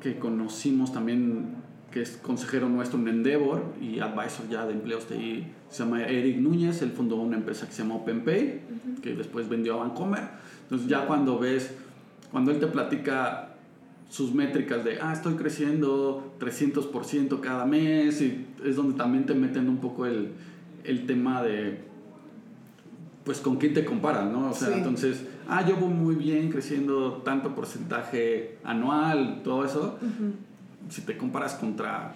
que 0.00 0.18
conocimos 0.18 0.92
también, 0.92 1.59
que 1.90 2.02
es 2.02 2.16
consejero 2.22 2.68
nuestro 2.68 2.98
en 3.00 3.08
Endeavor 3.08 3.64
y 3.80 3.98
advisor 3.98 4.48
ya 4.48 4.66
de 4.66 4.72
empleos 4.74 5.08
de 5.08 5.16
ahí, 5.16 5.52
se 5.68 5.82
llama 5.84 6.04
Eric 6.04 6.38
Núñez. 6.38 6.82
Él 6.82 6.92
fundó 6.92 7.16
una 7.16 7.36
empresa 7.36 7.66
que 7.66 7.72
se 7.72 7.82
llama 7.82 7.96
OpenPay, 7.96 8.44
uh 8.44 8.88
-huh. 8.90 9.00
que 9.00 9.14
después 9.14 9.48
vendió 9.48 9.74
a 9.74 9.76
Vancomer. 9.78 10.22
Entonces, 10.62 10.88
ya 10.88 11.06
cuando 11.06 11.38
ves, 11.38 11.74
cuando 12.30 12.52
él 12.52 12.60
te 12.60 12.68
platica 12.68 13.56
sus 14.08 14.32
métricas 14.32 14.84
de, 14.84 15.00
ah, 15.00 15.12
estoy 15.12 15.34
creciendo 15.34 16.34
300% 16.38 17.40
cada 17.40 17.64
mes, 17.66 18.20
y 18.22 18.46
es 18.64 18.76
donde 18.76 18.96
también 18.96 19.26
te 19.26 19.34
meten 19.34 19.68
un 19.68 19.78
poco 19.78 20.06
el, 20.06 20.32
el 20.84 21.06
tema 21.06 21.42
de, 21.42 21.80
pues, 23.24 23.40
con 23.40 23.56
quién 23.56 23.74
te 23.74 23.84
comparas, 23.84 24.30
¿no? 24.30 24.50
O 24.50 24.52
sea, 24.52 24.68
sí. 24.68 24.74
entonces, 24.74 25.24
ah, 25.48 25.66
yo 25.66 25.76
voy 25.76 25.92
muy 25.92 26.14
bien 26.14 26.50
creciendo 26.50 27.22
tanto 27.24 27.54
porcentaje 27.54 28.58
anual, 28.62 29.40
todo 29.42 29.64
eso. 29.64 29.98
Uh 30.00 30.04
-huh. 30.04 30.49
Si 30.88 31.02
te 31.02 31.16
comparas 31.16 31.54
contra 31.54 32.14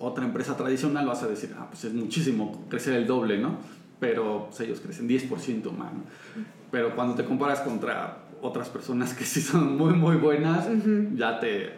otra 0.00 0.24
empresa 0.24 0.56
tradicional, 0.56 1.06
vas 1.06 1.22
a 1.22 1.28
decir, 1.28 1.54
ah, 1.58 1.68
pues 1.70 1.84
es 1.84 1.92
muchísimo 1.92 2.66
crecer 2.68 2.94
el 2.94 3.06
doble, 3.06 3.38
¿no? 3.38 3.58
Pero 4.00 4.46
pues, 4.48 4.60
ellos 4.60 4.80
crecen 4.80 5.08
10% 5.08 5.70
más, 5.72 5.92
¿no? 5.92 6.02
Pero 6.70 6.94
cuando 6.96 7.14
te 7.14 7.24
comparas 7.24 7.60
contra 7.60 8.24
otras 8.40 8.70
personas 8.70 9.12
que 9.12 9.24
sí 9.26 9.40
son 9.40 9.76
muy, 9.76 9.92
muy 9.92 10.16
buenas, 10.16 10.66
uh 10.66 10.70
-huh. 10.70 11.16
ya 11.16 11.38
te, 11.38 11.70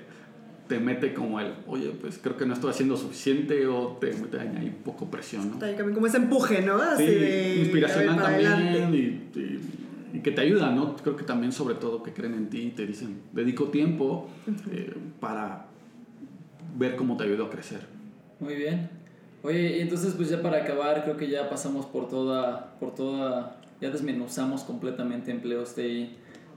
te 0.69 0.79
mete 0.79 1.13
como 1.13 1.41
el, 1.41 1.53
oye, 1.67 1.91
pues 2.01 2.19
creo 2.23 2.37
que 2.37 2.47
no 2.47 2.55
estoy 2.55 2.71
haciendo 2.71 2.97
suficiente 2.97 3.67
o 3.67 3.99
te 4.01 4.13
mete 4.13 4.39
ahí 4.39 4.73
poco 4.85 5.11
presión, 5.11 5.51
¿no? 5.51 5.57
También 5.59 5.93
como 5.93 6.07
ese 6.07 6.19
empuje, 6.19 6.63
¿no? 6.63 6.81
Así 6.81 7.05
sí, 7.05 7.15
de, 7.15 7.57
inspiracional 7.57 8.23
también 8.23 8.95
y, 8.95 9.39
y, 9.39 9.61
y, 10.15 10.21
que 10.21 10.31
te 10.31 10.43
ayuda, 10.43 10.71
¿no? 10.71 10.95
Creo 10.97 11.17
que 11.17 11.25
también 11.25 11.51
sobre 11.51 11.75
todo 11.75 12.05
que 12.05 12.13
creen 12.13 12.35
en 12.35 12.49
ti 12.49 12.61
y 12.61 12.71
te 12.71 12.87
dicen, 12.87 13.23
dedico 13.33 13.65
tiempo 13.65 14.31
uh 14.47 14.51
-huh. 14.51 14.73
eh, 14.73 14.95
para 15.19 15.72
ver 16.77 16.97
cómo 16.97 17.17
te 17.17 17.25
ayudo 17.25 17.47
a 17.47 17.51
crecer. 17.51 17.81
Muy 18.41 18.55
bien. 18.55 18.91
Oye, 19.43 19.79
y 19.79 19.81
entonces 19.81 20.15
pues 20.15 20.29
ya 20.29 20.41
para 20.41 20.59
acabar, 20.59 21.03
creo 21.05 21.17
que 21.17 21.29
ya 21.29 21.51
pasamos 21.51 21.87
por 21.87 22.09
toda, 22.09 22.75
por 22.79 22.95
toda, 22.95 23.57
ya 23.81 23.91
desmenuzamos 23.91 24.63
completamente 24.63 25.31
empleos 25.31 25.75
de 25.75 26.11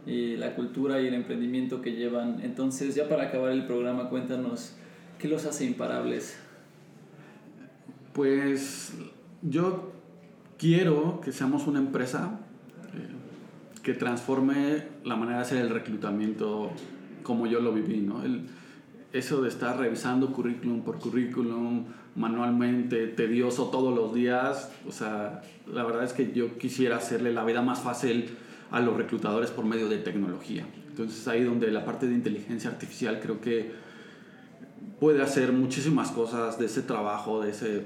y 0.06 0.38
la 0.38 0.56
cultura 0.56 1.02
y 1.02 1.08
el 1.08 1.14
emprendimiento 1.14 1.82
que 1.82 1.94
llevan. 1.94 2.40
Entonces, 2.44 2.96
ya 2.96 3.10
para 3.10 3.24
acabar 3.24 3.52
el 3.52 3.66
programa, 3.66 4.10
cuéntanos, 4.10 4.74
¿qué 5.18 5.28
los 5.28 5.46
hace 5.46 5.66
imparables? 5.66 6.38
Pues 8.14 8.94
yo 9.42 9.92
quiero 10.58 11.22
que 11.22 11.32
seamos 11.32 11.68
una 11.68 11.80
empresa 11.80 12.40
eh, 12.94 13.82
que 13.84 13.94
transforme 13.94 14.84
la 15.04 15.16
manera 15.16 15.38
de 15.38 15.44
hacer 15.44 15.58
el 15.58 15.70
reclutamiento 15.70 16.72
como 17.24 17.48
yo 17.48 17.60
lo 17.60 17.74
viví, 17.74 18.02
¿no? 18.02 18.24
El, 18.24 18.46
eso 19.18 19.42
de 19.42 19.50
estar 19.50 19.78
revisando 19.78 20.34
currículum 20.34 20.82
por 20.82 21.00
currículum, 21.00 21.86
manualmente, 22.16 23.08
tedioso 23.08 23.70
todos 23.70 23.96
los 23.96 24.14
días, 24.14 24.70
o 24.88 24.92
sea, 24.92 25.42
la 25.68 25.84
verdad 25.84 26.04
es 26.04 26.14
que 26.14 26.34
yo 26.34 26.58
quisiera 26.58 26.98
hacerle 26.98 27.32
la 27.32 27.46
vida 27.46 27.62
más 27.62 27.80
fácil 27.80 28.30
a 28.72 28.82
los 28.82 28.98
reclutadores 28.98 29.52
por 29.52 29.64
medio 29.66 29.88
de 29.88 30.00
tecnología. 30.00 30.66
Entonces 30.90 31.28
ahí 31.28 31.44
donde 31.44 31.72
la 31.72 31.86
parte 31.86 32.08
de 32.08 32.14
inteligencia 32.14 32.70
artificial 32.70 33.20
creo 33.22 33.40
que 33.40 33.72
puede 35.00 35.22
hacer 35.22 35.54
muchísimas 35.54 36.12
cosas 36.12 36.60
de 36.60 36.66
ese 36.66 36.82
trabajo, 36.82 37.42
de 37.42 37.52
ese 37.52 37.86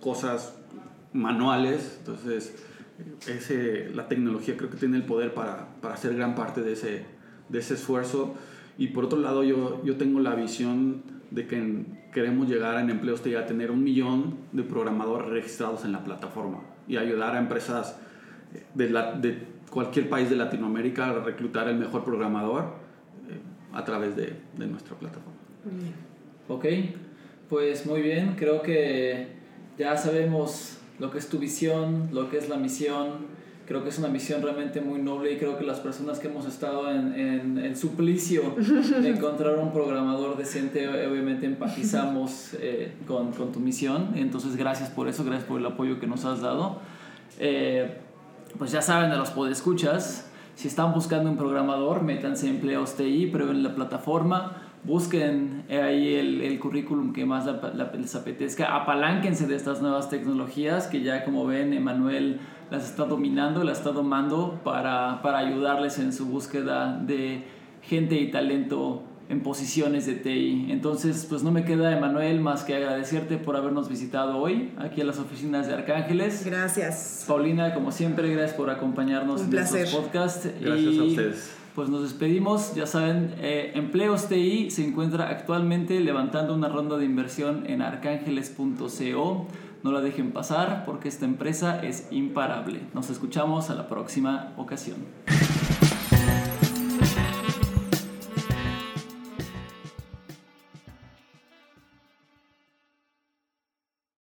cosas 0.00 0.54
manuales. 1.12 1.96
Entonces 1.98 2.54
ese, 3.28 3.90
la 3.94 4.08
tecnología 4.08 4.56
creo 4.56 4.70
que 4.70 4.76
tiene 4.76 4.96
el 4.96 5.04
poder 5.04 5.34
para, 5.34 5.68
para 5.80 5.94
hacer 5.94 6.14
gran 6.14 6.34
parte 6.34 6.62
de 6.62 6.72
ese, 6.72 7.04
de 7.48 7.58
ese 7.58 7.74
esfuerzo. 7.74 8.34
Y 8.78 8.88
por 8.88 9.04
otro 9.04 9.18
lado 9.18 9.44
yo, 9.44 9.82
yo 9.84 9.96
tengo 9.96 10.20
la 10.20 10.34
visión 10.34 11.02
de 11.30 11.46
que 11.46 11.84
queremos 12.12 12.48
llegar 12.48 12.80
en 12.80 12.90
empleos 12.90 13.20
a 13.20 13.46
tener 13.46 13.70
un 13.70 13.82
millón 13.82 14.36
de 14.52 14.62
programadores 14.62 15.28
registrados 15.28 15.84
en 15.84 15.92
la 15.92 16.04
plataforma 16.04 16.60
y 16.86 16.96
ayudar 16.96 17.34
a 17.34 17.38
empresas 17.38 17.98
de, 18.74 18.90
la, 18.90 19.12
de 19.12 19.38
cualquier 19.70 20.08
país 20.08 20.30
de 20.30 20.36
Latinoamérica 20.36 21.10
a 21.10 21.12
reclutar 21.24 21.68
el 21.68 21.76
mejor 21.76 22.04
programador 22.04 22.64
eh, 23.28 23.38
a 23.72 23.84
través 23.84 24.14
de, 24.16 24.36
de 24.56 24.66
nuestra 24.66 24.96
plataforma. 24.96 25.38
Ok, 26.48 26.66
pues 27.48 27.86
muy 27.86 28.02
bien, 28.02 28.34
creo 28.36 28.62
que 28.62 29.28
ya 29.78 29.96
sabemos 29.96 30.78
lo 30.98 31.10
que 31.10 31.18
es 31.18 31.28
tu 31.28 31.38
visión, 31.38 32.10
lo 32.12 32.30
que 32.30 32.38
es 32.38 32.48
la 32.48 32.56
misión. 32.56 33.33
Creo 33.66 33.82
que 33.82 33.88
es 33.88 33.98
una 33.98 34.08
misión 34.08 34.42
realmente 34.42 34.82
muy 34.82 35.00
noble 35.00 35.32
y 35.32 35.38
creo 35.38 35.56
que 35.56 35.64
las 35.64 35.80
personas 35.80 36.18
que 36.18 36.28
hemos 36.28 36.46
estado 36.46 36.90
en, 36.90 37.14
en 37.14 37.58
el 37.58 37.76
suplicio 37.76 38.54
de 39.00 39.08
encontrar 39.16 39.58
un 39.58 39.72
programador 39.72 40.36
decente, 40.36 40.86
obviamente 41.06 41.46
empatizamos 41.46 42.54
eh, 42.60 42.92
con, 43.06 43.32
con, 43.32 43.52
tu 43.52 43.60
misión. 43.60 44.10
Entonces, 44.16 44.56
gracias 44.56 44.90
por 44.90 45.08
eso, 45.08 45.24
gracias 45.24 45.48
por 45.48 45.60
el 45.60 45.66
apoyo 45.66 45.98
que 45.98 46.06
nos 46.06 46.26
has 46.26 46.42
dado. 46.42 46.78
Eh, 47.38 47.96
pues 48.58 48.70
ya 48.70 48.82
saben 48.82 49.10
de 49.10 49.16
los 49.16 49.30
podescuchas, 49.30 50.30
si 50.56 50.68
están 50.68 50.92
buscando 50.92 51.30
un 51.30 51.38
programador, 51.38 52.02
métanse 52.02 52.46
en 52.46 52.56
Empleos 52.56 52.96
TI, 52.96 53.26
prueben 53.26 53.62
la 53.62 53.74
plataforma 53.74 54.60
busquen 54.84 55.64
ahí 55.70 56.14
el, 56.14 56.42
el 56.42 56.58
currículum 56.58 57.12
que 57.12 57.24
más 57.24 57.46
les 57.94 58.14
apetezca, 58.14 58.76
apalánquense 58.76 59.46
de 59.46 59.56
estas 59.56 59.80
nuevas 59.80 60.10
tecnologías 60.10 60.86
que 60.86 61.02
ya 61.02 61.24
como 61.24 61.46
ven 61.46 61.72
Emanuel 61.72 62.40
las 62.70 62.84
está 62.84 63.04
dominando, 63.04 63.64
las 63.64 63.78
está 63.78 63.92
domando 63.92 64.60
para, 64.64 65.20
para 65.22 65.38
ayudarles 65.38 65.98
en 65.98 66.12
su 66.12 66.26
búsqueda 66.26 66.98
de 66.98 67.44
gente 67.82 68.16
y 68.16 68.30
talento 68.30 69.02
en 69.28 69.40
posiciones 69.42 70.06
de 70.06 70.14
TI. 70.14 70.66
Entonces, 70.70 71.26
pues 71.28 71.42
no 71.42 71.50
me 71.50 71.64
queda, 71.64 71.96
Emanuel, 71.96 72.40
más 72.40 72.62
que 72.62 72.74
agradecerte 72.74 73.38
por 73.38 73.56
habernos 73.56 73.88
visitado 73.88 74.38
hoy 74.38 74.70
aquí 74.78 75.00
en 75.00 75.06
las 75.06 75.18
oficinas 75.18 75.66
de 75.66 75.74
Arcángeles. 75.74 76.44
Gracias. 76.44 77.24
Paulina, 77.26 77.72
como 77.74 77.90
siempre, 77.90 78.30
gracias 78.30 78.54
por 78.56 78.70
acompañarnos 78.70 79.40
Un 79.40 79.46
en 79.46 79.50
placer. 79.50 79.86
estos 79.86 80.00
podcasts. 80.00 80.48
Gracias 80.60 80.94
y 80.94 80.98
a 80.98 81.02
ustedes. 81.04 81.56
Pues 81.74 81.88
nos 81.88 82.02
despedimos, 82.02 82.74
ya 82.76 82.86
saben, 82.86 83.34
eh, 83.40 83.72
Empleos 83.74 84.28
TI 84.28 84.70
se 84.70 84.86
encuentra 84.86 85.28
actualmente 85.28 85.98
levantando 85.98 86.54
una 86.54 86.68
ronda 86.68 86.98
de 86.98 87.04
inversión 87.04 87.64
en 87.66 87.82
arcángeles.co. 87.82 89.46
No 89.84 89.92
la 89.92 90.00
dejen 90.00 90.32
pasar 90.32 90.84
porque 90.86 91.08
esta 91.08 91.26
empresa 91.26 91.84
es 91.84 92.08
imparable. 92.10 92.80
Nos 92.94 93.10
escuchamos 93.10 93.68
a 93.68 93.74
la 93.74 93.86
próxima 93.86 94.54
ocasión. 94.56 94.96